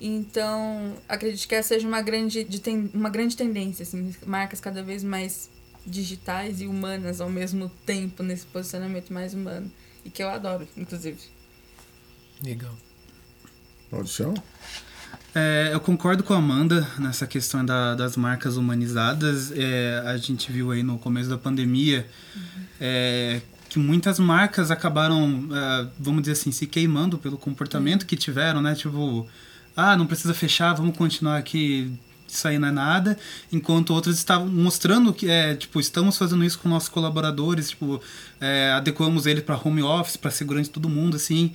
Então, 0.00 0.96
acredito 1.08 1.46
que 1.46 1.54
essa 1.54 1.68
seja 1.68 1.86
uma 1.86 2.02
grande, 2.02 2.44
de 2.44 2.60
ten, 2.60 2.90
uma 2.94 3.10
grande 3.10 3.36
tendência, 3.36 3.82
assim, 3.82 4.14
marcas 4.26 4.60
cada 4.60 4.82
vez 4.82 5.04
mais 5.04 5.48
digitais 5.86 6.60
e 6.60 6.66
humanas 6.66 7.20
ao 7.20 7.30
mesmo 7.30 7.70
tempo 7.86 8.22
nesse 8.22 8.46
posicionamento 8.46 9.12
mais 9.12 9.34
humano. 9.34 9.70
E 10.04 10.10
que 10.10 10.22
eu 10.22 10.28
adoro, 10.28 10.66
inclusive. 10.76 11.18
Legal. 12.42 12.76
Audição? 13.90 14.34
É, 15.34 15.70
eu 15.72 15.80
concordo 15.80 16.22
com 16.22 16.32
a 16.32 16.36
Amanda 16.36 16.88
nessa 16.98 17.26
questão 17.26 17.64
da, 17.64 17.94
das 17.94 18.16
marcas 18.16 18.56
humanizadas. 18.56 19.52
É, 19.52 20.02
a 20.06 20.16
gente 20.16 20.52
viu 20.52 20.70
aí 20.70 20.82
no 20.82 20.98
começo 20.98 21.28
da 21.28 21.38
pandemia 21.38 22.06
uhum. 22.36 22.42
é, 22.80 23.42
que 23.68 23.78
muitas 23.78 24.18
marcas 24.18 24.70
acabaram, 24.70 25.48
é, 25.52 25.88
vamos 25.98 26.22
dizer 26.22 26.32
assim, 26.32 26.52
se 26.52 26.66
queimando 26.66 27.18
pelo 27.18 27.36
comportamento 27.36 28.02
uhum. 28.02 28.08
que 28.08 28.16
tiveram, 28.16 28.62
né? 28.62 28.74
Tipo, 28.74 29.26
ah, 29.76 29.96
não 29.96 30.06
precisa 30.06 30.32
fechar, 30.32 30.72
vamos 30.74 30.96
continuar 30.96 31.36
aqui 31.38 31.92
isso 32.34 32.48
aí 32.48 32.58
não 32.58 32.68
é 32.68 32.72
nada, 32.72 33.18
enquanto 33.52 33.90
outros 33.90 34.16
estavam 34.16 34.48
mostrando 34.48 35.12
que 35.12 35.28
é, 35.28 35.54
tipo, 35.54 35.80
estamos 35.80 36.16
fazendo 36.16 36.44
isso 36.44 36.58
com 36.58 36.68
nossos 36.68 36.88
colaboradores, 36.88 37.70
tipo, 37.70 38.00
é, 38.40 38.72
adequamos 38.72 39.26
ele 39.26 39.40
para 39.40 39.56
home 39.56 39.82
office, 39.82 40.16
para 40.16 40.30
segurança 40.30 40.64
de 40.64 40.70
todo 40.70 40.88
mundo, 40.88 41.16
assim, 41.16 41.52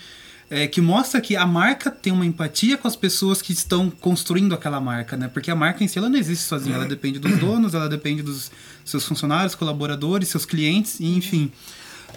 é, 0.49 0.67
que 0.67 0.81
mostra 0.81 1.21
que 1.21 1.35
a 1.35 1.45
marca 1.45 1.91
tem 1.91 2.11
uma 2.11 2.25
empatia 2.25 2.77
com 2.77 2.87
as 2.87 2.95
pessoas 2.95 3.41
que 3.41 3.53
estão 3.53 3.89
construindo 3.89 4.53
aquela 4.55 4.81
marca, 4.81 5.15
né? 5.15 5.27
Porque 5.27 5.51
a 5.51 5.55
marca 5.55 5.83
em 5.83 5.87
si 5.87 5.99
ela 5.99 6.09
não 6.09 6.17
existe 6.17 6.43
sozinha, 6.43 6.75
ela 6.75 6.85
depende 6.85 7.19
dos 7.19 7.37
donos, 7.37 7.73
ela 7.75 7.87
depende 7.87 8.23
dos 8.23 8.51
seus 8.83 9.05
funcionários, 9.05 9.53
colaboradores, 9.53 10.27
seus 10.29 10.45
clientes, 10.45 10.99
enfim. 10.99 11.51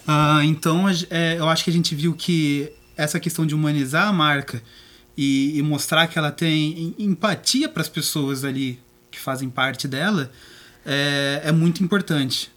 Uh, 0.09 0.43
então, 0.45 0.87
é, 1.11 1.39
eu 1.39 1.49
acho 1.49 1.63
que 1.63 1.71
a 1.71 1.73
gente 1.73 1.95
viu 1.95 2.15
que 2.15 2.73
essa 2.97 3.21
questão 3.21 3.45
de 3.45 3.55
humanizar 3.55 4.09
a 4.09 4.13
marca 4.13 4.63
e, 5.17 5.59
e 5.59 5.63
mostrar 5.63 6.07
que 6.07 6.19
ela 6.19 6.31
tem 6.31 6.95
empatia 6.99 7.69
para 7.69 7.83
as 7.83 7.89
pessoas 7.89 8.45
ali 8.45 8.81
que 9.11 9.19
fazem 9.19 9.51
parte 9.51 9.87
dela 9.87 10.31
é, 10.85 11.43
é 11.45 11.53
muito 11.53 11.83
importante. 11.83 12.51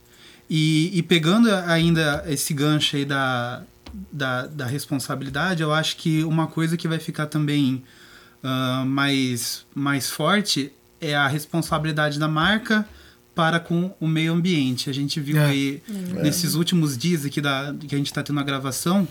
E, 0.50 0.92
e, 0.98 1.02
pegando 1.02 1.50
ainda 1.52 2.24
esse 2.28 2.54
gancho 2.54 2.96
aí 2.96 3.04
da, 3.04 3.64
da, 4.12 4.46
da, 4.46 4.66
responsabilidade, 4.66 5.64
eu 5.64 5.74
acho 5.74 5.98
que 5.98 6.24
uma 6.24 6.46
coisa 6.46 6.78
que 6.78 6.88
vai 6.88 7.00
ficar 7.00 7.26
também 7.26 7.84
uh, 8.44 8.86
mais, 8.86 9.66
mais 9.74 10.10
forte 10.10 10.72
é 11.02 11.16
a 11.16 11.28
responsabilidade 11.28 12.20
da 12.20 12.28
marca 12.28 12.88
para 13.34 13.60
com 13.60 13.94
o 14.00 14.08
meio 14.08 14.34
ambiente. 14.34 14.90
A 14.90 14.94
gente 14.94 15.20
viu 15.20 15.38
é. 15.38 15.46
aí 15.46 15.84
é. 15.90 16.22
nesses 16.22 16.54
últimos 16.54 16.96
dias 16.96 17.26
aqui 17.26 17.42
da, 17.42 17.76
que 17.88 17.94
a 17.96 17.98
gente 17.98 18.08
está 18.08 18.22
tendo 18.22 18.40
a 18.40 18.44
gravação, 18.44 19.08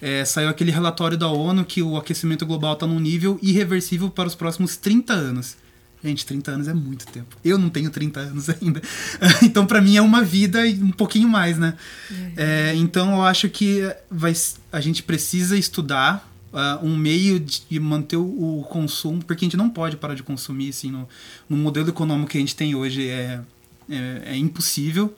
é, 0.00 0.24
saiu 0.24 0.48
aquele 0.48 0.70
relatório 0.70 1.16
da 1.16 1.28
ONU 1.28 1.64
que 1.64 1.82
o 1.82 1.96
aquecimento 1.96 2.46
global 2.46 2.74
está 2.74 2.86
num 2.86 2.98
nível 2.98 3.38
irreversível 3.42 4.10
para 4.10 4.28
os 4.28 4.34
próximos 4.34 4.76
30 4.76 5.12
anos. 5.12 5.56
Gente, 6.02 6.24
30 6.24 6.50
anos 6.52 6.68
é 6.68 6.72
muito 6.72 7.06
tempo. 7.06 7.36
Eu 7.44 7.58
não 7.58 7.68
tenho 7.68 7.90
30 7.90 8.20
anos 8.20 8.48
ainda. 8.62 8.80
então, 9.42 9.66
para 9.66 9.80
mim, 9.82 9.96
é 9.96 10.02
uma 10.02 10.22
vida 10.22 10.66
e 10.66 10.82
um 10.82 10.90
pouquinho 10.90 11.28
mais, 11.28 11.58
né? 11.58 11.74
É, 12.36 12.72
então, 12.74 13.16
eu 13.16 13.22
acho 13.22 13.50
que 13.50 13.82
vai, 14.10 14.32
a 14.72 14.80
gente 14.80 15.02
precisa 15.02 15.58
estudar 15.58 16.26
uh, 16.52 16.84
um 16.84 16.96
meio 16.96 17.38
de 17.38 17.78
manter 17.78 18.16
o, 18.16 18.60
o, 18.60 18.64
consumo, 18.64 19.22
porque 19.22 19.44
a 19.44 19.46
gente 19.46 19.58
não 19.58 19.68
pode 19.68 19.96
parar 19.98 20.14
de 20.14 20.22
consumir, 20.22 20.70
assim, 20.70 20.90
no, 20.90 21.06
no 21.48 21.56
modelo 21.56 21.90
econômico 21.90 22.30
que 22.30 22.38
a 22.38 22.40
gente 22.40 22.56
tem 22.56 22.74
hoje 22.74 23.06
é, 23.06 23.40
é, 23.90 24.22
é 24.24 24.36
impossível. 24.36 25.14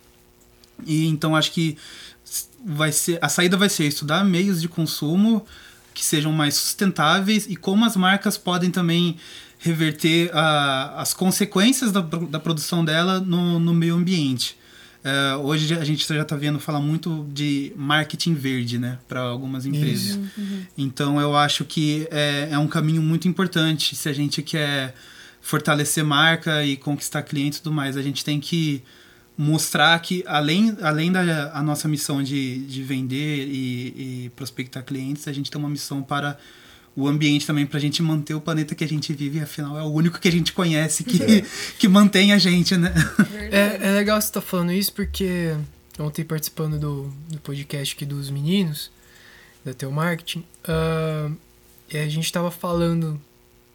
E 0.85 1.07
então, 1.07 1.37
acho 1.37 1.53
que 1.53 1.77
vai 2.65 2.93
ser 2.93 3.19
a 3.21 3.29
saída 3.29 3.57
vai 3.57 3.69
ser 3.69 3.87
estudar 3.87 4.25
meios 4.25 4.61
de 4.61 4.69
consumo 4.69 5.45
que 5.95 6.05
sejam 6.05 6.33
mais 6.33 6.55
sustentáveis 6.55 7.47
e 7.49 7.57
como 7.57 7.85
as 7.85 7.97
marcas 7.97 8.39
podem 8.39 8.71
também 8.71 9.17
reverter 9.59 10.31
a, 10.35 11.01
as 11.01 11.15
consequências 11.15 11.93
da, 11.93 12.01
da 12.01 12.41
produção 12.41 12.85
dela 12.85 13.21
no, 13.21 13.59
no 13.59 13.73
meio 13.73 13.95
ambiente. 13.95 14.57
Uh, 15.05 15.39
hoje 15.41 15.75
a 15.75 15.85
gente 15.85 16.07
já 16.07 16.23
está 16.23 16.37
vendo 16.37 16.61
falar 16.61 16.81
muito 16.81 17.27
de 17.33 17.73
marketing 17.77 18.35
verde, 18.35 18.79
né, 18.79 18.99
para 19.09 19.21
algumas 19.21 19.67
empresas. 19.67 20.15
Uhum, 20.15 20.29
uhum. 20.39 20.63
Então 20.79 21.21
eu 21.21 21.37
acho 21.37 21.65
que 21.65 22.07
é, 22.11 22.49
é 22.53 22.59
um 22.59 22.69
caminho 22.69 23.03
muito 23.03 23.27
importante 23.27 23.97
se 23.97 24.09
a 24.09 24.13
gente 24.13 24.43
quer 24.43 24.95
fortalecer 25.41 26.05
marca 26.05 26.65
e 26.65 26.77
conquistar 26.77 27.23
clientes 27.23 27.59
e 27.59 27.63
tudo 27.63 27.75
mais. 27.75 27.97
A 27.97 28.03
gente 28.03 28.25
tem 28.25 28.39
que 28.39 28.83
mostrar 29.37 29.99
que, 30.01 30.23
além, 30.27 30.77
além 30.83 31.11
da 31.11 31.53
a 31.53 31.63
nossa 31.63 31.89
missão 31.89 32.23
de, 32.23 32.59
de 32.67 32.83
vender 32.83 33.49
e, 33.49 34.25
e 34.27 34.31
prospectar 34.37 34.85
clientes, 34.85 35.27
a 35.27 35.33
gente 35.33 35.51
tem 35.51 35.59
uma 35.59 35.71
missão 35.71 36.03
para 36.03 36.39
o 36.95 37.09
ambiente 37.09 37.47
também 37.47 37.65
para 37.65 37.79
a 37.79 37.81
gente 37.81 38.03
manter 38.03 38.35
o 38.35 38.41
planeta 38.41 38.75
que 38.75 38.85
a 38.85 38.89
gente 38.89 39.13
vive, 39.15 39.41
afinal 39.41 39.79
é 39.79 39.83
o 39.83 39.87
único 39.87 40.19
que 40.19 40.29
a 40.29 40.33
gente 40.33 40.53
conhece 40.53 41.03
que, 41.03 41.23
é. 41.23 41.45
que 41.79 41.89
mantém 41.89 42.33
a 42.33 42.39
gente, 42.39 42.77
né? 42.77 42.93
É, 43.51 43.89
é 43.89 43.93
legal 43.93 44.21
você 44.21 44.29
estar 44.29 44.41
tá 44.41 44.47
falando 44.47 44.73
isso 44.73 44.93
porque 44.93 45.57
ontem 45.99 46.25
participando 46.25 46.79
do, 46.79 47.13
do 47.29 47.39
podcast 47.41 47.95
aqui 47.95 48.05
dos 48.05 48.29
meninos, 48.29 48.91
da 49.65 49.73
Teu 49.73 49.91
Marketing, 49.91 50.45
uh, 50.69 51.35
a 51.91 52.09
gente 52.09 52.25
estava 52.25 52.51
falando, 52.51 53.21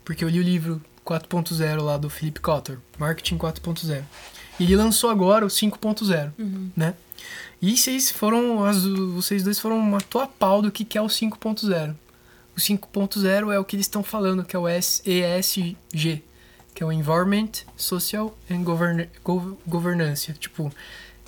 porque 0.03 0.23
eu 0.23 0.29
li 0.29 0.39
o 0.39 0.43
livro 0.43 0.81
4.0 1.05 1.81
lá 1.81 1.97
do 1.97 2.09
Philip 2.09 2.39
Kotler, 2.39 2.79
Marketing 2.99 3.37
4.0. 3.37 4.03
E 4.59 4.63
ele 4.63 4.75
lançou 4.75 5.09
agora 5.09 5.45
o 5.45 5.49
5.0, 5.49 6.31
uhum. 6.37 6.69
né? 6.75 6.95
E 7.61 7.75
vocês 7.75 8.11
foram, 8.11 8.63
as, 8.63 8.83
vocês 8.83 9.43
dois 9.43 9.59
foram 9.59 9.77
uma 9.77 9.99
tua 9.99 10.27
pau 10.27 10.61
do 10.61 10.71
que, 10.71 10.85
que 10.85 10.97
é 10.97 11.01
o 11.01 11.07
5.0. 11.07 11.95
O 12.55 12.59
5.0 12.59 13.53
é 13.53 13.59
o 13.59 13.65
que 13.65 13.75
eles 13.75 13.85
estão 13.85 14.03
falando, 14.03 14.43
que 14.43 14.55
é 14.55 14.59
o 14.59 14.67
ESG, 14.67 15.75
que 16.73 16.83
é 16.83 16.85
o 16.85 16.91
Environment, 16.91 17.51
Social 17.75 18.37
and 18.49 18.63
Govern 18.63 19.09
Governance. 19.67 20.33
Tipo, 20.33 20.71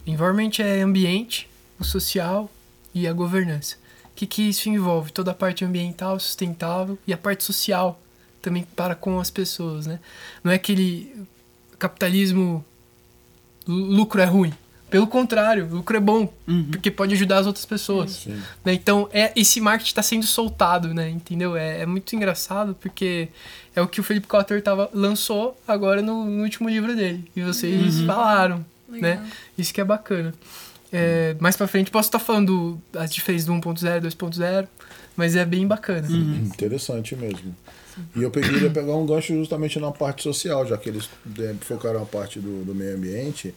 environment 0.05 0.51
é 0.59 0.81
ambiente, 0.81 1.49
o 1.79 1.83
social 1.83 2.49
e 2.93 3.07
a 3.07 3.13
governança. 3.13 3.75
O 4.05 4.15
que, 4.15 4.27
que 4.27 4.49
isso 4.49 4.69
envolve? 4.69 5.11
Toda 5.11 5.31
a 5.31 5.33
parte 5.33 5.63
ambiental, 5.63 6.19
sustentável 6.19 6.97
e 7.07 7.13
a 7.13 7.17
parte 7.17 7.43
social 7.43 7.99
também 8.41 8.63
para 8.75 8.95
com 8.95 9.19
as 9.19 9.29
pessoas, 9.29 9.85
né? 9.85 9.99
Não 10.43 10.51
é 10.51 10.55
aquele 10.55 11.25
capitalismo 11.77 12.63
lucro 13.73 14.21
é 14.21 14.25
ruim. 14.25 14.53
Pelo 14.89 15.05
contrário, 15.05 15.67
lucro 15.71 15.95
é 15.95 15.99
bom, 15.99 16.33
uhum. 16.47 16.65
porque 16.71 16.89
pode 16.89 17.13
ajudar 17.13 17.37
as 17.37 17.45
outras 17.45 17.63
pessoas. 17.65 18.25
Né? 18.65 18.73
Então, 18.73 19.07
é, 19.13 19.31
esse 19.35 19.61
marketing 19.61 19.89
está 19.89 20.01
sendo 20.01 20.25
soltado, 20.25 20.93
né? 20.95 21.09
Entendeu? 21.09 21.55
É, 21.55 21.81
é, 21.81 21.85
muito 21.85 22.15
engraçado, 22.15 22.75
porque 22.81 23.29
é 23.75 23.81
o 23.81 23.87
que 23.87 23.99
o 23.99 24.03
Felipe 24.03 24.25
Cotter 24.25 24.63
tava, 24.63 24.89
lançou 24.91 25.55
agora 25.67 26.01
no, 26.01 26.25
no 26.25 26.41
último 26.41 26.67
livro 26.67 26.95
dele. 26.95 27.23
E 27.35 27.41
vocês 27.43 27.99
uhum. 27.99 28.07
falaram, 28.07 28.65
Legal. 28.89 29.21
né? 29.21 29.31
Isso 29.55 29.71
que 29.71 29.79
é 29.79 29.83
bacana. 29.83 30.33
É, 30.91 31.35
mais 31.39 31.55
pra 31.55 31.67
frente 31.67 31.91
posso 31.91 32.07
estar 32.07 32.17
tá 32.17 32.25
falando 32.25 32.81
as 32.95 33.13
diferenças 33.13 33.45
do 33.45 33.53
1.0, 33.53 34.01
2.0, 34.01 34.67
mas 35.15 35.35
é 35.35 35.45
bem 35.45 35.67
bacana. 35.67 36.07
Uhum. 36.07 36.45
Interessante 36.45 37.15
mesmo. 37.15 37.55
E 38.15 38.23
eu 38.23 38.31
queria 38.31 38.69
pegar 38.69 38.95
um 38.95 39.05
gancho 39.05 39.33
justamente 39.33 39.79
na 39.79 39.91
parte 39.91 40.23
social, 40.23 40.65
já 40.65 40.77
que 40.77 40.89
eles 40.89 41.09
é, 41.39 41.53
focaram 41.61 42.01
a 42.01 42.05
parte 42.05 42.39
do, 42.39 42.63
do 42.63 42.73
meio 42.73 42.95
ambiente 42.95 43.53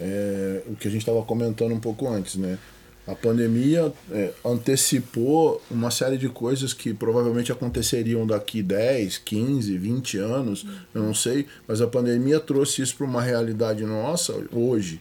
é, 0.00 0.62
o 0.66 0.76
que 0.76 0.86
a 0.86 0.90
gente 0.90 1.00
estava 1.00 1.22
comentando 1.22 1.72
um 1.72 1.80
pouco 1.80 2.08
antes, 2.08 2.36
né? 2.36 2.58
A 3.06 3.14
pandemia 3.14 3.90
é, 4.10 4.32
antecipou 4.44 5.62
uma 5.70 5.90
série 5.90 6.18
de 6.18 6.28
coisas 6.28 6.74
que 6.74 6.92
provavelmente 6.92 7.50
aconteceriam 7.50 8.26
daqui 8.26 8.62
10, 8.62 9.16
15, 9.18 9.78
20 9.78 10.18
anos, 10.18 10.66
eu 10.94 11.02
não 11.02 11.14
sei, 11.14 11.46
mas 11.66 11.80
a 11.80 11.86
pandemia 11.86 12.38
trouxe 12.38 12.82
isso 12.82 12.94
para 12.96 13.06
uma 13.06 13.22
realidade 13.22 13.82
nossa 13.84 14.34
hoje, 14.52 15.00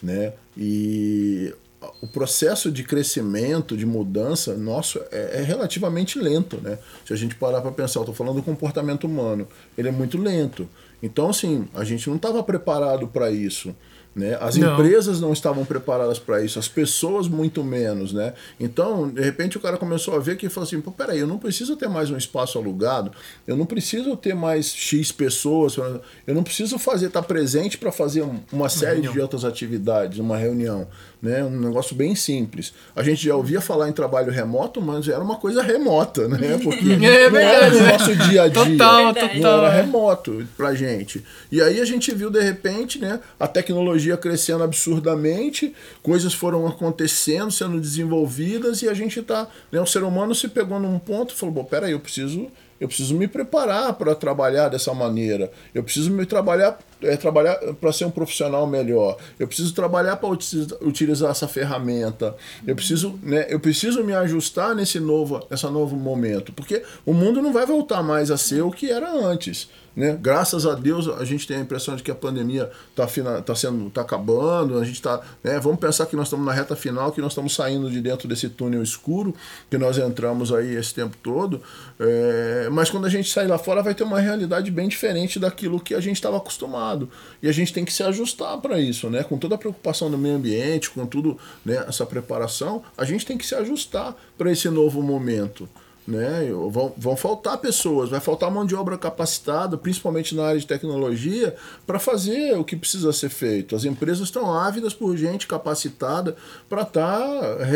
né? 0.00 0.34
E 0.56 1.52
o 2.00 2.06
processo 2.06 2.70
de 2.70 2.82
crescimento, 2.82 3.76
de 3.76 3.86
mudança 3.86 4.56
nosso 4.56 5.00
é, 5.12 5.40
é 5.40 5.42
relativamente 5.42 6.18
lento, 6.18 6.60
né? 6.60 6.78
Se 7.04 7.12
a 7.12 7.16
gente 7.16 7.34
parar 7.34 7.60
para 7.60 7.70
pensar, 7.70 8.00
eu 8.00 8.02
estou 8.02 8.14
falando 8.14 8.36
do 8.36 8.42
comportamento 8.42 9.04
humano, 9.04 9.46
ele 9.76 9.88
é 9.88 9.92
muito 9.92 10.18
lento. 10.18 10.68
Então, 11.02 11.30
assim, 11.30 11.68
a 11.74 11.84
gente 11.84 12.08
não 12.08 12.16
estava 12.16 12.42
preparado 12.42 13.06
para 13.06 13.30
isso. 13.30 13.74
Né? 14.18 14.36
As 14.40 14.56
não. 14.56 14.72
empresas 14.72 15.20
não 15.20 15.32
estavam 15.32 15.64
preparadas 15.64 16.18
para 16.18 16.42
isso, 16.42 16.58
as 16.58 16.66
pessoas 16.66 17.28
muito 17.28 17.62
menos. 17.62 18.12
Né? 18.12 18.34
Então, 18.58 19.08
de 19.08 19.22
repente, 19.22 19.56
o 19.56 19.60
cara 19.60 19.76
começou 19.76 20.14
a 20.16 20.18
ver 20.18 20.36
que 20.36 20.48
falou 20.48 20.66
assim: 20.66 20.80
Pô, 20.80 20.90
peraí, 20.90 21.20
eu 21.20 21.26
não 21.26 21.38
preciso 21.38 21.76
ter 21.76 21.88
mais 21.88 22.10
um 22.10 22.16
espaço 22.16 22.58
alugado, 22.58 23.12
eu 23.46 23.56
não 23.56 23.64
preciso 23.64 24.16
ter 24.16 24.34
mais 24.34 24.74
X 24.74 25.12
pessoas, 25.12 25.76
eu 25.76 26.34
não 26.34 26.42
preciso 26.42 26.78
fazer 26.80 27.06
estar 27.06 27.22
tá 27.22 27.28
presente 27.28 27.78
para 27.78 27.92
fazer 27.92 28.26
uma 28.52 28.68
série 28.68 29.02
de 29.02 29.20
outras 29.20 29.44
atividades, 29.44 30.18
uma 30.18 30.36
reunião 30.36 30.88
né? 31.20 31.42
Um 31.42 31.50
negócio 31.50 31.94
bem 31.94 32.14
simples. 32.14 32.72
A 32.94 33.02
gente 33.02 33.24
já 33.24 33.34
ouvia 33.34 33.60
falar 33.60 33.88
em 33.88 33.92
trabalho 33.92 34.30
remoto, 34.30 34.80
mas 34.80 35.08
era 35.08 35.22
uma 35.22 35.36
coisa 35.36 35.62
remota, 35.62 36.28
né? 36.28 36.58
Porque 36.62 36.92
é 36.92 37.30
não 37.30 37.38
era 37.38 37.76
o 37.76 37.82
nosso 37.82 38.14
dia 38.14 38.42
a 38.42 38.48
dia. 38.48 38.64
Total, 38.64 39.14
total. 39.14 39.36
Não 39.36 39.64
era 39.64 39.70
remoto 39.70 40.46
pra 40.56 40.74
gente. 40.74 41.24
E 41.50 41.60
aí 41.60 41.80
a 41.80 41.84
gente 41.84 42.14
viu 42.14 42.30
de 42.30 42.40
repente, 42.40 42.98
né, 42.98 43.20
a 43.38 43.46
tecnologia 43.46 44.16
crescendo 44.16 44.62
absurdamente, 44.62 45.74
coisas 46.02 46.32
foram 46.32 46.66
acontecendo, 46.66 47.50
sendo 47.50 47.80
desenvolvidas 47.80 48.82
e 48.82 48.88
a 48.88 48.94
gente 48.94 49.20
tá, 49.22 49.48
né, 49.72 49.80
o 49.80 49.86
ser 49.86 50.02
humano 50.02 50.34
se 50.34 50.48
pegou 50.48 50.78
num 50.78 50.98
ponto 50.98 51.34
e 51.34 51.36
falou, 51.36 51.54
bom, 51.54 51.64
peraí, 51.64 51.92
eu 51.92 52.00
preciso 52.00 52.48
eu 52.80 52.88
preciso 52.88 53.14
me 53.14 53.26
preparar 53.26 53.92
para 53.94 54.14
trabalhar 54.14 54.68
dessa 54.68 54.92
maneira. 54.94 55.50
Eu 55.74 55.82
preciso 55.82 56.10
me 56.10 56.24
trabalhar 56.24 56.78
é, 57.02 57.16
trabalhar 57.16 57.56
para 57.80 57.92
ser 57.92 58.04
um 58.04 58.10
profissional 58.10 58.66
melhor. 58.66 59.16
Eu 59.38 59.46
preciso 59.46 59.72
trabalhar 59.72 60.16
para 60.16 60.28
utilizar 60.28 61.30
essa 61.30 61.46
ferramenta. 61.46 62.34
Eu 62.66 62.74
preciso, 62.74 63.18
né, 63.22 63.46
eu 63.48 63.60
preciso 63.60 64.02
me 64.02 64.12
ajustar 64.14 64.74
nesse 64.74 64.98
novo, 64.98 65.44
nessa 65.50 65.70
novo 65.70 65.96
momento, 65.96 66.52
porque 66.52 66.82
o 67.06 67.12
mundo 67.12 67.40
não 67.40 67.52
vai 67.52 67.66
voltar 67.66 68.02
mais 68.02 68.30
a 68.30 68.36
ser 68.36 68.62
o 68.62 68.70
que 68.70 68.90
era 68.90 69.10
antes. 69.10 69.68
Né? 69.98 70.16
Graças 70.22 70.64
a 70.64 70.76
Deus 70.76 71.08
a 71.08 71.24
gente 71.24 71.44
tem 71.44 71.56
a 71.56 71.60
impressão 71.60 71.96
de 71.96 72.04
que 72.04 72.10
a 72.12 72.14
pandemia 72.14 72.70
está 72.90 73.42
tá 73.42 73.54
sendo 73.56 73.90
tá 73.90 74.02
acabando, 74.02 74.78
a 74.78 74.84
gente 74.84 74.94
está, 74.94 75.20
né? 75.42 75.58
vamos 75.58 75.80
pensar 75.80 76.06
que 76.06 76.14
nós 76.14 76.28
estamos 76.28 76.46
na 76.46 76.52
reta 76.52 76.76
final, 76.76 77.10
que 77.10 77.20
nós 77.20 77.32
estamos 77.32 77.52
saindo 77.52 77.90
de 77.90 78.00
dentro 78.00 78.28
desse 78.28 78.48
túnel 78.48 78.80
escuro 78.80 79.34
que 79.68 79.76
nós 79.76 79.98
entramos 79.98 80.52
aí 80.52 80.76
esse 80.76 80.94
tempo 80.94 81.16
todo, 81.20 81.60
é, 81.98 82.68
mas 82.70 82.90
quando 82.90 83.06
a 83.06 83.08
gente 83.08 83.28
sair 83.28 83.48
lá 83.48 83.58
fora 83.58 83.82
vai 83.82 83.92
ter 83.92 84.04
uma 84.04 84.20
realidade 84.20 84.70
bem 84.70 84.86
diferente 84.86 85.40
daquilo 85.40 85.80
que 85.80 85.96
a 85.96 86.00
gente 86.00 86.14
estava 86.14 86.36
acostumado 86.36 87.10
e 87.42 87.48
a 87.48 87.52
gente 87.52 87.72
tem 87.72 87.84
que 87.84 87.92
se 87.92 88.04
ajustar 88.04 88.56
para 88.58 88.78
isso, 88.78 89.10
né? 89.10 89.24
Com 89.24 89.36
toda 89.36 89.56
a 89.56 89.58
preocupação 89.58 90.08
do 90.08 90.16
meio 90.16 90.36
ambiente, 90.36 90.90
com 90.90 91.04
tudo, 91.06 91.36
né? 91.64 91.84
Essa 91.88 92.06
preparação, 92.06 92.84
a 92.96 93.04
gente 93.04 93.26
tem 93.26 93.36
que 93.36 93.44
se 93.44 93.56
ajustar 93.56 94.14
para 94.36 94.52
esse 94.52 94.68
novo 94.68 95.02
momento 95.02 95.68
né? 96.08 96.50
Vão, 96.70 96.94
vão 96.96 97.16
faltar 97.16 97.58
pessoas, 97.58 98.08
vai 98.08 98.18
faltar 98.18 98.50
mão 98.50 98.64
de 98.64 98.74
obra 98.74 98.96
capacitada, 98.96 99.76
principalmente 99.76 100.34
na 100.34 100.46
área 100.46 100.58
de 100.58 100.66
tecnologia, 100.66 101.54
para 101.86 101.98
fazer 101.98 102.56
o 102.56 102.64
que 102.64 102.74
precisa 102.74 103.12
ser 103.12 103.28
feito. 103.28 103.76
As 103.76 103.84
empresas 103.84 104.24
estão 104.24 104.50
ávidas 104.50 104.94
por 104.94 105.14
gente 105.18 105.46
capacitada 105.46 106.34
para 106.66 106.80
estar 106.80 107.20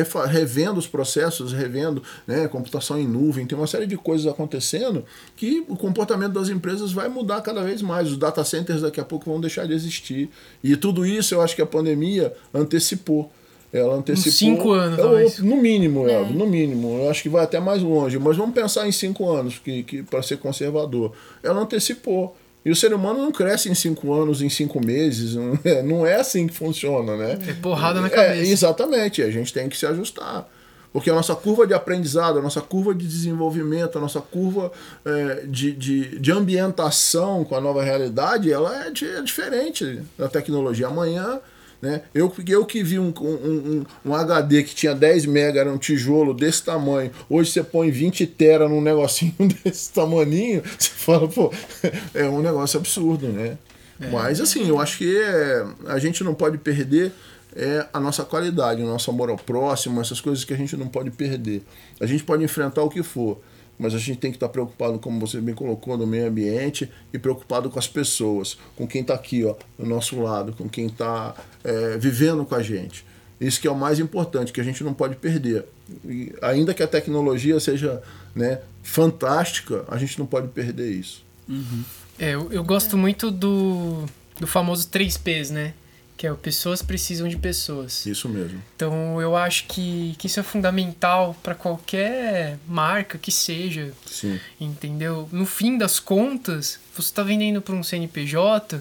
tá 0.02 0.26
revendo 0.26 0.78
os 0.78 0.86
processos, 0.86 1.52
revendo 1.52 2.02
né, 2.26 2.48
computação 2.48 2.98
em 2.98 3.06
nuvem, 3.06 3.46
tem 3.46 3.56
uma 3.56 3.66
série 3.66 3.86
de 3.86 3.98
coisas 3.98 4.26
acontecendo 4.26 5.04
que 5.36 5.62
o 5.68 5.76
comportamento 5.76 6.32
das 6.32 6.48
empresas 6.48 6.90
vai 6.90 7.10
mudar 7.10 7.42
cada 7.42 7.62
vez 7.62 7.82
mais. 7.82 8.08
Os 8.08 8.16
data 8.16 8.42
centers 8.44 8.80
daqui 8.80 8.98
a 8.98 9.04
pouco 9.04 9.30
vão 9.30 9.42
deixar 9.42 9.66
de 9.66 9.74
existir. 9.74 10.30
E 10.64 10.74
tudo 10.74 11.04
isso 11.04 11.34
eu 11.34 11.42
acho 11.42 11.54
que 11.54 11.60
a 11.60 11.66
pandemia 11.66 12.32
antecipou. 12.54 13.30
Ela 13.72 13.94
antecipou. 13.94 14.30
Uns 14.30 14.36
cinco 14.36 14.72
anos, 14.72 14.98
eu, 14.98 15.44
No 15.44 15.56
mínimo, 15.56 16.06
é. 16.06 16.22
no 16.28 16.46
mínimo. 16.46 16.98
Eu 16.98 17.10
acho 17.10 17.22
que 17.22 17.28
vai 17.28 17.42
até 17.42 17.58
mais 17.58 17.82
longe. 17.82 18.18
Mas 18.18 18.36
vamos 18.36 18.54
pensar 18.54 18.86
em 18.86 18.92
cinco 18.92 19.30
anos, 19.30 19.58
que, 19.58 19.82
que 19.82 20.02
para 20.02 20.22
ser 20.22 20.36
conservador. 20.36 21.12
Ela 21.42 21.62
antecipou. 21.62 22.36
E 22.64 22.70
o 22.70 22.76
ser 22.76 22.92
humano 22.92 23.20
não 23.20 23.32
cresce 23.32 23.70
em 23.70 23.74
cinco 23.74 24.12
anos, 24.12 24.42
em 24.42 24.48
cinco 24.48 24.84
meses. 24.84 25.34
Não 25.34 25.58
é, 25.64 25.82
não 25.82 26.06
é 26.06 26.14
assim 26.14 26.46
que 26.46 26.54
funciona, 26.54 27.16
né? 27.16 27.38
É 27.48 27.52
porrada 27.54 28.00
na 28.00 28.08
cabeça. 28.08 28.34
É, 28.34 28.46
exatamente. 28.46 29.20
A 29.22 29.30
gente 29.30 29.52
tem 29.52 29.68
que 29.68 29.76
se 29.76 29.84
ajustar. 29.86 30.46
Porque 30.92 31.08
a 31.08 31.14
nossa 31.14 31.34
curva 31.34 31.66
de 31.66 31.72
aprendizado, 31.72 32.38
a 32.38 32.42
nossa 32.42 32.60
curva 32.60 32.94
de 32.94 33.06
desenvolvimento, 33.06 33.96
a 33.96 34.00
nossa 34.00 34.20
curva 34.20 34.70
é, 35.04 35.46
de, 35.46 35.72
de, 35.72 36.18
de, 36.18 36.30
ambientação 36.30 37.44
com 37.44 37.56
a 37.56 37.60
nova 37.60 37.82
realidade, 37.82 38.52
ela 38.52 38.86
é, 38.86 38.90
de, 38.90 39.06
é 39.06 39.22
diferente 39.22 40.02
da 40.18 40.28
tecnologia. 40.28 40.88
Amanhã 40.88 41.40
né? 41.82 42.02
Eu, 42.14 42.32
eu 42.46 42.64
que 42.64 42.82
vi 42.84 43.00
um, 43.00 43.12
um, 43.20 43.26
um, 43.26 43.84
um 44.06 44.14
HD 44.14 44.62
que 44.62 44.72
tinha 44.72 44.94
10 44.94 45.26
mega, 45.26 45.60
era 45.60 45.72
um 45.72 45.76
tijolo 45.76 46.32
desse 46.32 46.62
tamanho. 46.62 47.10
Hoje 47.28 47.50
você 47.50 47.62
põe 47.62 47.90
20 47.90 48.24
tera 48.28 48.68
num 48.68 48.80
negocinho 48.80 49.34
desse 49.64 49.92
tamaninho, 49.92 50.62
você 50.78 50.90
fala, 50.90 51.28
pô, 51.28 51.52
é 52.14 52.28
um 52.28 52.40
negócio 52.40 52.78
absurdo, 52.78 53.26
né? 53.26 53.58
É. 54.00 54.06
Mas 54.08 54.40
assim, 54.40 54.68
eu 54.68 54.80
acho 54.80 54.98
que 54.98 55.16
é, 55.16 55.66
a 55.86 55.98
gente 55.98 56.22
não 56.22 56.34
pode 56.34 56.56
perder 56.56 57.12
é 57.54 57.86
a 57.92 58.00
nossa 58.00 58.24
qualidade, 58.24 58.82
o 58.82 58.86
nosso 58.86 59.10
amor 59.10 59.28
ao 59.28 59.36
próximo, 59.36 60.00
essas 60.00 60.20
coisas 60.20 60.42
que 60.42 60.54
a 60.54 60.56
gente 60.56 60.74
não 60.76 60.88
pode 60.88 61.10
perder. 61.10 61.62
A 62.00 62.06
gente 62.06 62.24
pode 62.24 62.42
enfrentar 62.42 62.82
o 62.82 62.88
que 62.88 63.02
for, 63.02 63.38
mas 63.78 63.94
a 63.94 63.98
gente 63.98 64.18
tem 64.18 64.30
que 64.30 64.36
estar 64.36 64.48
preocupado, 64.48 64.98
como 64.98 65.18
você 65.18 65.40
bem 65.40 65.54
colocou, 65.54 65.96
no 65.96 66.06
meio 66.06 66.28
ambiente 66.28 66.90
e 67.12 67.18
preocupado 67.18 67.70
com 67.70 67.78
as 67.78 67.88
pessoas, 67.88 68.56
com 68.76 68.86
quem 68.86 69.00
está 69.00 69.14
aqui, 69.14 69.44
ó, 69.44 69.54
do 69.78 69.86
nosso 69.86 70.20
lado, 70.20 70.52
com 70.52 70.68
quem 70.68 70.86
está 70.86 71.34
é, 71.64 71.96
vivendo 71.98 72.44
com 72.44 72.54
a 72.54 72.62
gente. 72.62 73.04
Isso 73.40 73.60
que 73.60 73.66
é 73.66 73.70
o 73.70 73.76
mais 73.76 73.98
importante, 73.98 74.52
que 74.52 74.60
a 74.60 74.64
gente 74.64 74.84
não 74.84 74.94
pode 74.94 75.16
perder. 75.16 75.64
E 76.04 76.32
ainda 76.40 76.72
que 76.72 76.82
a 76.82 76.86
tecnologia 76.86 77.58
seja 77.58 78.00
né, 78.34 78.60
fantástica, 78.82 79.84
a 79.88 79.98
gente 79.98 80.18
não 80.18 80.26
pode 80.26 80.48
perder 80.48 80.92
isso. 80.92 81.24
Uhum. 81.48 81.82
É, 82.18 82.34
eu, 82.34 82.52
eu 82.52 82.62
gosto 82.62 82.96
muito 82.96 83.32
do, 83.32 84.04
do 84.38 84.46
famoso 84.46 84.88
3Ps, 84.88 85.50
né? 85.50 85.74
Que 86.22 86.28
é 86.28 86.30
o 86.30 86.36
pessoas 86.36 86.82
precisam 86.82 87.26
de 87.26 87.36
pessoas. 87.36 88.06
Isso 88.06 88.28
mesmo. 88.28 88.62
Então 88.76 89.20
eu 89.20 89.34
acho 89.34 89.66
que, 89.66 90.14
que 90.16 90.28
isso 90.28 90.38
é 90.38 90.42
fundamental 90.44 91.36
para 91.42 91.52
qualquer 91.52 92.60
marca 92.64 93.18
que 93.18 93.32
seja, 93.32 93.92
Sim. 94.06 94.38
entendeu? 94.60 95.28
No 95.32 95.44
fim 95.44 95.76
das 95.76 95.98
contas, 95.98 96.78
você 96.94 97.08
está 97.08 97.24
vendendo 97.24 97.60
para 97.60 97.74
um 97.74 97.82
CNPJ, 97.82 98.80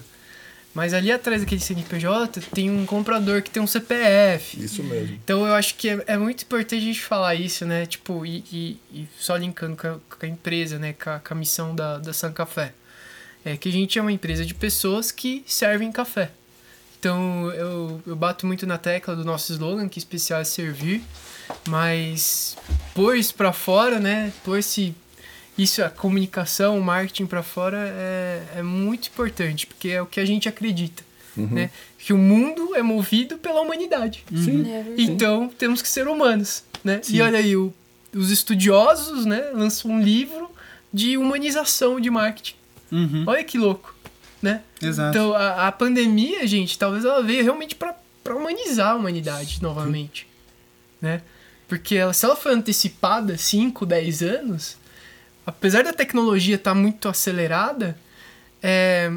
mas 0.71 0.93
ali 0.93 1.11
atrás 1.11 1.41
daquele 1.41 1.61
CNPJ 1.61 2.41
tem 2.53 2.69
um 2.69 2.85
comprador 2.85 3.41
que 3.41 3.49
tem 3.49 3.59
um 3.59 3.65
CPF. 3.65 4.63
Isso 4.63 4.83
mesmo. 4.83 5.15
Então 5.23 5.43
eu 5.43 5.55
acho 5.55 5.73
que 5.73 5.89
é, 5.89 6.03
é 6.05 6.17
muito 6.19 6.43
importante 6.43 6.75
a 6.75 6.85
gente 6.85 7.01
falar 7.01 7.33
isso, 7.33 7.65
né? 7.65 7.87
Tipo, 7.87 8.23
e, 8.23 8.43
e, 8.53 8.77
e 8.93 9.07
só 9.17 9.35
linkando 9.35 9.75
com 9.75 9.87
a, 9.87 9.93
com 9.93 10.25
a 10.27 10.29
empresa, 10.29 10.77
né? 10.77 10.93
Com 10.93 11.09
a, 11.09 11.19
com 11.19 11.33
a 11.33 11.37
missão 11.37 11.73
da, 11.73 11.97
da 11.97 12.13
San 12.13 12.33
Café. 12.33 12.71
É 13.43 13.57
que 13.57 13.67
a 13.67 13.71
gente 13.71 13.97
é 13.97 14.01
uma 14.03 14.11
empresa 14.11 14.45
de 14.45 14.53
pessoas 14.53 15.11
que 15.11 15.43
servem 15.47 15.91
café. 15.91 16.29
Então 17.01 17.49
eu, 17.53 17.99
eu 18.05 18.15
bato 18.15 18.45
muito 18.45 18.67
na 18.67 18.77
tecla 18.77 19.15
do 19.15 19.25
nosso 19.25 19.51
slogan, 19.51 19.89
que 19.89 19.97
especial 19.97 20.39
é 20.39 20.43
servir, 20.43 21.01
mas 21.67 22.55
pôr 22.93 23.17
isso 23.17 23.33
pra 23.33 23.51
fora, 23.51 23.99
né? 23.99 24.31
Pôr 24.43 24.59
esse, 24.59 24.93
isso, 25.57 25.83
a 25.83 25.89
comunicação, 25.89 26.77
o 26.77 26.81
marketing 26.83 27.25
pra 27.25 27.41
fora 27.41 27.77
é, 27.79 28.43
é 28.57 28.61
muito 28.61 29.07
importante, 29.07 29.65
porque 29.65 29.89
é 29.89 29.99
o 29.99 30.05
que 30.05 30.19
a 30.19 30.25
gente 30.25 30.47
acredita, 30.47 31.01
né? 31.35 31.71
Que 31.97 32.13
o 32.13 32.17
mundo 32.19 32.75
é 32.75 32.83
movido 32.83 33.35
pela 33.39 33.61
humanidade. 33.61 34.23
Sim. 34.29 34.61
É 34.71 34.83
verdade. 34.83 35.01
Então 35.01 35.51
temos 35.57 35.81
que 35.81 35.89
ser 35.89 36.07
humanos, 36.07 36.63
né? 36.83 36.99
Sim. 37.01 37.15
E 37.15 37.21
olha 37.23 37.39
aí, 37.39 37.55
o- 37.55 37.73
os 38.13 38.29
estudiosos, 38.29 39.25
né, 39.25 39.41
lançam 39.55 39.89
um 39.89 39.99
livro 40.03 40.51
de 40.93 41.17
humanização 41.17 41.99
de 41.99 42.11
marketing. 42.11 42.53
Uhum. 42.91 43.23
Olha 43.25 43.43
que 43.43 43.57
louco, 43.57 43.95
né? 44.41 44.61
Exato. 44.81 45.09
Então 45.09 45.33
a, 45.33 45.67
a 45.67 45.71
pandemia, 45.71 46.45
gente, 46.47 46.77
talvez 46.77 47.05
ela 47.05 47.21
veio 47.21 47.43
realmente 47.43 47.75
para 47.75 48.35
humanizar 48.35 48.91
a 48.91 48.95
humanidade 48.95 49.61
novamente, 49.61 50.27
né? 51.01 51.21
Porque 51.67 51.95
ela, 51.95 52.11
se 52.11 52.25
ela 52.25 52.35
foi 52.35 52.53
antecipada 52.53 53.37
5, 53.37 53.85
10 53.85 54.23
anos, 54.23 54.77
apesar 55.45 55.83
da 55.83 55.93
tecnologia 55.93 56.55
estar 56.55 56.75
muito 56.75 57.07
acelerada, 57.07 57.97
é, 58.61 59.11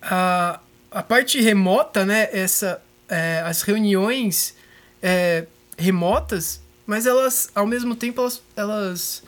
a, 0.00 0.60
a 0.90 1.02
parte 1.02 1.40
remota, 1.40 2.04
né? 2.04 2.28
Essa, 2.32 2.82
é, 3.08 3.42
as 3.44 3.62
reuniões 3.62 4.54
é, 5.02 5.46
remotas, 5.76 6.60
mas 6.86 7.06
elas, 7.06 7.50
ao 7.54 7.66
mesmo 7.66 7.94
tempo, 7.96 8.20
elas, 8.20 8.42
elas, 8.56 9.22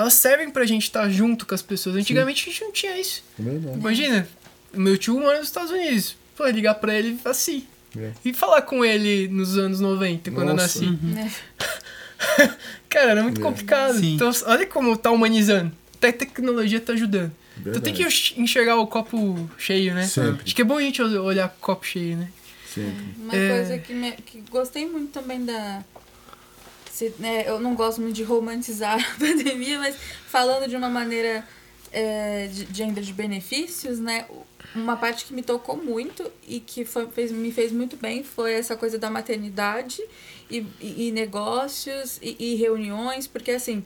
elas 0.00 0.14
servem 0.14 0.50
pra 0.50 0.64
gente 0.66 0.84
estar 0.84 1.08
junto 1.10 1.46
com 1.46 1.54
as 1.54 1.62
pessoas. 1.62 1.96
Antigamente 1.96 2.48
a 2.48 2.52
gente 2.52 2.64
não 2.64 2.72
tinha 2.72 2.98
isso. 2.98 3.22
É 3.38 3.42
verdade. 3.42 3.78
Imagina, 3.78 4.28
meu 4.72 4.96
tio 4.98 5.18
mora 5.20 5.38
nos 5.38 5.46
Estados 5.48 5.70
Unidos. 5.70 6.16
Pô, 6.36 6.46
ligar 6.46 6.74
pra 6.74 6.94
ele 6.94 7.18
assim. 7.24 7.66
É. 7.96 8.12
E 8.24 8.32
falar 8.32 8.62
com 8.62 8.84
ele 8.84 9.28
nos 9.28 9.58
anos 9.58 9.80
90, 9.80 10.30
quando 10.30 10.54
Nossa. 10.54 10.78
eu 10.78 10.90
nasci. 10.92 11.04
Né? 11.04 11.30
Cara, 12.88 13.10
era 13.12 13.22
muito 13.22 13.40
É. 13.40 13.44
complicado. 13.44 13.98
Sim. 13.98 14.14
Então, 14.14 14.30
olha 14.46 14.66
como 14.66 14.96
tá 14.96 15.10
humanizando. 15.10 15.72
Até 15.96 16.08
a 16.08 16.12
tecnologia 16.12 16.80
tá 16.80 16.92
ajudando. 16.92 17.32
Então 17.58 17.80
tem 17.80 17.92
que 17.92 18.02
Verdade. 18.02 18.34
enxergar 18.38 18.76
o 18.76 18.86
copo 18.86 19.50
cheio, 19.58 19.94
né? 19.94 20.06
Sempre. 20.06 20.42
Acho 20.44 20.54
que 20.56 20.62
é 20.62 20.64
bom 20.64 20.78
a 20.78 20.82
gente 20.82 21.02
olhar 21.02 21.46
o 21.46 21.60
copo 21.60 21.84
cheio, 21.84 22.16
né? 22.16 22.28
Sempre. 22.74 23.04
Uma 23.18 23.36
É. 23.36 23.48
coisa 23.58 23.78
que, 23.78 23.92
me, 23.92 24.12
que 24.12 24.40
gostei 24.50 24.86
muito 24.86 25.10
também 25.12 25.44
da. 25.44 25.84
Se- 27.00 27.14
né, 27.18 27.44
eu 27.48 27.58
não 27.58 27.74
gosto 27.74 28.00
muito 28.00 28.14
de 28.14 28.22
romantizar 28.22 28.98
a 29.00 29.18
pandemia, 29.18 29.78
mas 29.78 29.96
falando 30.28 30.68
de 30.68 30.76
uma 30.76 30.88
maneira 30.88 31.46
é, 31.92 32.46
de, 32.48 32.64
de 32.66 32.82
ainda 32.82 33.00
de 33.00 33.12
benefícios, 33.12 33.98
né? 33.98 34.26
Uma 34.74 34.96
parte 34.96 35.24
que 35.24 35.34
me 35.34 35.42
tocou 35.42 35.76
muito 35.76 36.30
e 36.46 36.60
que 36.60 36.84
foi, 36.84 37.08
fez, 37.08 37.32
me 37.32 37.50
fez 37.50 37.72
muito 37.72 37.96
bem 37.96 38.22
foi 38.22 38.52
essa 38.52 38.76
coisa 38.76 38.96
da 38.98 39.10
maternidade 39.10 40.00
e, 40.48 40.64
e, 40.80 41.08
e 41.08 41.12
negócios 41.12 42.18
e, 42.22 42.36
e 42.38 42.54
reuniões, 42.56 43.26
porque 43.26 43.50
assim. 43.50 43.84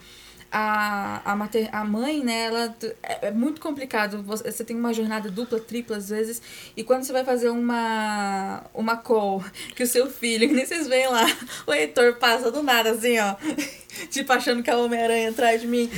A, 0.56 1.32
a, 1.32 1.34
mater, 1.34 1.68
a 1.72 1.84
mãe, 1.84 2.22
né, 2.22 2.44
ela 2.44 2.76
é, 3.02 3.26
é 3.26 3.30
muito 3.32 3.60
complicado. 3.60 4.22
Você, 4.22 4.62
tem 4.62 4.76
uma 4.76 4.94
jornada 4.94 5.28
dupla, 5.28 5.58
tripla 5.58 5.96
às 5.96 6.10
vezes, 6.10 6.40
e 6.76 6.84
quando 6.84 7.02
você 7.02 7.12
vai 7.12 7.24
fazer 7.24 7.48
uma, 7.48 8.62
uma 8.72 8.96
call, 8.96 9.44
que 9.74 9.82
o 9.82 9.86
seu 9.86 10.08
filho, 10.08 10.46
que 10.48 10.54
nem 10.54 10.64
vocês 10.64 10.86
veem 10.86 11.08
lá, 11.08 11.26
o 11.66 11.72
Heitor 11.72 12.14
passa 12.20 12.52
do 12.52 12.62
nada, 12.62 12.92
assim, 12.92 13.18
ó, 13.18 13.34
tipo 14.10 14.32
achando 14.32 14.62
que 14.62 14.70
é 14.70 14.76
o 14.76 14.84
Homem-Aranha 14.84 15.30
atrás 15.30 15.60
de 15.60 15.66
mim. 15.66 15.90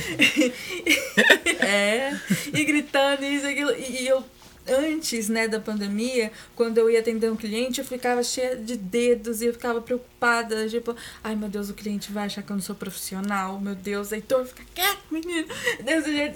é, 1.61 2.17
e 2.51 2.63
gritando 2.65 3.23
isso, 3.23 3.45
aquilo. 3.45 3.71
E, 3.73 4.01
e 4.01 4.07
eu, 4.07 4.25
antes, 4.67 5.29
né, 5.29 5.47
da 5.47 5.59
pandemia, 5.59 6.31
quando 6.55 6.77
eu 6.77 6.89
ia 6.89 6.99
atender 6.99 7.31
um 7.31 7.35
cliente, 7.35 7.79
eu 7.79 7.85
ficava 7.85 8.23
cheia 8.23 8.55
de 8.55 8.77
dedos 8.77 9.41
e 9.41 9.45
eu 9.47 9.53
ficava 9.53 9.81
preocupada, 9.81 10.67
tipo, 10.67 10.95
ai 11.23 11.35
meu 11.35 11.49
Deus, 11.49 11.69
o 11.69 11.73
cliente 11.73 12.11
vai 12.11 12.25
achar 12.25 12.41
que 12.41 12.51
eu 12.51 12.55
não 12.55 12.63
sou 12.63 12.75
profissional, 12.75 13.59
meu 13.59 13.75
Deus, 13.75 14.11
Heitor, 14.11 14.45
fica 14.45 14.63
quieto, 14.73 15.03
menino. 15.11 15.47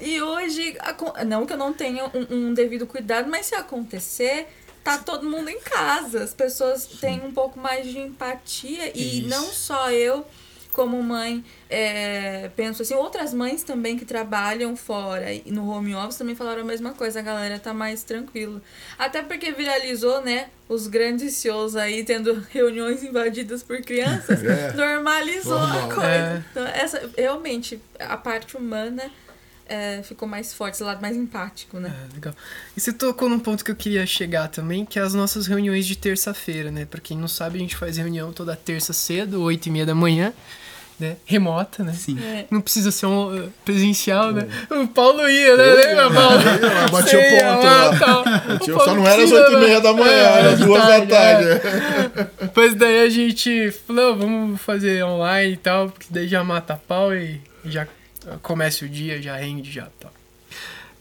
E 0.02 0.22
hoje, 0.22 0.78
não 1.28 1.46
que 1.46 1.54
eu 1.54 1.58
não 1.58 1.74
tenha 1.74 2.06
um, 2.06 2.36
um 2.36 2.54
devido 2.54 2.86
cuidado, 2.88 3.30
mas 3.30 3.48
se 3.48 3.56
acontecer, 3.56 4.48
tá 4.84 4.98
todo 4.98 5.30
mundo 5.30 5.50
em 5.50 5.60
casa. 5.60 6.24
As 6.24 6.34
pessoas 6.34 6.86
têm 6.86 7.22
um 7.22 7.32
pouco 7.32 7.60
mais 7.60 7.88
de 7.88 8.00
empatia 8.00 8.92
e 8.96 9.20
Isso. 9.20 9.30
não 9.30 9.46
só 9.46 9.92
eu, 9.92 10.26
como 10.74 11.02
mãe, 11.04 11.44
é, 11.70 12.50
penso 12.56 12.82
assim, 12.82 12.94
outras 12.94 13.34
mães 13.34 13.64
também 13.64 13.98
que 13.98 14.06
trabalham 14.06 14.76
fora 14.76 15.34
e 15.34 15.44
no 15.52 15.70
home 15.70 15.94
office 15.96 16.18
também 16.18 16.36
falaram 16.36 16.62
a 16.62 16.66
mesma 16.66 16.94
coisa, 16.94 17.20
a 17.20 17.22
galera 17.22 17.60
tá 17.60 17.74
mais 17.74 18.04
tranquila. 18.04 18.62
Até 18.98 19.22
porque 19.22 19.52
viralizou, 19.52 20.22
né, 20.22 20.48
os 20.70 20.88
grandes 20.88 21.34
CEOs 21.36 21.76
aí 21.76 22.04
tendo 22.04 22.46
reuniões 22.50 23.04
invadidas 23.04 23.62
por 23.64 23.82
crianças, 23.82 24.44
É. 24.44 24.72
normalizou 24.74 25.60
Normal. 25.60 25.92
a 25.92 25.94
coisa. 25.94 26.08
É. 26.08 26.44
Então, 26.52 26.66
essa, 26.68 27.10
realmente, 27.18 27.82
a 28.00 28.16
parte 28.16 28.56
humana 28.56 29.12
é, 29.68 30.02
ficou 30.04 30.28
mais 30.28 30.54
forte, 30.54 30.74
esse 30.76 30.84
lado 30.84 31.02
mais 31.02 31.16
empático, 31.16 31.80
né? 31.80 31.94
É, 32.10 32.14
legal. 32.14 32.34
E 32.76 32.80
você 32.82 32.92
tocou 32.92 33.30
num 33.30 33.40
ponto 33.40 33.64
que 33.64 33.72
eu 33.72 33.76
queria 33.76 34.06
chegar 34.06 34.50
também, 34.50 34.86
que 34.86 35.00
é 35.00 35.02
as 35.02 35.14
nossas 35.14 35.48
reuniões 35.48 35.86
de 35.86 35.96
terça-feira, 35.98 36.70
né? 36.70 36.84
Pra 36.86 37.00
quem 37.00 37.18
não 37.18 37.28
sabe, 37.28 37.58
a 37.58 37.62
gente 37.62 37.78
faz 37.78 37.96
reunião 37.96 38.34
toda 38.34 38.54
terça 38.54 38.92
cedo, 38.92 39.42
8 39.42 39.68
e 39.68 39.72
meia 39.72 39.86
da 39.86 39.96
manhã, 39.96 40.34
né? 41.02 41.18
Remota, 41.26 41.84
né? 41.84 41.94
Sim. 41.94 42.18
É. 42.24 42.46
Não 42.50 42.62
precisa 42.62 42.92
ser 42.92 43.08
um 43.08 43.36
uh, 43.36 43.54
presencial, 43.66 44.32
né? 44.32 44.48
O 44.70 44.88
Paulo 44.88 45.28
ia, 45.28 45.58
né? 45.58 45.64
Lembra, 45.64 46.12
Paulo? 46.12 46.42
eu 46.42 46.92
bati 46.92 47.16
o 47.16 47.20
ponto 47.20 47.66
lá, 47.66 48.00
tal. 48.00 48.24
O 48.62 48.80
Só 48.80 48.96
não 48.96 49.08
era 49.08 49.24
às 49.24 49.32
8 49.32 49.52
e 49.52 49.58
meia 49.58 49.82
da 49.82 49.94
manhã, 49.94 50.12
é, 50.12 50.40
era 50.40 50.50
às 50.52 50.60
duas 50.60 50.88
da 50.88 51.06
tarde. 51.06 51.50
é. 52.16 52.28
Depois 52.42 52.76
daí 52.76 53.02
a 53.02 53.10
gente 53.10 53.72
falou, 53.72 54.16
vamos 54.16 54.62
fazer 54.62 55.04
online 55.04 55.54
e 55.54 55.58
tal, 55.58 55.90
porque 55.90 56.08
daí 56.10 56.28
já 56.28 56.44
mata 56.44 56.74
a 56.74 56.78
pau 56.78 57.14
e 57.14 57.42
já 57.66 57.88
começa 58.42 58.86
o 58.86 58.90
dia, 58.90 59.22
já 59.22 59.36
rende, 59.36 59.72
já 59.72 59.88
tal. 60.00 60.14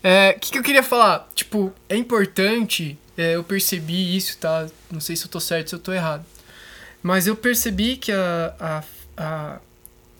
É, 0.03 0.35
O 0.37 0.41
que, 0.41 0.53
que 0.53 0.59
eu 0.59 0.63
queria 0.63 0.83
falar? 0.83 1.29
Tipo, 1.35 1.73
é 1.89 1.97
importante, 1.97 2.99
é, 3.17 3.37
eu 3.37 3.45
percebi 3.45 4.17
isso, 4.17 4.39
tá? 4.39 4.67
Não 4.91 5.01
sei 5.01 5.15
se 5.15 5.25
eu 5.25 5.31
tô 5.31 5.39
certo, 5.39 5.69
se 5.69 5.75
eu 5.75 5.79
tô 5.79 5.93
errado. 5.93 6.25
Mas 7.03 7.27
eu 7.27 7.35
percebi 7.37 7.97
que 7.97 8.13
a, 8.13 8.55
a, 8.61 8.83
a, 9.17 9.59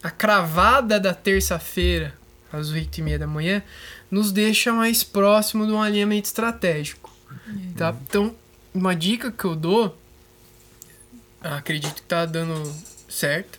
a 0.03 0.11
cravada 0.11 0.99
da 0.99 1.15
terça-feira, 1.15 2.15
às 2.53 2.71
oito 2.71 2.99
e 2.99 3.03
meia 3.03 3.19
da 3.19 3.27
manhã, 3.27 3.63
nos 4.11 4.33
deixa 4.33 4.73
mais 4.73 5.05
próximo 5.05 5.67
de 5.67 5.73
um 5.73 5.81
alinhamento 5.81 6.27
estratégico. 6.27 7.11
Tá? 7.77 7.95
Então, 8.09 8.35
uma 8.75 8.95
dica 8.95 9.31
que 9.31 9.45
eu 9.45 9.55
dou, 9.55 9.97
acredito 11.41 11.97
que 11.97 12.03
tá 12.03 12.25
dando 12.25 12.73
certo. 13.09 13.59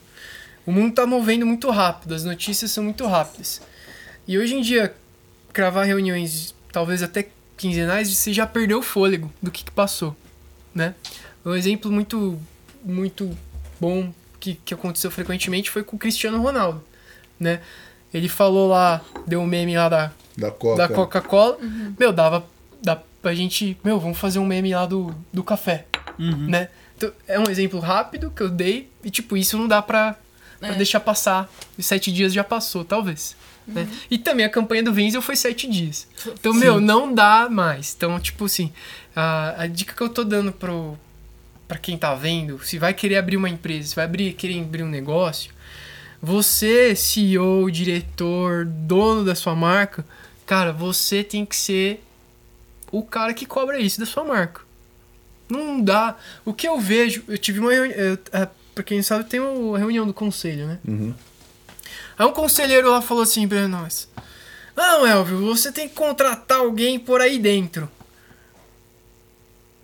O 0.66 0.72
mundo 0.72 0.94
tá 0.94 1.06
movendo 1.06 1.46
muito 1.46 1.70
rápido, 1.70 2.14
as 2.14 2.24
notícias 2.24 2.72
são 2.72 2.84
muito 2.84 3.06
rápidas. 3.06 3.62
E 4.28 4.38
hoje 4.38 4.56
em 4.56 4.62
dia, 4.62 4.94
cravar 5.52 5.86
reuniões, 5.86 6.54
talvez 6.72 7.02
até 7.02 7.30
quinzenais, 7.58 8.10
você 8.10 8.34
já 8.34 8.46
perdeu 8.46 8.80
o 8.80 8.84
fôlego 8.84 9.32
do 9.42 9.52
que, 9.52 9.64
que 9.64 9.72
passou, 9.72 10.16
né? 10.74 10.96
Um 11.44 11.56
exemplo 11.56 11.92
muito, 11.92 12.40
muito 12.84 13.36
bom 13.80 14.14
que, 14.42 14.56
que 14.66 14.74
aconteceu 14.74 15.10
frequentemente 15.10 15.70
foi 15.70 15.84
com 15.84 15.96
o 15.96 16.00
Cristiano 16.00 16.42
Ronaldo, 16.42 16.84
né? 17.40 17.62
Ele 18.14 18.28
falou 18.28 18.68
lá, 18.68 19.00
deu 19.26 19.40
um 19.40 19.46
meme 19.46 19.78
lá 19.78 19.88
da, 19.88 20.12
Da 20.36 20.52
Coca. 20.52 20.76
da 20.76 20.94
Coca-Cola. 20.94 21.58
Meu, 21.98 22.12
dava, 22.12 22.46
dá 22.84 22.98
pra 23.22 23.34
gente. 23.34 23.78
Meu, 23.84 24.00
vamos 24.00 24.18
fazer 24.18 24.40
um 24.40 24.46
meme 24.46 24.74
lá 24.74 24.86
do, 24.86 25.16
do 25.32 25.42
café, 25.44 25.86
Uhum. 26.20 26.48
né? 26.50 26.68
Então, 26.98 27.12
é 27.28 27.40
um 27.40 27.50
exemplo 27.50 27.80
rápido 27.80 28.30
que 28.30 28.42
eu 28.44 28.50
dei. 28.50 28.90
E, 29.04 29.10
tipo, 29.10 29.38
isso 29.38 29.58
não 29.58 29.66
dá 29.68 29.82
pra, 29.82 30.18
pra 30.60 30.70
É. 30.70 30.74
deixar 30.76 31.00
passar. 31.00 31.50
E 31.78 31.82
sete 31.84 32.12
dias 32.12 32.34
já 32.34 32.44
passou, 32.44 32.84
talvez. 32.84 33.36
Né? 33.66 33.88
E 34.10 34.18
também 34.18 34.46
a 34.46 34.50
campanha 34.50 34.84
do 34.84 34.92
Vinzel 34.92 35.22
foi 35.22 35.36
sete 35.38 35.66
dias. 35.68 36.06
Então, 36.28 36.54
meu, 36.54 36.82
não 36.82 37.14
dá 37.14 37.48
mais. 37.50 37.94
Então, 37.96 38.20
tipo 38.20 38.44
assim, 38.46 38.74
a, 39.16 39.64
a 39.64 39.68
dica 39.68 39.96
que 39.96 40.02
eu 40.02 40.10
tô 40.10 40.24
dando 40.26 40.52
pro, 40.52 40.98
pra 41.72 41.80
quem 41.80 41.98
tá 41.98 42.14
vendo, 42.14 42.62
se 42.66 42.78
vai 42.78 42.94
querer 42.94 43.16
abrir 43.16 43.38
uma 43.38 43.48
empresa, 43.48 43.88
se 43.88 43.96
vai 43.96 44.04
abrir, 44.04 44.34
querer 44.34 44.60
abrir 44.60 44.84
um 44.84 44.90
negócio, 44.90 45.54
você, 46.22 46.94
CEO, 46.98 47.72
diretor, 47.72 48.66
dono 48.66 49.24
da 49.24 49.36
sua 49.36 49.56
marca, 49.56 50.06
cara, 50.46 50.74
você 50.74 51.24
tem 51.24 51.46
que 51.46 51.56
ser 51.56 52.04
o 52.92 53.02
cara 53.02 53.34
que 53.34 53.46
cobra 53.46 53.80
isso 53.80 54.02
da 54.02 54.06
sua 54.06 54.26
marca. 54.26 54.60
Não 55.48 55.80
dá. 55.80 56.18
O 56.44 56.54
que 56.54 56.68
eu 56.68 56.78
vejo, 56.78 57.24
eu 57.26 57.38
tive 57.38 57.62
uma 57.62 57.72
reunião. 57.72 58.18
É, 58.34 58.50
pra 58.76 58.84
quem 58.84 59.02
sabe, 59.02 59.24
tem 59.24 59.40
uma 59.40 59.80
reunião 59.80 60.06
do 60.06 60.14
conselho, 60.14 60.68
né? 60.68 60.80
Uhum. 60.86 61.14
Aí 62.18 62.26
um 62.26 62.34
conselheiro 62.34 62.92
lá 62.92 63.02
falou 63.02 63.24
assim 63.24 63.48
pra 63.48 63.66
nós: 63.70 64.10
Não, 64.76 65.08
Elvio, 65.08 65.40
você 65.40 65.72
tem 65.72 65.88
que 65.88 65.96
contratar 65.96 66.60
alguém 66.60 67.00
por 67.00 67.22
aí 67.22 67.40
dentro 67.40 67.90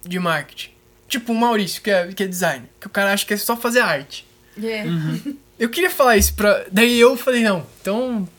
de 0.06 0.20
marketing. 0.20 0.77
Tipo 1.08 1.32
o 1.32 1.36
Maurício, 1.36 1.82
que 1.82 1.90
é, 1.90 2.08
que 2.08 2.24
é 2.24 2.28
designer. 2.28 2.70
Que 2.80 2.88
o 2.88 2.90
cara 2.90 3.14
acha 3.14 3.26
que 3.26 3.34
é 3.34 3.38
só 3.38 3.56
fazer 3.56 3.80
arte. 3.80 4.26
É. 4.62 4.86
Eu 5.60 5.70
queria 5.70 5.90
falar 5.90 6.18
isso 6.18 6.34
pra. 6.36 6.66
Daí 6.72 7.00
eu 7.00 7.18
falei, 7.18 7.42
não, 7.42 7.66
então. 7.82 8.30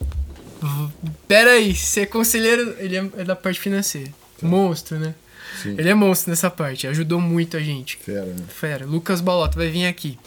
Pera 1.26 1.52
aí, 1.52 1.74
ser 1.74 2.06
conselheiro, 2.06 2.76
ele 2.78 2.96
é, 2.96 3.10
é 3.18 3.24
da 3.24 3.34
parte 3.34 3.58
financeira. 3.58 4.10
Monstro, 4.40 4.98
né? 4.98 5.14
Sim. 5.60 5.74
Ele 5.76 5.88
é 5.88 5.94
monstro 5.94 6.30
nessa 6.30 6.50
parte, 6.50 6.86
ajudou 6.86 7.20
muito 7.20 7.56
a 7.56 7.60
gente. 7.60 7.96
Fera, 7.96 8.24
né? 8.24 8.44
Fera, 8.48 8.86
Lucas 8.86 9.20
Balota 9.20 9.58
vai 9.58 9.68
vir 9.68 9.86
aqui. 9.86 10.18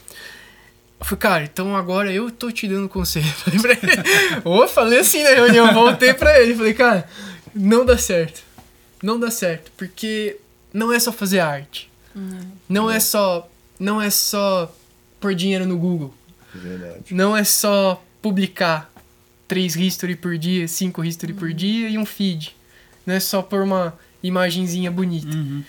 Eu 1.00 1.06
falei, 1.06 1.18
cara, 1.18 1.44
então 1.44 1.74
agora 1.74 2.12
eu 2.12 2.30
tô 2.30 2.50
te 2.50 2.68
dando 2.68 2.88
conselho. 2.88 3.26
Falei 3.44 3.60
pra 3.60 3.72
ele. 3.72 4.02
Ô, 4.44 4.68
falei 4.68 4.98
assim 5.00 5.22
na 5.22 5.30
reunião, 5.30 5.72
voltei 5.74 6.14
pra 6.14 6.40
ele. 6.40 6.54
Falei, 6.54 6.74
cara, 6.74 7.08
não 7.54 7.84
dá 7.84 7.98
certo. 7.98 8.42
Não 9.02 9.18
dá 9.18 9.30
certo, 9.30 9.72
porque 9.76 10.36
não 10.72 10.92
é 10.92 11.00
só 11.00 11.10
fazer 11.10 11.40
arte. 11.40 11.90
Não 12.68 12.90
é 12.90 13.00
só. 13.00 13.48
Não 13.78 14.00
é 14.00 14.10
só 14.10 14.74
pôr 15.20 15.34
dinheiro 15.34 15.66
no 15.66 15.76
Google. 15.76 16.14
Verdade. 16.54 17.14
Não 17.14 17.36
é 17.36 17.44
só 17.44 18.02
publicar 18.20 18.92
três 19.48 19.76
history 19.76 20.16
por 20.16 20.38
dia, 20.38 20.68
cinco 20.68 21.04
history 21.04 21.32
por 21.32 21.52
dia 21.52 21.88
e 21.88 21.98
um 21.98 22.06
feed. 22.06 22.54
Não 23.04 23.14
é 23.14 23.20
só 23.20 23.42
pôr 23.42 23.62
uma 23.62 23.98
imagenzinha 24.22 24.90
bonita. 24.90 25.34
Uhum. 25.34 25.64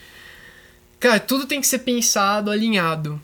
Cara, 0.99 1.19
tudo 1.19 1.45
tem 1.45 1.59
que 1.59 1.67
ser 1.67 1.79
pensado, 1.79 2.49
alinhado. 2.49 3.21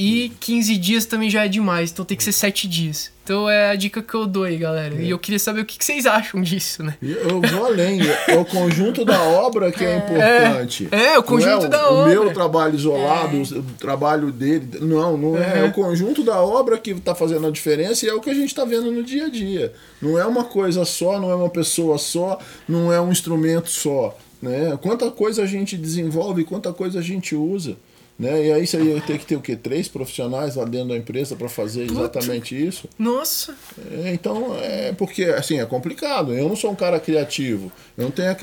E 0.00 0.32
15 0.40 0.78
dias 0.78 1.04
também 1.04 1.28
já 1.28 1.44
é 1.44 1.48
demais, 1.48 1.90
então 1.90 2.06
tem 2.06 2.16
que 2.16 2.24
ser 2.24 2.32
7 2.32 2.66
dias. 2.66 3.12
Então 3.22 3.50
é 3.50 3.70
a 3.70 3.74
dica 3.74 4.00
que 4.00 4.14
eu 4.14 4.26
dou 4.26 4.44
aí, 4.44 4.56
galera. 4.56 4.94
E 4.94 5.10
eu 5.10 5.18
queria 5.18 5.38
saber 5.38 5.60
o 5.60 5.64
que 5.66 5.84
vocês 5.84 6.06
acham 6.06 6.40
disso, 6.40 6.82
né? 6.82 6.96
Eu 7.02 7.38
vou 7.42 7.66
além, 7.66 8.00
é 8.26 8.34
o 8.38 8.44
conjunto 8.46 9.04
da 9.04 9.22
obra 9.22 9.70
que 9.70 9.84
é, 9.84 9.98
importante. 9.98 10.88
É, 10.90 11.18
o 11.18 11.22
conjunto 11.22 11.50
não 11.50 11.64
é 11.64 11.66
o, 11.66 11.68
da 11.68 11.90
o 11.90 11.94
obra. 11.98 12.08
meu 12.08 12.32
trabalho 12.32 12.74
isolado, 12.74 13.42
o 13.42 13.62
trabalho 13.78 14.32
dele. 14.32 14.78
Não, 14.80 15.18
não 15.18 15.36
é. 15.36 15.60
É 15.60 15.64
o 15.64 15.72
conjunto 15.72 16.24
da 16.24 16.40
obra 16.40 16.78
que 16.78 16.92
está 16.92 17.14
fazendo 17.14 17.46
a 17.46 17.50
diferença 17.50 18.06
e 18.06 18.08
é 18.08 18.14
o 18.14 18.22
que 18.22 18.30
a 18.30 18.34
gente 18.34 18.48
está 18.48 18.64
vendo 18.64 18.90
no 18.90 19.02
dia 19.02 19.26
a 19.26 19.28
dia. 19.28 19.70
Não 20.00 20.18
é 20.18 20.24
uma 20.24 20.44
coisa 20.44 20.86
só, 20.86 21.20
não 21.20 21.30
é 21.30 21.34
uma 21.34 21.50
pessoa 21.50 21.98
só, 21.98 22.38
não 22.66 22.90
é 22.90 22.98
um 22.98 23.12
instrumento 23.12 23.68
só. 23.68 24.16
Né? 24.40 24.78
Quanta 24.80 25.10
coisa 25.10 25.42
a 25.42 25.46
gente 25.46 25.76
desenvolve, 25.76 26.44
quanta 26.44 26.72
coisa 26.72 27.00
a 27.00 27.02
gente 27.02 27.34
usa. 27.34 27.76
Né? 28.20 28.48
E 28.48 28.52
aí 28.52 28.66
você 28.66 28.78
ia 28.78 29.00
ter 29.00 29.16
que 29.16 29.24
ter 29.24 29.36
o 29.36 29.40
quê? 29.40 29.56
Três 29.56 29.88
profissionais 29.88 30.54
lá 30.54 30.66
dentro 30.66 30.88
da 30.88 30.96
empresa 30.96 31.34
para 31.34 31.48
fazer 31.48 31.84
exatamente 31.90 32.54
isso. 32.54 32.86
Nossa, 32.98 33.56
É, 34.04 34.12
Então, 34.12 34.54
é 34.60 34.92
porque, 34.92 35.24
assim, 35.24 35.58
é 35.58 35.64
complicado. 35.64 36.34
Eu 36.34 36.46
não 36.46 36.54
sou 36.54 36.70
um 36.70 36.74
cara 36.74 37.00
criativo. 37.00 37.72
Eu 37.96 38.04
não 38.04 38.10
tenho 38.10 38.30
a 38.30 38.34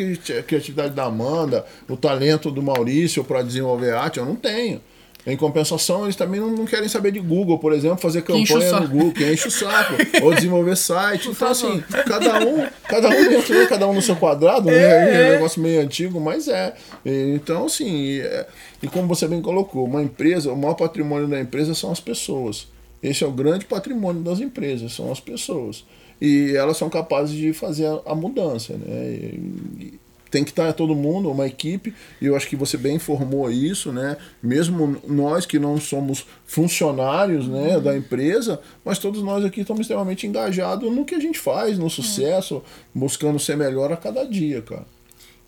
criatividade 0.42 0.96
da 0.96 1.04
Amanda, 1.04 1.64
o 1.88 1.96
talento 1.96 2.50
do 2.50 2.64
Maurício 2.64 3.24
para 3.24 3.44
desenvolver 3.44 3.94
arte. 3.94 4.18
Eu 4.18 4.26
não 4.26 4.36
tenho. 4.36 4.82
Em 5.30 5.36
compensação, 5.36 6.06
eles 6.06 6.16
também 6.16 6.40
não, 6.40 6.50
não 6.50 6.66
querem 6.66 6.88
saber 6.88 7.12
de 7.12 7.20
Google, 7.20 7.60
por 7.60 7.74
exemplo, 7.74 7.98
fazer 7.98 8.22
campanha 8.22 8.46
no. 8.80 8.88
Google, 8.88 9.12
que 9.12 9.30
enche 9.30 9.48
o 9.50 9.52
saco, 9.52 9.94
ou 10.24 10.34
desenvolver 10.34 10.78
site. 10.78 11.28
Então, 11.30 11.50
assim, 11.50 11.84
cada 12.08 12.40
um, 12.48 12.66
cada 12.88 13.10
um 13.10 13.30
dentro, 13.30 13.54
né, 13.54 13.66
cada 13.66 13.88
um 13.90 13.94
no 13.94 14.02
seu 14.02 14.16
quadrado, 14.16 14.68
né? 14.68 14.74
É 14.78 15.28
um 15.30 15.32
negócio 15.34 15.62
meio 15.62 15.82
antigo, 15.82 16.18
mas 16.22 16.48
é. 16.48 16.74
Então, 17.06 17.66
assim, 17.66 17.94
e, 17.94 18.22
é- 18.22 18.48
e 18.82 18.88
como 18.88 19.06
você 19.06 19.28
bem 19.28 19.42
colocou, 19.42 19.84
uma 19.86 20.02
empresa, 20.02 20.50
o 20.52 20.56
maior 20.58 20.76
patrimônio 20.76 21.28
da 21.28 21.40
empresa 21.42 21.76
são 21.76 21.92
as 21.92 22.00
pessoas. 22.00 22.66
Esse 23.04 23.24
é 23.26 23.28
o 23.28 23.32
grande 23.32 23.66
patrimônio 23.66 24.22
das 24.24 24.40
empresas, 24.40 24.94
são 24.94 25.12
as 25.12 25.20
pessoas. 25.20 25.84
E 26.22 26.54
elas 26.56 26.78
são 26.78 26.90
capazes 26.90 27.36
de 27.36 27.52
fazer 27.52 27.86
a, 27.86 28.00
a 28.08 28.16
mudança, 28.16 28.74
né? 28.74 29.10
E- 29.10 29.40
e 29.84 30.00
tem 30.30 30.44
que 30.44 30.52
estar 30.52 30.74
todo 30.74 30.96
mundo, 30.96 31.32
uma 31.32 31.48
equipe, 31.48 31.94
e 32.22 32.26
eu 32.26 32.36
acho 32.36 32.48
que 32.48 32.56
você 32.56 32.78
bem 32.78 32.96
informou 32.96 33.50
isso, 33.52 33.92
né? 33.92 34.18
Mesmo 34.42 35.02
nós 35.08 35.46
que 35.46 35.60
não 35.60 35.80
somos 35.80 36.26
funcionários 36.46 37.48
né, 37.48 37.80
da 37.80 37.96
empresa, 37.96 38.62
mas 38.84 39.00
todos 39.00 39.22
nós 39.22 39.44
aqui 39.44 39.62
estamos 39.62 39.82
extremamente 39.82 40.28
engajados 40.28 40.92
no 40.92 41.06
que 41.06 41.16
a 41.16 41.20
gente 41.20 41.40
faz, 41.40 41.78
no 41.78 41.90
sucesso, 41.90 42.64
buscando 42.94 43.40
ser 43.40 43.58
melhor 43.58 43.92
a 43.92 43.98
cada 43.98 44.26
dia, 44.26 44.62
cara. 44.62 44.86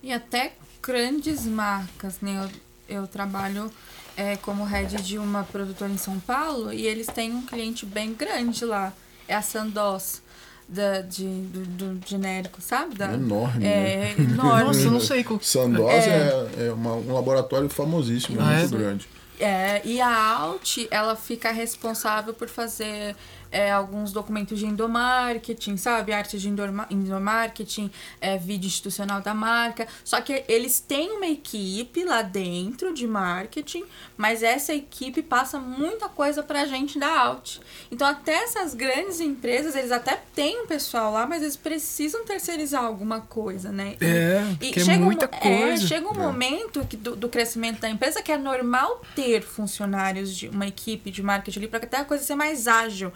E 0.01 0.11
até 0.11 0.53
grandes 0.81 1.45
marcas, 1.45 2.21
né? 2.21 2.49
Eu, 2.87 3.01
eu 3.01 3.07
trabalho 3.07 3.71
é, 4.15 4.35
como 4.37 4.63
head 4.63 5.01
de 5.01 5.17
uma 5.17 5.43
produtora 5.43 5.91
em 5.91 5.97
São 5.97 6.19
Paulo 6.19 6.73
e 6.73 6.85
eles 6.85 7.07
têm 7.07 7.33
um 7.33 7.41
cliente 7.45 7.85
bem 7.85 8.13
grande 8.13 8.65
lá. 8.65 8.93
É 9.27 9.35
a 9.35 9.41
Sandoz, 9.41 10.21
da, 10.69 11.01
de, 11.01 11.23
do, 11.25 11.65
do 11.95 12.07
genérico, 12.07 12.61
sabe? 12.61 12.95
Da, 12.95 13.13
Enorme, 13.13 13.65
É, 13.65 13.69
né? 13.69 14.15
enorme. 14.19 14.63
nossa, 14.65 14.79
eu 14.81 14.91
não 14.91 14.99
sei 14.99 15.23
qual. 15.23 15.39
Sandoz 15.41 16.05
é, 16.07 16.67
é 16.67 16.71
uma- 16.71 16.93
um 16.95 17.11
laboratório 17.13 17.67
famosíssimo, 17.69 18.39
Ah, 18.39 18.59
muito 18.59 18.75
é? 18.75 18.77
grande. 18.77 19.09
É, 19.39 19.81
e 19.85 20.01
a 20.01 20.09
Alt, 20.33 20.79
ela 20.91 21.15
fica 21.15 21.49
responsável 21.51 22.33
por 22.33 22.47
fazer 22.49 23.15
é, 23.51 23.71
alguns 23.71 24.11
documentos 24.11 24.59
de 24.59 24.65
endomarketing, 24.65 25.77
sabe? 25.77 26.13
Arte 26.13 26.37
de 26.37 26.49
endomarketing, 26.49 27.89
é, 28.21 28.37
vídeo 28.37 28.67
institucional 28.67 29.21
da 29.21 29.33
marca. 29.33 29.87
Só 30.03 30.21
que 30.21 30.43
eles 30.47 30.79
têm 30.79 31.11
uma 31.11 31.27
equipe 31.27 32.03
lá 32.03 32.21
dentro 32.21 32.93
de 32.93 33.07
marketing, 33.07 33.83
mas 34.17 34.43
essa 34.43 34.73
equipe 34.73 35.21
passa 35.21 35.59
muita 35.59 36.07
coisa 36.09 36.43
pra 36.43 36.65
gente 36.65 36.99
da 36.99 37.07
Alt. 37.19 37.57
Então, 37.91 38.07
até 38.07 38.43
essas 38.43 38.73
grandes 38.73 39.19
empresas, 39.19 39.75
eles 39.75 39.91
até 39.91 40.21
têm 40.35 40.61
um 40.63 40.67
pessoal 40.67 41.11
lá, 41.13 41.25
mas 41.25 41.41
eles 41.41 41.55
precisam 41.57 42.23
terceirizar 42.25 42.83
alguma 42.83 43.21
coisa, 43.21 43.71
né? 43.71 43.95
E- 43.99 44.05
É, 44.05 44.55
e 44.61 44.69
é 44.79 44.83
chega 44.83 45.01
um- 45.01 45.05
muita 45.05 45.25
é, 45.25 45.27
coisa. 45.27 45.87
chega 45.87 46.07
um 46.07 46.13
momento 46.13 46.85
que 46.85 46.95
do, 46.97 47.15
do 47.15 47.29
crescimento 47.29 47.79
da 47.79 47.89
empresa 47.89 48.21
que 48.21 48.31
é 48.31 48.37
normal 48.37 49.01
ter 49.15 49.41
funcionários 49.41 50.35
de 50.35 50.47
uma 50.49 50.67
equipe 50.67 51.11
de 51.11 51.21
marketing 51.23 51.59
ali 51.59 51.67
para 51.67 51.79
até 51.85 51.97
a 51.97 52.05
coisa 52.05 52.23
ser 52.23 52.35
mais 52.35 52.67
ágil. 52.67 53.11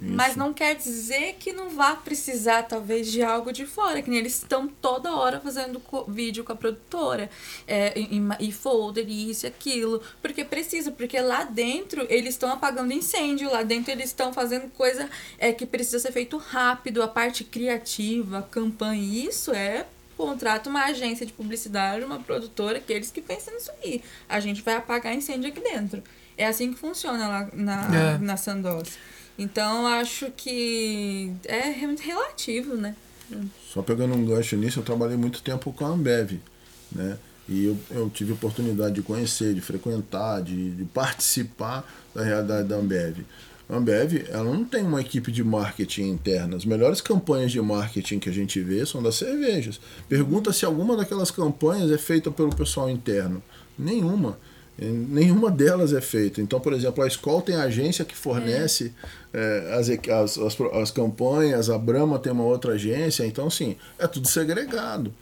Mas 0.00 0.36
não 0.36 0.54
quer 0.54 0.76
dizer 0.76 1.34
que 1.40 1.52
não 1.52 1.70
vá 1.70 1.96
precisar, 1.96 2.62
talvez, 2.62 3.10
de 3.10 3.20
algo 3.22 3.52
de 3.52 3.66
fora. 3.66 4.00
Que 4.00 4.08
nem 4.08 4.20
eles 4.20 4.34
estão 4.34 4.68
toda 4.68 5.12
hora 5.16 5.40
fazendo 5.40 5.80
co- 5.80 6.04
vídeo 6.04 6.44
com 6.44 6.52
a 6.52 6.56
produtora. 6.56 7.28
É, 7.66 7.98
e, 7.98 8.20
e- 8.40 8.52
folder, 8.52 9.04
e 9.08 9.30
isso 9.30 9.44
e 9.44 9.48
aquilo. 9.48 10.00
Porque 10.22 10.44
precisa, 10.44 10.92
porque 10.92 11.20
lá 11.20 11.42
dentro 11.44 12.06
eles 12.08 12.34
estão 12.34 12.52
apagando 12.52 12.92
incêndio, 12.92 13.50
lá 13.50 13.62
dentro 13.64 13.90
eles 13.90 14.06
estão 14.06 14.32
fazendo 14.32 14.70
coisa 14.70 15.10
é, 15.38 15.52
que 15.52 15.66
precisa 15.66 15.98
ser 15.98 16.12
feito 16.12 16.36
rápido, 16.36 17.02
a 17.02 17.08
parte 17.08 17.42
criativa, 17.42 18.38
a 18.38 18.42
campanha. 18.42 19.02
Isso 19.28 19.52
é 19.52 19.84
contrata 20.16 20.68
uma 20.68 20.84
agência 20.84 21.24
de 21.24 21.32
publicidade, 21.32 22.04
uma 22.04 22.18
produtora, 22.18 22.80
que 22.80 22.92
eles 22.92 23.10
que 23.10 23.20
pensam 23.20 23.54
nisso 23.54 23.70
aí. 23.84 24.02
A 24.28 24.40
gente 24.40 24.62
vai 24.62 24.74
apagar 24.74 25.14
incêndio 25.14 25.48
aqui 25.50 25.60
dentro. 25.60 26.02
É 26.36 26.46
assim 26.46 26.72
que 26.72 26.78
funciona 26.78 27.28
lá 27.28 27.48
na, 27.52 28.14
É. 28.14 28.18
na 28.18 28.36
Sandoz. 28.36 28.98
Então, 29.38 29.86
acho 29.86 30.30
que 30.32 31.32
é 31.44 31.70
relativo, 31.70 32.74
né? 32.74 32.96
Só 33.72 33.82
pegando 33.82 34.14
um 34.14 34.24
gancho 34.24 34.56
nisso, 34.56 34.80
eu 34.80 34.84
trabalhei 34.84 35.16
muito 35.16 35.42
tempo 35.42 35.72
com 35.72 35.84
a 35.84 35.88
Ambev, 35.88 36.40
né? 36.90 37.18
E 37.48 37.64
eu, 37.64 37.78
eu 37.90 38.10
tive 38.10 38.32
oportunidade 38.32 38.96
de 38.96 39.02
conhecer, 39.02 39.54
de 39.54 39.60
frequentar, 39.60 40.42
de, 40.42 40.70
de 40.70 40.84
participar 40.84 41.88
da 42.14 42.22
realidade 42.22 42.68
da 42.68 42.76
Ambev. 42.76 43.24
A 43.68 43.76
Ambev, 43.76 44.26
ela 44.28 44.44
não 44.44 44.64
tem 44.64 44.82
uma 44.82 45.00
equipe 45.00 45.30
de 45.30 45.44
marketing 45.44 46.08
interna. 46.08 46.56
As 46.56 46.64
melhores 46.64 47.00
campanhas 47.00 47.52
de 47.52 47.60
marketing 47.60 48.18
que 48.18 48.28
a 48.28 48.32
gente 48.32 48.60
vê 48.60 48.84
são 48.84 49.02
das 49.02 49.14
cervejas. 49.14 49.80
Pergunta 50.08 50.52
se 50.52 50.64
alguma 50.64 50.96
daquelas 50.96 51.30
campanhas 51.30 51.90
é 51.90 51.98
feita 51.98 52.30
pelo 52.30 52.54
pessoal 52.54 52.90
interno. 52.90 53.42
Nenhuma. 53.78 54.38
Nenhuma 54.78 55.50
delas 55.50 55.92
é 55.92 56.00
feita. 56.00 56.40
Então, 56.40 56.60
por 56.60 56.72
exemplo, 56.72 57.02
a 57.02 57.06
Skol 57.08 57.42
tem 57.42 57.56
agência 57.56 58.04
que 58.04 58.16
fornece 58.16 58.92
eh, 59.32 59.76
as, 59.78 59.88
as, 59.90 60.38
as, 60.38 60.60
as 60.74 60.90
campanhas, 60.90 61.70
a 61.70 61.78
Brahma 61.78 62.18
tem 62.18 62.32
uma 62.32 62.44
outra 62.44 62.72
agência, 62.72 63.26
então, 63.26 63.46
assim, 63.46 63.76
é 63.98 64.06
tudo 64.06 64.28
segregado. 64.28 65.12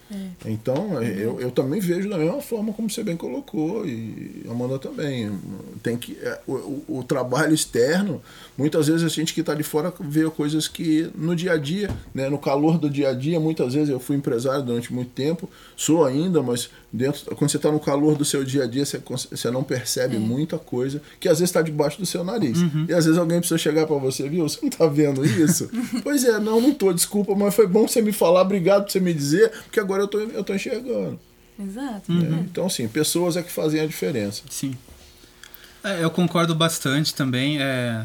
Então, 0.45 1.03
eh, 1.03 1.17
eu, 1.19 1.41
eu 1.41 1.51
também 1.51 1.81
vejo 1.81 2.09
da 2.09 2.17
mesma 2.17 2.41
forma 2.41 2.73
como 2.73 2.89
você 2.89 3.03
bem 3.03 3.17
colocou, 3.17 3.87
e 3.87 4.45
a 4.49 4.53
Amanda 4.53 4.79
também. 4.79 5.31
tem 5.83 5.97
que 5.97 6.17
é, 6.23 6.41
o, 6.47 6.83
o, 6.89 7.05
trabalho 7.05 7.55
externo 7.55 8.23
muitas 8.57 8.87
vezes 8.87 9.03
a 9.03 9.09
gente 9.09 9.35
que 9.35 9.41
está 9.41 9.55
de 9.55 9.63
fora 9.63 9.93
vê 10.01 10.29
coisas 10.31 10.69
que 10.69 11.11
no 11.15 11.35
dia 11.35 11.53
a 11.53 11.57
dia 11.57 11.91
né 12.15 12.29
no 12.29 12.39
calor 12.39 12.79
do 12.79 12.89
dia 12.89 13.11
a 13.11 13.13
dia 13.13 13.39
muitas 13.39 13.75
vezes 13.75 13.89
eu 13.89 14.01
fui 14.01 14.17
empresário 14.17 14.63
durante 14.63 14.93
muito 14.93 15.11
tempo 15.11 15.49
sou 15.77 16.05
ainda 16.05 16.43
mas 16.43 16.71
dentro 16.93 17.35
quando 17.37 17.51
você 17.51 17.57
está 17.57 17.71
no 17.71 17.81
calor 17.81 18.17
do 18.17 18.25
seu 18.25 18.45
dia 18.45 18.65
a 18.65 18.67
dia 18.67 18.85
você, 18.85 19.01
você 19.31 19.51
não 19.51 19.63
percebe 19.63 20.17
é. 20.17 20.19
muita 20.19 20.59
coisa 20.59 21.03
que 21.21 21.29
às 21.29 21.39
vezes 21.39 21.51
está 21.51 21.63
debaixo 21.63 21.99
do 21.99 22.07
seu 22.07 22.25
nariz 22.25 22.59
uhum. 22.59 22.87
e 22.89 22.95
às 22.95 23.05
vezes 23.05 23.19
alguém 23.19 23.39
precisa 23.39 23.59
chegar 23.59 23.87
para 23.87 23.96
você 23.99 24.29
viu 24.29 24.49
você 24.49 24.59
não 24.63 24.69
está 24.69 24.87
vendo 24.87 25.25
isso 25.25 25.71
pois 26.03 26.25
é 26.25 26.39
não 26.39 26.61
não 26.61 26.73
tô 26.73 26.93
desculpa 26.93 27.35
mas 27.35 27.55
foi 27.55 27.67
bom 27.67 27.87
você 27.87 28.01
me 28.01 28.13
falar 28.13 28.43
obrigado 28.43 28.85
por 28.85 28.93
você 28.93 29.01
me 29.01 29.13
dizer 29.13 29.51
porque 29.65 29.81
agora 29.81 30.03
eu 30.03 30.09
tô 30.09 30.19
eu 30.19 30.45
tô 30.45 30.55
enxergando 30.55 31.19
Exato. 31.59 32.13
Uhum. 32.13 32.47
Então, 32.51 32.67
assim, 32.67 32.87
pessoas 32.87 33.37
é 33.37 33.43
que 33.43 33.51
fazem 33.51 33.81
a 33.81 33.87
diferença. 33.87 34.43
Sim. 34.51 34.77
É, 35.83 36.03
eu 36.03 36.11
concordo 36.11 36.55
bastante 36.55 37.15
também. 37.15 37.61
É, 37.61 38.05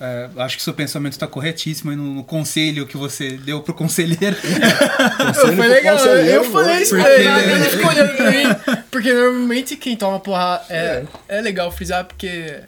é, 0.00 0.28
acho 0.38 0.56
que 0.56 0.62
seu 0.62 0.74
pensamento 0.74 1.12
está 1.12 1.26
corretíssimo 1.26 1.94
no, 1.94 2.14
no, 2.14 2.24
conselho 2.24 2.86
que 2.86 2.96
você 2.96 3.36
deu 3.36 3.62
pro 3.62 3.72
conselheiro. 3.72 4.36
conselho 5.16 5.56
foi 5.56 5.68
legal, 5.68 5.96
eu 5.96 6.44
falei 6.50 6.82
isso 6.82 6.96
porque... 6.96 7.10
ele 7.10 7.64
ficou 7.70 7.90
olhando 7.90 8.16
pra 8.16 8.30
mim. 8.30 8.84
Porque 8.90 9.12
normalmente 9.12 9.76
quem 9.76 9.96
toma 9.96 10.18
porra 10.18 10.62
é, 10.68 11.04
é. 11.28 11.38
é 11.38 11.40
legal 11.40 11.70
frisar 11.70 12.04
porque 12.04 12.62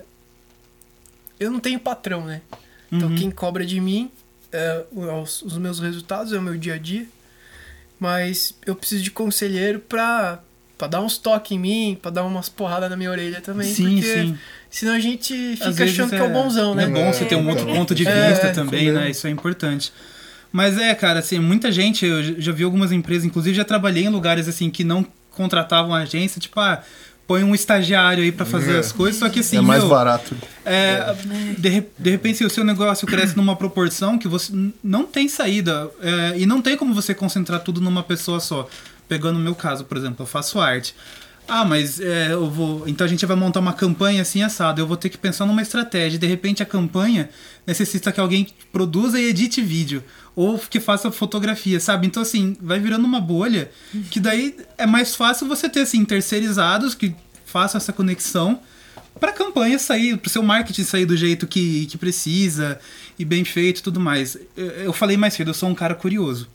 eu 1.38 1.50
não 1.50 1.60
tenho 1.60 1.78
patrão, 1.78 2.24
né? 2.24 2.40
Então 2.90 3.08
uhum. 3.08 3.16
quem 3.16 3.30
cobra 3.30 3.66
de 3.66 3.80
mim 3.80 4.10
é, 4.50 4.84
os, 4.92 5.42
os 5.42 5.58
meus 5.58 5.78
resultados, 5.78 6.32
é 6.32 6.38
o 6.38 6.42
meu 6.42 6.56
dia 6.56 6.74
a 6.74 6.78
dia. 6.78 7.06
Mas 8.00 8.54
eu 8.64 8.76
preciso 8.76 9.02
de 9.02 9.10
conselheiro 9.10 9.80
pra 9.80 10.40
Pra 10.78 10.86
dar 10.86 11.00
uns 11.00 11.18
toques 11.18 11.50
em 11.50 11.58
mim, 11.58 11.98
pra 12.00 12.08
dar 12.08 12.22
umas 12.22 12.48
porradas 12.48 12.88
na 12.88 12.96
minha 12.96 13.10
orelha 13.10 13.40
também. 13.40 13.66
Sim, 13.66 13.96
porque 13.96 14.14
sim. 14.14 14.38
Senão 14.70 14.92
a 14.92 15.00
gente 15.00 15.56
fica 15.56 15.84
achando 15.84 16.14
é, 16.14 16.16
que 16.16 16.22
é 16.22 16.26
o 16.26 16.32
bonzão, 16.32 16.72
né? 16.72 16.84
É 16.84 16.86
bom 16.86 17.12
você 17.12 17.24
ter 17.24 17.34
um 17.34 17.48
outro 17.48 17.66
ponto 17.66 17.96
de 17.96 18.06
é, 18.06 18.28
vista 18.30 18.46
é, 18.46 18.52
também, 18.52 18.92
né? 18.92 19.10
Isso 19.10 19.26
é 19.26 19.30
importante. 19.30 19.92
Mas 20.52 20.78
é, 20.78 20.94
cara, 20.94 21.18
assim, 21.18 21.40
muita 21.40 21.72
gente, 21.72 22.06
eu 22.06 22.40
já 22.40 22.52
vi 22.52 22.62
algumas 22.62 22.92
empresas, 22.92 23.24
inclusive 23.24 23.56
já 23.56 23.64
trabalhei 23.64 24.04
em 24.04 24.08
lugares 24.08 24.46
assim 24.46 24.70
que 24.70 24.84
não 24.84 25.04
contratavam 25.32 25.92
agência, 25.92 26.40
tipo, 26.40 26.60
ah, 26.60 26.80
põe 27.28 27.44
um 27.44 27.54
estagiário 27.54 28.24
aí 28.24 28.32
para 28.32 28.46
fazer 28.46 28.76
é. 28.76 28.78
as 28.78 28.90
coisas, 28.90 29.20
só 29.20 29.28
que 29.28 29.40
assim. 29.40 29.58
É 29.58 29.60
mais 29.60 29.82
meu, 29.82 29.90
barato. 29.90 30.34
É, 30.64 31.14
de, 31.58 31.84
de 31.98 32.10
repente, 32.10 32.38
se 32.38 32.44
o 32.44 32.50
seu 32.50 32.64
negócio 32.64 33.06
cresce 33.06 33.36
numa 33.36 33.54
proporção 33.54 34.18
que 34.18 34.26
você 34.26 34.50
não 34.82 35.04
tem 35.04 35.28
saída 35.28 35.90
é, 36.00 36.38
e 36.38 36.46
não 36.46 36.62
tem 36.62 36.74
como 36.74 36.94
você 36.94 37.14
concentrar 37.14 37.60
tudo 37.60 37.82
numa 37.82 38.02
pessoa 38.02 38.40
só 38.40 38.66
pegando 39.06 39.36
o 39.36 39.42
meu 39.42 39.54
caso, 39.54 39.84
por 39.84 39.98
exemplo, 39.98 40.22
eu 40.22 40.26
faço 40.26 40.58
arte. 40.58 40.94
Ah, 41.48 41.64
mas 41.64 41.98
é, 41.98 42.32
eu 42.32 42.50
vou. 42.50 42.86
Então 42.86 43.06
a 43.06 43.08
gente 43.08 43.24
vai 43.24 43.34
montar 43.34 43.60
uma 43.60 43.72
campanha 43.72 44.20
assim 44.20 44.42
assado. 44.42 44.82
Eu 44.82 44.86
vou 44.86 44.98
ter 44.98 45.08
que 45.08 45.16
pensar 45.16 45.46
numa 45.46 45.62
estratégia. 45.62 46.18
De 46.18 46.26
repente 46.26 46.62
a 46.62 46.66
campanha 46.66 47.30
necessita 47.66 48.12
que 48.12 48.20
alguém 48.20 48.46
produza 48.70 49.18
e 49.18 49.30
edite 49.30 49.62
vídeo. 49.62 50.04
Ou 50.36 50.58
que 50.58 50.78
faça 50.78 51.10
fotografia, 51.10 51.80
sabe? 51.80 52.06
Então, 52.06 52.22
assim, 52.22 52.56
vai 52.60 52.78
virando 52.78 53.06
uma 53.06 53.20
bolha. 53.20 53.70
Que 54.10 54.20
daí 54.20 54.54
é 54.76 54.86
mais 54.86 55.14
fácil 55.16 55.48
você 55.48 55.68
ter, 55.68 55.80
assim, 55.80 56.04
terceirizados 56.04 56.94
que 56.94 57.14
façam 57.46 57.78
essa 57.78 57.92
conexão 57.92 58.60
para 59.18 59.30
a 59.30 59.34
campanha 59.34 59.78
sair, 59.78 60.16
para 60.16 60.28
o 60.28 60.30
seu 60.30 60.42
marketing 60.42 60.84
sair 60.84 61.06
do 61.06 61.16
jeito 61.16 61.46
que, 61.46 61.86
que 61.86 61.98
precisa 61.98 62.78
e 63.18 63.24
bem 63.24 63.44
feito 63.44 63.78
e 63.78 63.82
tudo 63.82 63.98
mais. 63.98 64.36
Eu 64.56 64.92
falei 64.92 65.16
mais 65.16 65.34
cedo, 65.34 65.50
eu 65.50 65.54
sou 65.54 65.68
um 65.68 65.74
cara 65.74 65.94
curioso. 65.94 66.46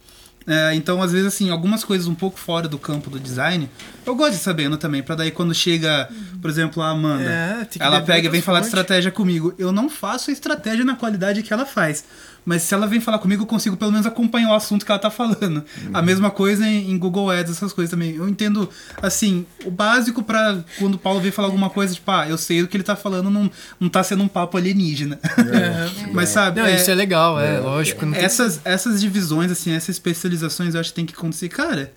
É, 0.45 0.73
então, 0.75 1.01
às 1.01 1.11
vezes, 1.11 1.27
assim, 1.27 1.49
algumas 1.49 1.83
coisas 1.83 2.07
um 2.07 2.15
pouco 2.15 2.39
fora 2.39 2.67
do 2.67 2.77
campo 2.77 3.09
do 3.09 3.19
design, 3.19 3.69
eu 4.05 4.15
gosto 4.15 4.33
de 4.33 4.39
sabendo 4.39 4.77
também, 4.77 5.01
para 5.01 5.15
daí 5.15 5.31
quando 5.31 5.53
chega, 5.53 6.09
por 6.41 6.49
exemplo, 6.49 6.81
a 6.83 6.89
Amanda, 6.89 7.23
é, 7.23 7.67
ela 7.79 8.01
pega 8.01 8.27
e 8.27 8.31
vem 8.31 8.41
falar 8.41 8.59
de 8.59 8.65
estratégia 8.67 9.11
comigo. 9.11 9.53
Eu 9.57 9.71
não 9.71 9.89
faço 9.89 10.29
a 10.29 10.33
estratégia 10.33 10.83
na 10.83 10.95
qualidade 10.95 11.43
que 11.43 11.53
ela 11.53 11.65
faz. 11.65 12.03
Mas 12.45 12.63
se 12.63 12.73
ela 12.73 12.85
vem 12.85 12.99
falar 12.99 13.19
comigo, 13.19 13.43
eu 13.43 13.47
consigo 13.47 13.77
pelo 13.77 13.91
menos 13.91 14.05
acompanhar 14.05 14.49
o 14.49 14.53
assunto 14.53 14.85
que 14.85 14.91
ela 14.91 14.99
tá 14.99 15.09
falando. 15.09 15.57
Uhum. 15.57 15.91
A 15.93 16.01
mesma 16.01 16.29
coisa 16.29 16.65
em, 16.67 16.91
em, 16.91 16.97
Google 16.97 17.29
Ads, 17.29 17.51
essas 17.53 17.71
coisas 17.71 17.89
também. 17.89 18.15
Eu 18.15 18.27
entendo, 18.27 18.69
assim, 19.01 19.45
o 19.65 19.71
básico 19.71 20.21
para 20.21 20.63
quando 20.77 20.95
o 20.95 20.97
Paulo 20.97 21.21
vem 21.21 21.31
falar 21.31 21.47
alguma 21.47 21.69
coisa, 21.69 21.93
tipo, 21.93 22.11
ah, 22.11 22.27
eu 22.27 22.37
sei 22.37 22.61
o 22.61 22.67
que 22.67 22.75
ele 22.75 22.83
tá 22.83 22.95
falando, 22.95 23.29
não, 23.29 23.49
não 23.79 23.87
tá 23.87 24.03
sendo 24.03 24.23
um 24.23 24.27
papo 24.27 24.57
alienígena. 24.57 25.19
É. 25.23 26.11
Mas 26.11 26.29
sabe. 26.29 26.59
Não, 26.59 26.67
é, 26.67 26.75
isso 26.75 26.91
é 26.91 26.95
legal, 26.95 27.39
é, 27.39 27.55
é 27.55 27.59
lógico. 27.59 28.05
Essas, 28.13 28.59
essas 28.65 28.99
divisões, 28.99 29.51
assim, 29.51 29.71
essas 29.71 29.89
especializações, 29.89 30.73
eu 30.73 30.81
acho 30.81 30.89
que 30.89 30.95
tem 30.95 31.05
que 31.05 31.13
acontecer. 31.13 31.47
Cara, 31.47 31.93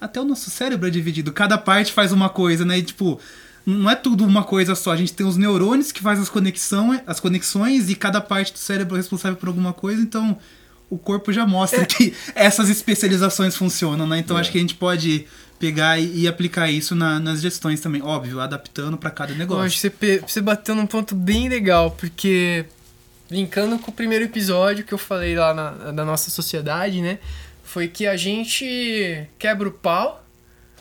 até 0.00 0.20
o 0.20 0.24
nosso 0.24 0.50
cérebro 0.50 0.88
é 0.88 0.90
dividido. 0.90 1.32
Cada 1.32 1.56
parte 1.56 1.92
faz 1.92 2.10
uma 2.10 2.28
coisa, 2.28 2.64
né? 2.64 2.78
E, 2.78 2.82
tipo, 2.82 3.20
não 3.66 3.90
é 3.90 3.96
tudo 3.96 4.24
uma 4.24 4.44
coisa 4.44 4.74
só. 4.74 4.92
A 4.92 4.96
gente 4.96 5.12
tem 5.12 5.26
os 5.26 5.36
neurônios 5.36 5.90
que 5.90 6.02
fazem 6.02 6.22
as 6.22 6.28
conexões, 6.28 7.00
as 7.06 7.20
conexões 7.20 7.88
e 7.88 7.94
cada 7.94 8.20
parte 8.20 8.52
do 8.52 8.58
cérebro 8.58 8.96
é 8.96 8.98
responsável 8.98 9.36
por 9.36 9.48
alguma 9.48 9.72
coisa, 9.72 10.02
então 10.02 10.36
o 10.90 10.98
corpo 10.98 11.32
já 11.32 11.46
mostra 11.46 11.82
é. 11.82 11.84
que 11.86 12.14
essas 12.34 12.68
especializações 12.68 13.56
funcionam, 13.56 14.06
né? 14.06 14.18
Então 14.18 14.36
é. 14.36 14.40
acho 14.40 14.52
que 14.52 14.58
a 14.58 14.60
gente 14.60 14.74
pode 14.74 15.26
pegar 15.58 15.98
e, 15.98 16.20
e 16.20 16.28
aplicar 16.28 16.70
isso 16.70 16.94
na, 16.94 17.18
nas 17.18 17.40
gestões 17.40 17.80
também, 17.80 18.02
óbvio, 18.02 18.40
adaptando 18.40 18.96
para 18.96 19.10
cada 19.10 19.34
negócio. 19.34 19.62
Eu 19.62 19.66
acho 19.66 19.80
que 19.80 19.96
você, 19.98 20.18
você 20.18 20.40
bateu 20.40 20.74
num 20.74 20.86
ponto 20.86 21.14
bem 21.14 21.48
legal, 21.48 21.90
porque 21.90 22.66
linkando 23.30 23.78
com 23.78 23.90
o 23.90 23.94
primeiro 23.94 24.24
episódio 24.24 24.84
que 24.84 24.92
eu 24.92 24.98
falei 24.98 25.34
lá 25.34 25.54
na, 25.54 25.70
da 25.92 26.04
nossa 26.04 26.30
sociedade, 26.30 27.00
né? 27.00 27.18
Foi 27.62 27.88
que 27.88 28.06
a 28.06 28.16
gente 28.16 29.26
quebra 29.38 29.68
o 29.68 29.72
pau 29.72 30.23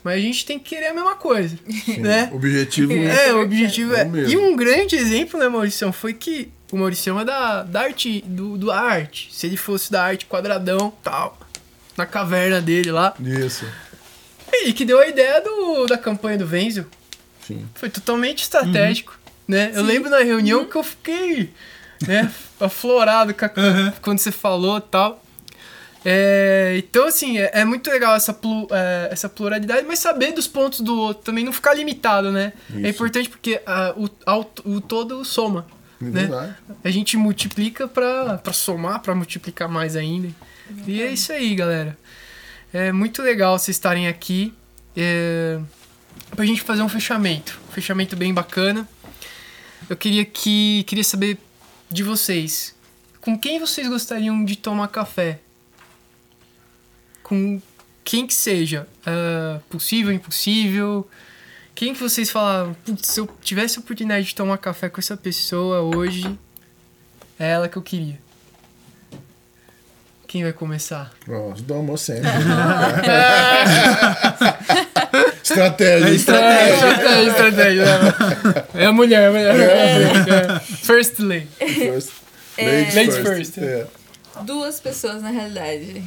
mas 0.03 0.15
a 0.15 0.19
gente 0.19 0.45
tem 0.45 0.59
que 0.59 0.75
querer 0.75 0.87
a 0.87 0.93
mesma 0.93 1.15
coisa, 1.15 1.57
Sim, 1.85 1.99
né? 2.01 2.29
O 2.31 2.35
objetivo 2.35 2.91
é, 2.93 3.33
o 3.33 3.41
objetivo 3.41 3.95
é. 3.95 4.01
é 4.01 4.29
e 4.29 4.37
um 4.37 4.55
grande 4.55 4.95
exemplo, 4.95 5.39
né, 5.39 5.47
Maurício, 5.47 5.91
foi 5.93 6.13
que 6.13 6.51
o 6.71 6.77
Maurício 6.77 7.17
é 7.19 7.25
da, 7.25 7.63
da 7.63 7.81
arte, 7.81 8.23
do, 8.25 8.57
do 8.57 8.71
arte. 8.71 9.29
Se 9.31 9.45
ele 9.45 9.55
fosse 9.55 9.91
da 9.91 10.03
arte 10.03 10.25
quadradão, 10.25 10.91
tal, 11.03 11.37
na 11.95 12.05
caverna 12.05 12.59
dele 12.59 12.91
lá. 12.91 13.13
Isso. 13.19 13.65
E 14.51 14.73
que 14.73 14.83
deu 14.83 14.99
a 14.99 15.07
ideia 15.07 15.39
do, 15.39 15.85
da 15.85 15.97
campanha 15.97 16.37
do 16.37 16.47
Venzel. 16.47 16.85
Sim. 17.45 17.67
Foi 17.75 17.89
totalmente 17.89 18.43
estratégico, 18.43 19.11
uhum. 19.11 19.55
né? 19.55 19.71
Sim. 19.71 19.77
Eu 19.77 19.83
lembro 19.83 20.09
na 20.09 20.19
reunião 20.19 20.61
uhum. 20.61 20.65
que 20.65 20.75
eu 20.75 20.83
fiquei, 20.83 21.53
né, 22.07 22.31
aflorado 22.59 23.35
a, 23.39 23.59
uhum. 23.59 23.91
quando 24.01 24.19
você 24.19 24.31
falou, 24.31 24.81
tal. 24.81 25.22
É, 26.05 26.75
então, 26.77 27.07
assim, 27.07 27.37
é, 27.37 27.51
é, 27.53 27.65
muito 27.65 27.89
legal 27.89 28.15
essa, 28.15 28.33
plu, 28.33 28.67
é, 28.71 29.09
essa 29.11 29.29
pluralidade, 29.29 29.85
mas 29.87 29.99
saber 29.99 30.33
dos 30.33 30.47
pontos 30.47 30.81
do 30.81 30.97
outro, 30.97 31.23
também 31.23 31.45
não 31.45 31.53
ficar 31.53 31.73
limitado, 31.73 32.31
né? 32.31 32.53
É 32.69 32.77
Isso. 32.77 32.85
É 32.85 32.89
importante 32.89 33.29
porque 33.29 33.61
a, 33.65 33.93
o, 33.95 34.09
o 34.75 34.81
todo 34.81 35.23
soma. 35.23 35.65
É 36.01 36.05
né? 36.05 36.55
A 36.83 36.89
gente 36.89 37.15
multiplica 37.15 37.87
para 37.87 38.41
somar, 38.51 38.99
para 39.01 39.15
multiplicar 39.15 39.69
mais 39.69 39.95
ainda. 39.95 40.29
E 40.85 41.01
é 41.01 41.11
isso 41.11 41.31
aí, 41.31 41.55
galera. 41.55 41.97
É 42.73 42.91
muito 42.91 43.21
legal 43.21 43.57
vocês 43.57 43.77
estarem 43.77 44.07
aqui. 44.07 44.53
É, 44.97 45.59
pra 46.35 46.45
gente 46.45 46.61
fazer 46.61 46.81
um 46.81 46.89
fechamento. 46.89 47.59
Um 47.69 47.71
fechamento 47.71 48.15
bem 48.15 48.33
bacana. 48.33 48.87
Eu 49.89 49.95
queria 49.95 50.25
que 50.25 50.83
queria 50.83 51.03
saber 51.03 51.37
de 51.89 52.03
vocês. 52.03 52.75
Com 53.21 53.37
quem 53.37 53.59
vocês 53.59 53.87
gostariam 53.87 54.43
de 54.43 54.55
tomar 54.57 54.87
café? 54.89 55.39
Com 57.23 57.59
quem 58.03 58.27
que 58.27 58.33
seja, 58.33 58.85
uh, 59.07 59.59
possível, 59.69 60.11
impossível. 60.11 61.09
Quem 61.73 61.93
que 61.93 61.99
vocês 61.99 62.29
falaram, 62.29 62.75
se 63.01 63.19
eu 63.19 63.27
tivesse 63.41 63.79
a 63.79 63.81
oportunidade 63.81 64.27
de 64.27 64.35
tomar 64.35 64.57
café 64.57 64.89
com 64.89 64.99
essa 64.99 65.17
pessoa 65.17 65.81
hoje, 65.81 66.37
é 67.39 67.49
ela 67.49 67.67
que 67.67 67.77
eu 67.77 67.81
queria. 67.81 68.21
Quem 70.27 70.43
vai 70.43 70.53
começar? 70.53 71.11
Ó, 71.27 71.53
oh, 71.53 71.97
sempre. 71.97 72.29
estratégia, 75.43 76.07
é 76.07 76.11
estratégia. 76.11 76.73
estratégia, 76.73 77.29
estratégia. 77.29 77.85
É 78.73 78.85
a 78.85 78.91
mulher, 78.91 79.27
a 79.27 79.31
mulher. 79.31 79.55
É, 79.55 80.59
first 80.59 81.19
lady. 81.19 81.47
First, 81.57 82.11
ladies, 82.57 82.95
ladies 82.95 83.17
first. 83.17 83.53
first. 83.53 83.57
É. 83.59 83.85
Duas 84.43 84.79
pessoas, 84.79 85.21
na 85.21 85.29
realidade 85.29 86.03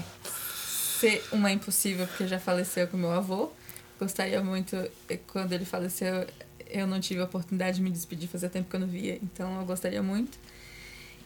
ser 1.01 1.25
uma 1.33 1.53
impossível, 1.53 2.07
porque 2.07 2.27
já 2.27 2.39
faleceu 2.39 2.89
com 2.89 2.97
meu 2.97 3.13
avô. 3.13 3.51
Gostaria 3.99 4.43
muito, 4.43 4.77
quando 5.27 5.53
ele 5.53 5.65
faleceu, 5.65 6.27
eu 6.69 6.87
não 6.87 7.01
tive 7.01 7.21
a 7.21 7.25
oportunidade 7.25 7.77
de 7.77 7.83
me 7.83 7.91
despedir, 7.91 8.29
fazia 8.29 8.49
tempo 8.49 8.69
que 8.69 8.77
eu 8.77 8.81
não 8.81 8.87
via, 8.87 9.19
então 9.23 9.61
eu 9.61 9.65
gostaria 9.65 10.03
muito. 10.03 10.39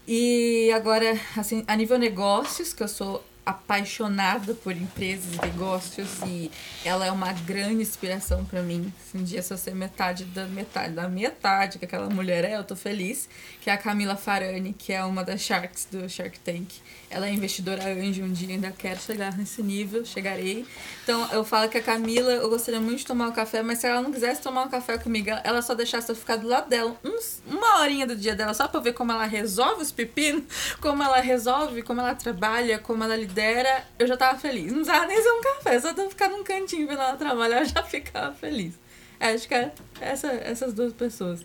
E 0.06 0.70
agora, 0.72 1.18
assim, 1.36 1.64
a 1.66 1.76
nível 1.76 1.98
negócios, 1.98 2.72
que 2.72 2.82
eu 2.82 2.88
sou 2.88 3.24
apaixonada 3.44 4.54
por 4.54 4.76
empresas 4.76 5.34
e 5.34 5.40
negócios 5.40 6.20
e 6.26 6.50
ela 6.84 7.06
é 7.06 7.10
uma 7.10 7.32
grande 7.32 7.82
inspiração 7.82 8.44
para 8.44 8.62
mim. 8.62 8.92
Se 9.04 9.16
um 9.16 9.24
dia 9.24 9.42
se 9.42 9.52
eu 9.52 9.58
ser 9.58 9.74
metade 9.74 10.24
da 10.24 10.46
metade 10.46 10.94
da 10.94 11.08
metade 11.08 11.78
que 11.78 11.84
aquela 11.84 12.08
mulher 12.08 12.44
é, 12.44 12.56
eu 12.56 12.64
tô 12.64 12.76
feliz. 12.76 13.28
Que 13.60 13.70
é 13.70 13.72
a 13.72 13.78
Camila 13.78 14.16
Farani, 14.16 14.72
que 14.72 14.92
é 14.92 15.02
uma 15.04 15.24
das 15.24 15.40
Sharks 15.40 15.88
do 15.90 16.08
Shark 16.08 16.38
Tank. 16.40 16.68
Ela 17.10 17.26
é 17.26 17.32
investidora 17.32 17.82
anjo, 17.92 18.22
um 18.22 18.32
dia 18.32 18.54
ainda 18.54 18.70
quero 18.70 19.00
chegar 19.00 19.36
nesse 19.36 19.60
nível, 19.64 20.04
chegarei. 20.04 20.64
Então 21.02 21.28
eu 21.32 21.42
falo 21.42 21.68
que 21.68 21.76
a 21.76 21.82
Camila, 21.82 22.30
eu 22.30 22.48
gostaria 22.48 22.80
muito 22.80 22.98
de 22.98 23.06
tomar 23.06 23.26
um 23.26 23.32
café, 23.32 23.64
mas 23.64 23.80
se 23.80 23.88
ela 23.88 24.00
não 24.00 24.12
quisesse 24.12 24.40
tomar 24.40 24.62
um 24.62 24.68
café 24.68 24.96
comigo, 24.96 25.28
ela 25.42 25.60
só 25.60 25.74
deixasse 25.74 26.08
eu 26.08 26.14
ficar 26.14 26.36
do 26.36 26.46
lado 26.46 26.68
dela, 26.68 26.96
uns, 27.02 27.42
uma 27.44 27.80
horinha 27.80 28.06
do 28.06 28.14
dia 28.14 28.36
dela, 28.36 28.54
só 28.54 28.68
pra 28.68 28.78
ver 28.78 28.92
como 28.92 29.10
ela 29.10 29.26
resolve 29.26 29.82
os 29.82 29.90
pepinos, 29.90 30.44
como 30.80 31.02
ela 31.02 31.20
resolve, 31.20 31.82
como 31.82 32.00
ela 32.00 32.14
trabalha, 32.14 32.78
como 32.78 33.02
ela 33.02 33.16
lidera, 33.16 33.84
eu 33.98 34.06
já 34.06 34.16
tava 34.16 34.38
feliz. 34.38 34.66
Não 34.66 34.84
precisava 34.84 35.06
nem 35.06 35.20
ser 35.20 35.32
um 35.32 35.42
café, 35.42 35.80
só 35.80 35.90
de 35.90 36.00
eu 36.00 36.10
ficar 36.10 36.28
num 36.28 36.44
cantinho 36.44 36.86
vendo 36.86 37.00
ela 37.00 37.16
trabalhar, 37.16 37.62
eu 37.62 37.66
já 37.66 37.82
ficava 37.82 38.32
feliz. 38.34 38.74
É, 39.18 39.32
acho 39.32 39.48
que 39.48 39.54
é 39.54 39.72
essa, 40.00 40.28
essas 40.28 40.72
duas 40.72 40.92
pessoas. 40.92 41.44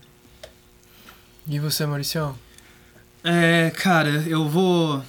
E 1.48 1.60
você, 1.60 1.88
Maurício? 1.88 2.38
É, 3.24 3.72
cara, 3.72 4.24
eu 4.28 4.48
vou 4.48 5.04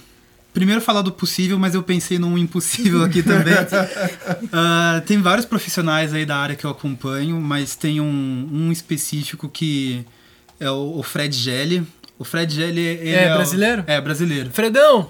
primeiro 0.57 0.81
falar 0.81 1.03
do 1.03 1.11
possível, 1.11 1.59
mas 1.59 1.75
eu 1.75 1.83
pensei 1.83 2.17
num 2.17 2.35
impossível 2.35 3.03
aqui 3.03 3.21
também. 3.21 3.53
uh, 3.53 4.99
tem 5.05 5.21
vários 5.21 5.45
profissionais 5.45 6.15
aí 6.15 6.25
da 6.25 6.35
área 6.35 6.55
que 6.55 6.65
eu 6.65 6.71
acompanho, 6.71 7.39
mas 7.39 7.75
tem 7.75 8.01
um, 8.01 8.49
um 8.51 8.71
específico 8.71 9.47
que 9.47 10.03
é 10.59 10.67
o, 10.67 10.97
o 10.97 11.03
Fred 11.03 11.37
Gelli. 11.37 11.85
O 12.17 12.23
Fred 12.23 12.51
Gelli 12.51 12.87
é, 12.87 13.25
é 13.25 13.33
brasileiro? 13.35 13.83
O, 13.87 13.91
é 13.91 14.01
brasileiro. 14.01 14.49
Fredão! 14.51 15.09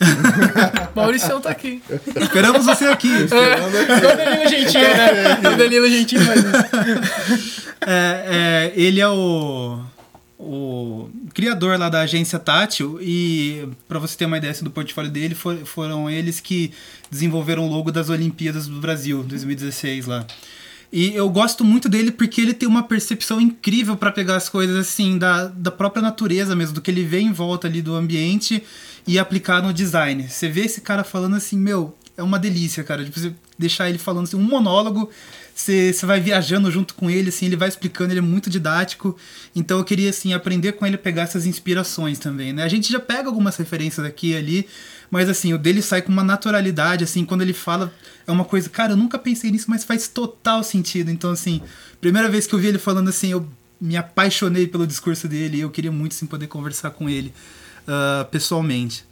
Maurício 0.94 1.40
tá 1.40 1.50
aqui. 1.50 1.82
Esperamos 2.14 2.64
você 2.64 2.84
aqui. 2.84 3.08
Esperando 3.08 3.76
aqui. 3.76 3.90
É, 3.90 4.12
o 4.12 4.16
Danilo 4.16 4.48
Gentili, 4.48 4.84
né? 4.84 5.50
O 5.52 5.56
Danilo 5.56 5.88
Gentili 5.88 6.24
faz 6.24 6.40
isso. 6.40 7.68
É, 7.84 8.70
é, 8.70 8.72
ele 8.76 9.00
é 9.00 9.08
o 9.08 9.80
o 10.44 11.10
criador 11.32 11.78
lá 11.78 11.88
da 11.88 12.00
agência 12.00 12.38
Tátil 12.38 12.98
e 13.00 13.68
para 13.88 13.98
você 13.98 14.16
ter 14.16 14.26
uma 14.26 14.38
ideia 14.38 14.54
do 14.54 14.70
portfólio 14.70 15.10
dele 15.10 15.34
for, 15.34 15.56
foram 15.64 16.08
eles 16.08 16.40
que 16.40 16.72
desenvolveram 17.10 17.66
o 17.66 17.70
logo 17.70 17.90
das 17.90 18.08
Olimpíadas 18.10 18.66
do 18.66 18.80
Brasil 18.80 19.22
2016 19.22 20.06
lá. 20.06 20.26
E 20.92 21.12
eu 21.14 21.28
gosto 21.28 21.64
muito 21.64 21.88
dele 21.88 22.12
porque 22.12 22.40
ele 22.40 22.54
tem 22.54 22.68
uma 22.68 22.84
percepção 22.84 23.40
incrível 23.40 23.96
para 23.96 24.12
pegar 24.12 24.36
as 24.36 24.48
coisas 24.48 24.76
assim 24.76 25.18
da, 25.18 25.46
da 25.46 25.70
própria 25.70 26.00
natureza 26.00 26.54
mesmo 26.54 26.74
do 26.74 26.80
que 26.80 26.90
ele 26.90 27.02
vê 27.02 27.18
em 27.18 27.32
volta 27.32 27.66
ali 27.66 27.82
do 27.82 27.94
ambiente 27.94 28.62
e 29.06 29.18
aplicar 29.18 29.60
no 29.60 29.72
design. 29.72 30.28
Você 30.28 30.48
vê 30.48 30.60
esse 30.60 30.80
cara 30.80 31.02
falando 31.02 31.34
assim 31.34 31.58
meu 31.58 31.96
é 32.16 32.22
uma 32.22 32.38
delícia 32.38 32.84
cara 32.84 33.04
tipo, 33.04 33.18
você 33.18 33.34
deixar 33.58 33.88
ele 33.88 33.98
falando 33.98 34.24
assim 34.24 34.36
um 34.36 34.42
monólogo 34.42 35.10
você, 35.54 35.92
vai 36.02 36.20
viajando 36.20 36.70
junto 36.70 36.94
com 36.94 37.08
ele, 37.08 37.28
assim, 37.28 37.46
ele 37.46 37.56
vai 37.56 37.68
explicando, 37.68 38.12
ele 38.12 38.18
é 38.18 38.22
muito 38.22 38.50
didático. 38.50 39.16
Então 39.54 39.78
eu 39.78 39.84
queria, 39.84 40.10
assim, 40.10 40.32
aprender 40.34 40.72
com 40.72 40.84
ele 40.84 40.96
pegar 40.96 41.22
essas 41.22 41.46
inspirações 41.46 42.18
também, 42.18 42.52
né? 42.52 42.64
A 42.64 42.68
gente 42.68 42.90
já 42.90 42.98
pega 42.98 43.28
algumas 43.28 43.56
referências 43.56 44.04
aqui 44.04 44.32
e 44.32 44.36
ali, 44.36 44.68
mas 45.10 45.28
assim, 45.28 45.54
o 45.54 45.58
dele 45.58 45.80
sai 45.80 46.02
com 46.02 46.10
uma 46.10 46.24
naturalidade, 46.24 47.04
assim, 47.04 47.24
quando 47.24 47.42
ele 47.42 47.52
fala, 47.52 47.92
é 48.26 48.32
uma 48.32 48.44
coisa, 48.44 48.68
cara, 48.68 48.92
eu 48.92 48.96
nunca 48.96 49.18
pensei 49.18 49.50
nisso, 49.50 49.66
mas 49.68 49.84
faz 49.84 50.08
total 50.08 50.64
sentido. 50.64 51.10
Então, 51.10 51.30
assim, 51.30 51.60
primeira 52.00 52.28
vez 52.28 52.46
que 52.46 52.54
eu 52.54 52.58
vi 52.58 52.68
ele 52.68 52.78
falando 52.78 53.08
assim, 53.08 53.30
eu 53.30 53.48
me 53.80 53.96
apaixonei 53.96 54.66
pelo 54.66 54.86
discurso 54.86 55.28
dele 55.28 55.58
e 55.58 55.60
eu 55.60 55.70
queria 55.70 55.92
muito, 55.92 56.12
assim, 56.12 56.26
poder 56.26 56.48
conversar 56.48 56.90
com 56.90 57.08
ele 57.08 57.32
uh, 57.86 58.24
pessoalmente. 58.26 59.04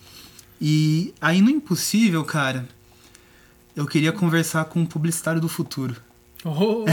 E 0.60 1.14
aí 1.20 1.40
no 1.40 1.50
Impossível, 1.50 2.24
cara, 2.24 2.68
eu 3.74 3.86
queria 3.86 4.12
conversar 4.12 4.64
com 4.66 4.80
um 4.80 4.86
publicitário 4.86 5.40
do 5.40 5.48
futuro. 5.48 5.96
Oh, 6.44 6.84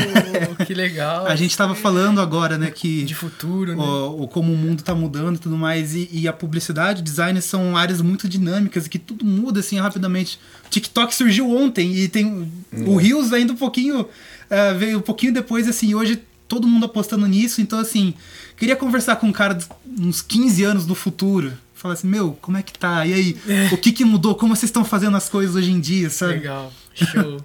que 0.66 0.76
legal. 0.76 1.26
a 1.26 1.36
gente 1.36 1.50
estava 1.50 1.74
falando 1.74 2.22
agora, 2.22 2.56
né, 2.56 2.70
que 2.70 3.04
de 3.04 3.16
futuro, 3.16 3.76
né? 3.76 3.84
o, 3.84 4.24
o 4.24 4.28
como 4.28 4.54
o 4.54 4.58
mundo 4.58 4.80
está 4.80 4.94
mudando 4.94 5.38
e 5.38 5.40
tudo 5.40 5.58
mais 5.58 5.96
e, 5.96 6.08
e, 6.12 6.28
a 6.28 6.34
publicidade, 6.34 7.02
o 7.02 7.04
design 7.04 7.42
são 7.42 7.76
áreas 7.76 8.00
muito 8.00 8.30
dinâmicas 8.30 8.86
e 8.86 8.90
que 8.90 9.00
tudo 9.00 9.26
muda 9.26 9.60
assim 9.60 9.80
rapidamente. 9.80 10.40
O 10.68 10.70
TikTok 10.70 11.16
surgiu 11.16 11.50
ontem 11.50 11.96
e 11.96 12.08
tem 12.08 12.28
hum. 12.28 12.50
o 12.86 12.96
Reels 12.96 13.34
ainda 13.34 13.54
um 13.54 13.58
pouquinho 13.58 14.02
uh, 14.02 14.78
veio 14.78 15.00
um 15.00 15.02
pouquinho 15.02 15.34
depois 15.34 15.68
assim, 15.68 15.96
hoje 15.96 16.22
todo 16.48 16.68
mundo 16.68 16.86
apostando 16.86 17.26
nisso, 17.28 17.62
então 17.62 17.80
assim, 17.80 18.14
queria 18.58 18.76
conversar 18.76 19.16
com 19.16 19.28
um 19.28 19.32
cara 19.32 19.54
de 19.54 19.66
uns 20.00 20.22
15 20.22 20.64
anos 20.64 20.86
no 20.86 20.96
futuro. 20.96 21.54
Falar 21.74 21.94
assim, 21.94 22.08
meu, 22.08 22.38
como 22.42 22.58
é 22.58 22.62
que 22.62 22.78
tá? 22.78 23.06
E 23.06 23.14
aí, 23.14 23.38
é. 23.48 23.74
o 23.74 23.78
que 23.78 23.94
que 23.94 24.04
mudou? 24.04 24.36
Como 24.36 24.54
vocês 24.54 24.68
estão 24.68 24.84
fazendo 24.84 25.16
as 25.16 25.30
coisas 25.30 25.56
hoje 25.56 25.72
em 25.72 25.80
dia, 25.80 26.10
sabe? 26.10 26.34
Legal, 26.34 26.74
show. 26.94 27.40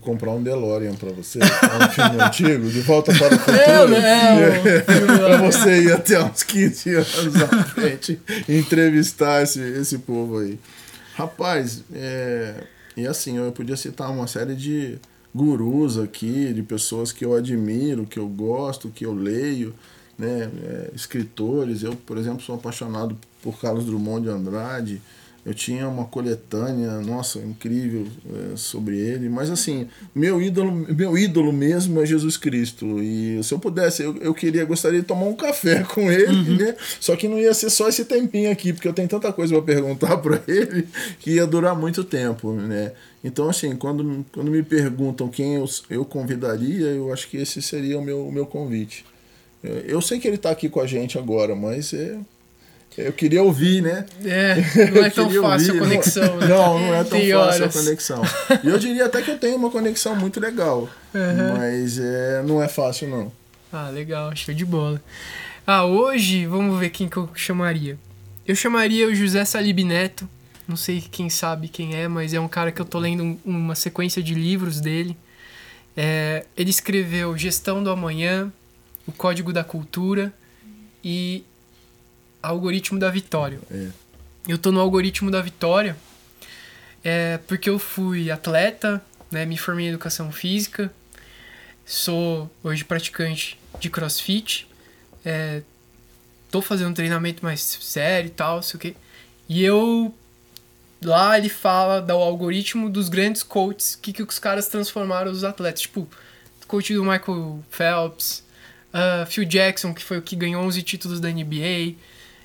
Comprar 0.00 0.32
um 0.32 0.42
DeLorean 0.42 0.94
pra 0.94 1.10
você. 1.10 1.38
É 1.38 1.84
um 1.84 1.88
filme 1.90 2.22
antigo, 2.22 2.68
De 2.68 2.80
Volta 2.80 3.12
para 3.14 3.34
o 3.34 3.38
Futuro. 3.38 3.94
É, 3.94 4.80
pra 4.80 5.36
você 5.38 5.82
ir 5.82 5.92
até 5.92 6.22
uns 6.22 6.42
15 6.42 6.94
anos 6.94 7.42
à 7.42 7.64
frente 7.64 8.20
entrevistar 8.48 9.42
esse, 9.42 9.60
esse 9.60 9.98
povo 9.98 10.38
aí. 10.38 10.58
Rapaz, 11.14 11.84
é, 11.94 12.54
e 12.96 13.06
assim, 13.06 13.38
eu 13.38 13.52
podia 13.52 13.76
citar 13.76 14.10
uma 14.10 14.26
série 14.26 14.54
de 14.54 14.98
gurus 15.34 15.98
aqui, 15.98 16.52
de 16.52 16.62
pessoas 16.62 17.10
que 17.10 17.24
eu 17.24 17.34
admiro, 17.34 18.06
que 18.06 18.18
eu 18.18 18.28
gosto, 18.28 18.88
que 18.88 19.04
eu 19.04 19.12
leio, 19.12 19.74
né? 20.18 20.50
É, 20.64 20.90
escritores. 20.94 21.82
Eu, 21.82 21.94
por 21.94 22.16
exemplo, 22.16 22.40
sou 22.40 22.54
apaixonado 22.54 23.16
por 23.42 23.60
Carlos 23.60 23.84
Drummond 23.84 24.22
de 24.22 24.30
Andrade. 24.30 25.02
Eu 25.44 25.52
tinha 25.52 25.86
uma 25.86 26.06
coletânea, 26.06 27.00
nossa, 27.02 27.38
incrível 27.38 28.06
é, 28.26 28.56
sobre 28.56 28.98
ele. 28.98 29.28
Mas 29.28 29.50
assim, 29.50 29.86
meu 30.14 30.40
ídolo, 30.40 30.72
meu 30.72 31.18
ídolo 31.18 31.52
mesmo 31.52 32.00
é 32.00 32.06
Jesus 32.06 32.38
Cristo. 32.38 33.02
E 33.02 33.42
se 33.44 33.52
eu 33.52 33.58
pudesse, 33.58 34.02
eu, 34.02 34.16
eu 34.22 34.32
queria, 34.32 34.64
gostaria 34.64 35.00
de 35.00 35.06
tomar 35.06 35.26
um 35.26 35.36
café 35.36 35.84
com 35.92 36.10
ele, 36.10 36.50
uhum. 36.50 36.56
né? 36.56 36.74
Só 36.98 37.14
que 37.14 37.28
não 37.28 37.38
ia 37.38 37.52
ser 37.52 37.68
só 37.68 37.88
esse 37.88 38.06
tempinho 38.06 38.50
aqui, 38.50 38.72
porque 38.72 38.88
eu 38.88 38.94
tenho 38.94 39.06
tanta 39.08 39.30
coisa 39.34 39.54
para 39.54 39.74
perguntar 39.74 40.16
para 40.24 40.40
ele 40.48 40.88
que 41.20 41.32
ia 41.32 41.46
durar 41.46 41.76
muito 41.76 42.02
tempo, 42.02 42.52
né? 42.54 42.92
Então, 43.22 43.48
assim, 43.48 43.76
quando, 43.76 44.24
quando 44.32 44.50
me 44.50 44.62
perguntam 44.62 45.28
quem 45.28 45.56
eu, 45.56 45.66
eu 45.90 46.04
convidaria, 46.06 46.86
eu 46.86 47.12
acho 47.12 47.28
que 47.28 47.36
esse 47.36 47.60
seria 47.60 47.98
o 47.98 48.02
meu, 48.02 48.26
o 48.26 48.32
meu 48.32 48.46
convite. 48.46 49.04
É, 49.62 49.84
eu 49.88 50.00
sei 50.00 50.18
que 50.18 50.26
ele 50.26 50.36
está 50.36 50.50
aqui 50.50 50.68
com 50.68 50.80
a 50.80 50.86
gente 50.86 51.18
agora, 51.18 51.54
mas 51.54 51.92
é, 51.92 52.18
eu 52.96 53.12
queria 53.12 53.42
ouvir, 53.42 53.82
né? 53.82 54.06
É, 54.24 54.56
não 54.92 55.04
é 55.04 55.10
tão 55.10 55.30
fácil 55.30 55.74
ouvir. 55.74 55.76
a 55.76 55.80
conexão. 55.80 56.36
Né? 56.36 56.46
Não, 56.46 56.78
não 56.78 56.94
é 56.94 57.04
tão 57.04 57.18
Tem 57.18 57.32
fácil 57.32 57.38
horas. 57.62 57.76
a 57.76 57.80
conexão. 57.80 58.22
E 58.62 58.68
eu 58.68 58.78
diria 58.78 59.06
até 59.06 59.20
que 59.22 59.30
eu 59.30 59.38
tenho 59.38 59.56
uma 59.56 59.70
conexão 59.70 60.14
muito 60.14 60.38
legal. 60.38 60.88
Uhum. 61.14 61.58
Mas 61.58 61.98
é, 61.98 62.42
não 62.44 62.62
é 62.62 62.68
fácil, 62.68 63.08
não. 63.08 63.32
Ah, 63.72 63.88
legal, 63.90 64.34
show 64.36 64.54
de 64.54 64.64
bola. 64.64 65.02
Ah, 65.66 65.84
hoje, 65.84 66.46
vamos 66.46 66.78
ver 66.78 66.90
quem 66.90 67.08
que 67.08 67.16
eu 67.16 67.28
chamaria. 67.34 67.98
Eu 68.46 68.54
chamaria 68.54 69.08
o 69.08 69.14
José 69.14 69.44
Salib 69.44 69.80
Neto. 69.80 70.28
Não 70.68 70.76
sei 70.76 71.00
quem 71.00 71.28
sabe 71.28 71.68
quem 71.68 71.94
é, 71.96 72.06
mas 72.06 72.32
é 72.32 72.40
um 72.40 72.48
cara 72.48 72.70
que 72.70 72.80
eu 72.80 72.84
tô 72.84 72.98
lendo 72.98 73.38
uma 73.44 73.74
sequência 73.74 74.22
de 74.22 74.34
livros 74.34 74.80
dele. 74.80 75.16
É, 75.96 76.44
ele 76.56 76.70
escreveu 76.70 77.36
Gestão 77.36 77.82
do 77.82 77.90
Amanhã, 77.90 78.52
O 79.06 79.12
Código 79.12 79.52
da 79.52 79.62
Cultura 79.64 80.32
e 81.02 81.44
algoritmo 82.48 82.98
da 82.98 83.10
vitória. 83.10 83.58
É. 83.70 83.88
Eu 84.46 84.58
tô 84.58 84.70
no 84.70 84.80
algoritmo 84.80 85.30
da 85.30 85.40
vitória 85.40 85.96
é, 87.04 87.38
porque 87.46 87.68
eu 87.68 87.78
fui 87.78 88.30
atleta, 88.30 89.02
né, 89.30 89.44
me 89.44 89.58
formei 89.58 89.86
em 89.86 89.88
educação 89.90 90.32
física, 90.32 90.90
sou 91.84 92.50
hoje 92.62 92.82
praticante 92.82 93.58
de 93.78 93.90
crossfit, 93.90 94.66
é, 95.22 95.62
tô 96.50 96.62
fazendo 96.62 96.90
um 96.90 96.94
treinamento 96.94 97.44
mais 97.44 97.60
sério 97.60 98.28
e 98.28 98.30
tal, 98.30 98.62
sei 98.62 98.78
o 98.78 98.80
quê. 98.80 98.96
E 99.48 99.62
eu. 99.62 100.14
Lá 101.02 101.36
ele 101.36 101.50
fala 101.50 102.00
do 102.00 102.14
algoritmo 102.14 102.88
dos 102.88 103.10
grandes 103.10 103.42
coaches, 103.42 103.94
que, 103.94 104.10
que 104.10 104.22
os 104.22 104.38
caras 104.38 104.68
transformaram 104.68 105.30
os 105.30 105.44
atletas. 105.44 105.82
Tipo, 105.82 106.08
coach 106.66 106.94
do 106.94 107.04
Michael 107.04 107.62
Phelps, 107.68 108.42
uh, 108.88 109.26
Phil 109.26 109.44
Jackson, 109.44 109.92
que 109.92 110.02
foi 110.02 110.16
o 110.16 110.22
que 110.22 110.34
ganhou 110.34 110.64
11 110.64 110.82
títulos 110.82 111.20
da 111.20 111.28
NBA. 111.28 111.96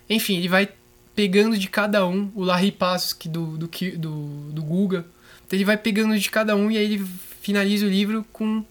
Enfim, 0.10 0.38
ele 0.38 0.48
vai 0.48 0.70
pegando 1.16 1.58
de 1.58 1.68
cada 1.68 2.06
um, 2.06 2.32
o 2.36 2.44
Larry 2.44 2.72
Passos 2.72 3.14
que 3.14 3.28
do, 3.28 3.58
do, 3.58 3.68
do, 3.98 4.52
do 4.52 4.64
Guga. 4.64 5.06
Então 5.46 5.58
ele 5.58 5.66
vai 5.66 5.78
pegando 5.78 6.18
de 6.18 6.30
cada 6.30 6.56
um 6.56 6.72
e 6.72 6.78
aí 6.78 6.94
ele 6.94 7.06
finaliza 7.42 7.86
o 7.86 7.90
livro 7.90 8.26
com 8.32 8.64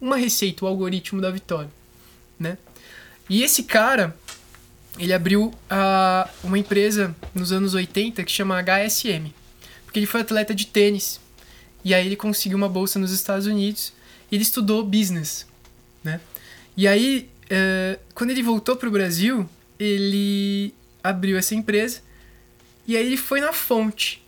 uma 0.00 0.16
receita, 0.16 0.64
o 0.64 0.68
algoritmo 0.68 1.20
da 1.20 1.30
vitória, 1.30 1.70
né? 2.38 2.58
E 3.28 3.42
esse 3.42 3.62
cara, 3.62 4.14
ele 4.98 5.12
abriu 5.12 5.46
uh, 5.46 6.28
uma 6.42 6.58
empresa 6.58 7.14
nos 7.34 7.52
anos 7.52 7.72
80 7.74 8.22
que 8.22 8.30
chama 8.30 8.62
HSM, 8.62 9.32
porque 9.84 9.98
ele 9.98 10.06
foi 10.06 10.20
atleta 10.20 10.54
de 10.54 10.66
tênis. 10.66 11.20
E 11.82 11.94
aí 11.94 12.06
ele 12.06 12.16
conseguiu 12.16 12.58
uma 12.58 12.68
bolsa 12.68 12.98
nos 12.98 13.12
Estados 13.12 13.46
Unidos 13.46 13.92
ele 14.34 14.42
estudou 14.42 14.84
business, 14.84 15.46
né? 16.02 16.20
E 16.76 16.88
aí, 16.88 17.30
uh, 17.44 17.98
quando 18.14 18.30
ele 18.30 18.42
voltou 18.42 18.76
para 18.76 18.88
o 18.88 18.92
Brasil, 18.92 19.48
ele 19.78 20.74
abriu 21.02 21.36
essa 21.38 21.54
empresa 21.54 22.00
e 22.86 22.96
aí 22.96 23.06
ele 23.06 23.16
foi 23.16 23.40
na 23.40 23.52
fonte 23.52 24.22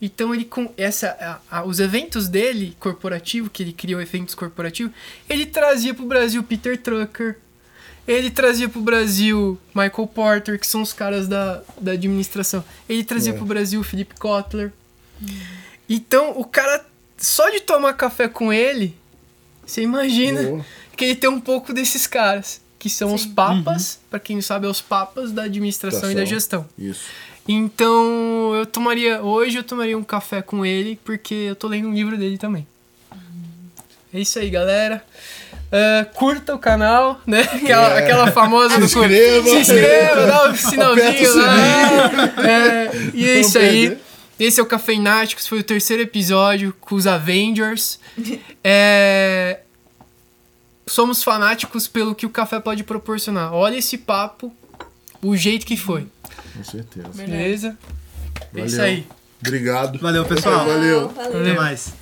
Então 0.00 0.34
ele 0.34 0.44
com 0.44 0.72
essa 0.76 1.40
a- 1.50 1.58
a- 1.58 1.64
os 1.64 1.78
eventos 1.78 2.28
dele 2.28 2.76
corporativo, 2.80 3.48
que 3.48 3.62
ele 3.62 3.72
criou 3.72 4.00
eventos 4.00 4.34
corporativos, 4.34 4.92
ele 5.28 5.46
trazia 5.46 5.94
pro 5.94 6.04
Brasil 6.06 6.42
Peter 6.42 6.76
Drucker. 6.80 7.36
Ele 8.04 8.28
trazia 8.28 8.68
pro 8.68 8.80
Brasil 8.80 9.56
Michael 9.72 10.08
Porter, 10.08 10.58
que 10.58 10.66
são 10.66 10.82
os 10.82 10.92
caras 10.92 11.28
da, 11.28 11.62
da 11.80 11.92
administração. 11.92 12.64
Ele 12.88 13.04
trazia 13.04 13.32
É. 13.32 13.36
pro 13.36 13.46
Brasil 13.46 13.80
Philip 13.84 14.12
Kotler. 14.18 14.72
Então, 15.88 16.30
o 16.36 16.44
cara 16.44 16.84
só 17.16 17.48
de 17.50 17.60
tomar 17.60 17.92
café 17.94 18.26
com 18.26 18.52
ele, 18.52 18.96
você 19.64 19.82
imagina 19.82 20.42
Boa. 20.42 20.66
que 20.96 21.04
ele 21.04 21.14
tem 21.14 21.30
um 21.30 21.40
pouco 21.40 21.72
desses 21.72 22.08
caras, 22.08 22.60
que 22.82 22.90
são 22.90 23.14
os 23.14 23.22
Sim. 23.22 23.30
papas, 23.30 24.00
pra 24.10 24.18
quem 24.18 24.34
não 24.34 24.42
sabe, 24.42 24.66
é 24.66 24.68
os 24.68 24.80
papas 24.80 25.30
da 25.30 25.44
administração 25.44 26.10
e 26.10 26.16
da 26.16 26.24
gestão. 26.24 26.66
Isso. 26.76 27.02
Então, 27.46 28.52
eu 28.56 28.66
tomaria. 28.66 29.22
Hoje 29.22 29.56
eu 29.58 29.62
tomaria 29.62 29.96
um 29.96 30.02
café 30.02 30.42
com 30.42 30.66
ele, 30.66 30.98
porque 31.04 31.32
eu 31.32 31.54
tô 31.54 31.68
lendo 31.68 31.86
um 31.86 31.94
livro 31.94 32.18
dele 32.18 32.36
também. 32.36 32.66
É 34.12 34.18
isso 34.18 34.36
aí, 34.40 34.50
galera. 34.50 35.00
Ah, 35.70 36.04
curta 36.12 36.56
o 36.56 36.58
canal, 36.58 37.20
né? 37.24 37.42
Aquela, 37.54 37.94
É. 37.94 37.98
aquela 37.98 38.32
famosa 38.32 38.74
Se 38.74 38.80
do 38.80 38.84
inscreva. 38.86 39.48
Se 39.48 39.56
inscreva, 39.58 40.26
dá 40.26 40.42
o 40.42 40.44
Aperta 40.46 40.56
sinalzinho 40.56 41.36
lá. 41.36 41.56
É, 42.44 42.90
e 43.14 43.28
é 43.28 43.34
Não 43.34 43.40
isso 43.40 43.58
aí. 43.58 43.96
Esse 44.40 44.58
é 44.58 44.62
o 44.62 44.66
Cafeináticos, 44.66 45.46
foi 45.46 45.60
o 45.60 45.62
terceiro 45.62 46.02
episódio 46.02 46.74
com 46.80 46.96
os 46.96 47.06
Avengers. 47.06 48.00
É, 48.64 49.60
Somos 50.92 51.24
fanáticos 51.24 51.88
pelo 51.88 52.14
que 52.14 52.26
o 52.26 52.28
café 52.28 52.60
pode 52.60 52.84
proporcionar. 52.84 53.50
Olha 53.54 53.76
esse 53.76 53.96
papo, 53.96 54.54
o 55.22 55.34
jeito 55.34 55.64
que 55.64 55.74
foi. 55.74 56.06
Com 56.54 56.62
certeza. 56.62 57.08
Beleza? 57.14 57.78
É 58.54 58.60
isso 58.60 58.76
Valeu. 58.76 58.92
aí. 58.92 59.06
Obrigado. 59.40 59.98
Valeu, 59.98 60.26
pessoal. 60.26 60.66
Valeu. 60.66 61.08
Valeu. 61.08 61.40
Até 61.40 61.54
mais. 61.54 61.94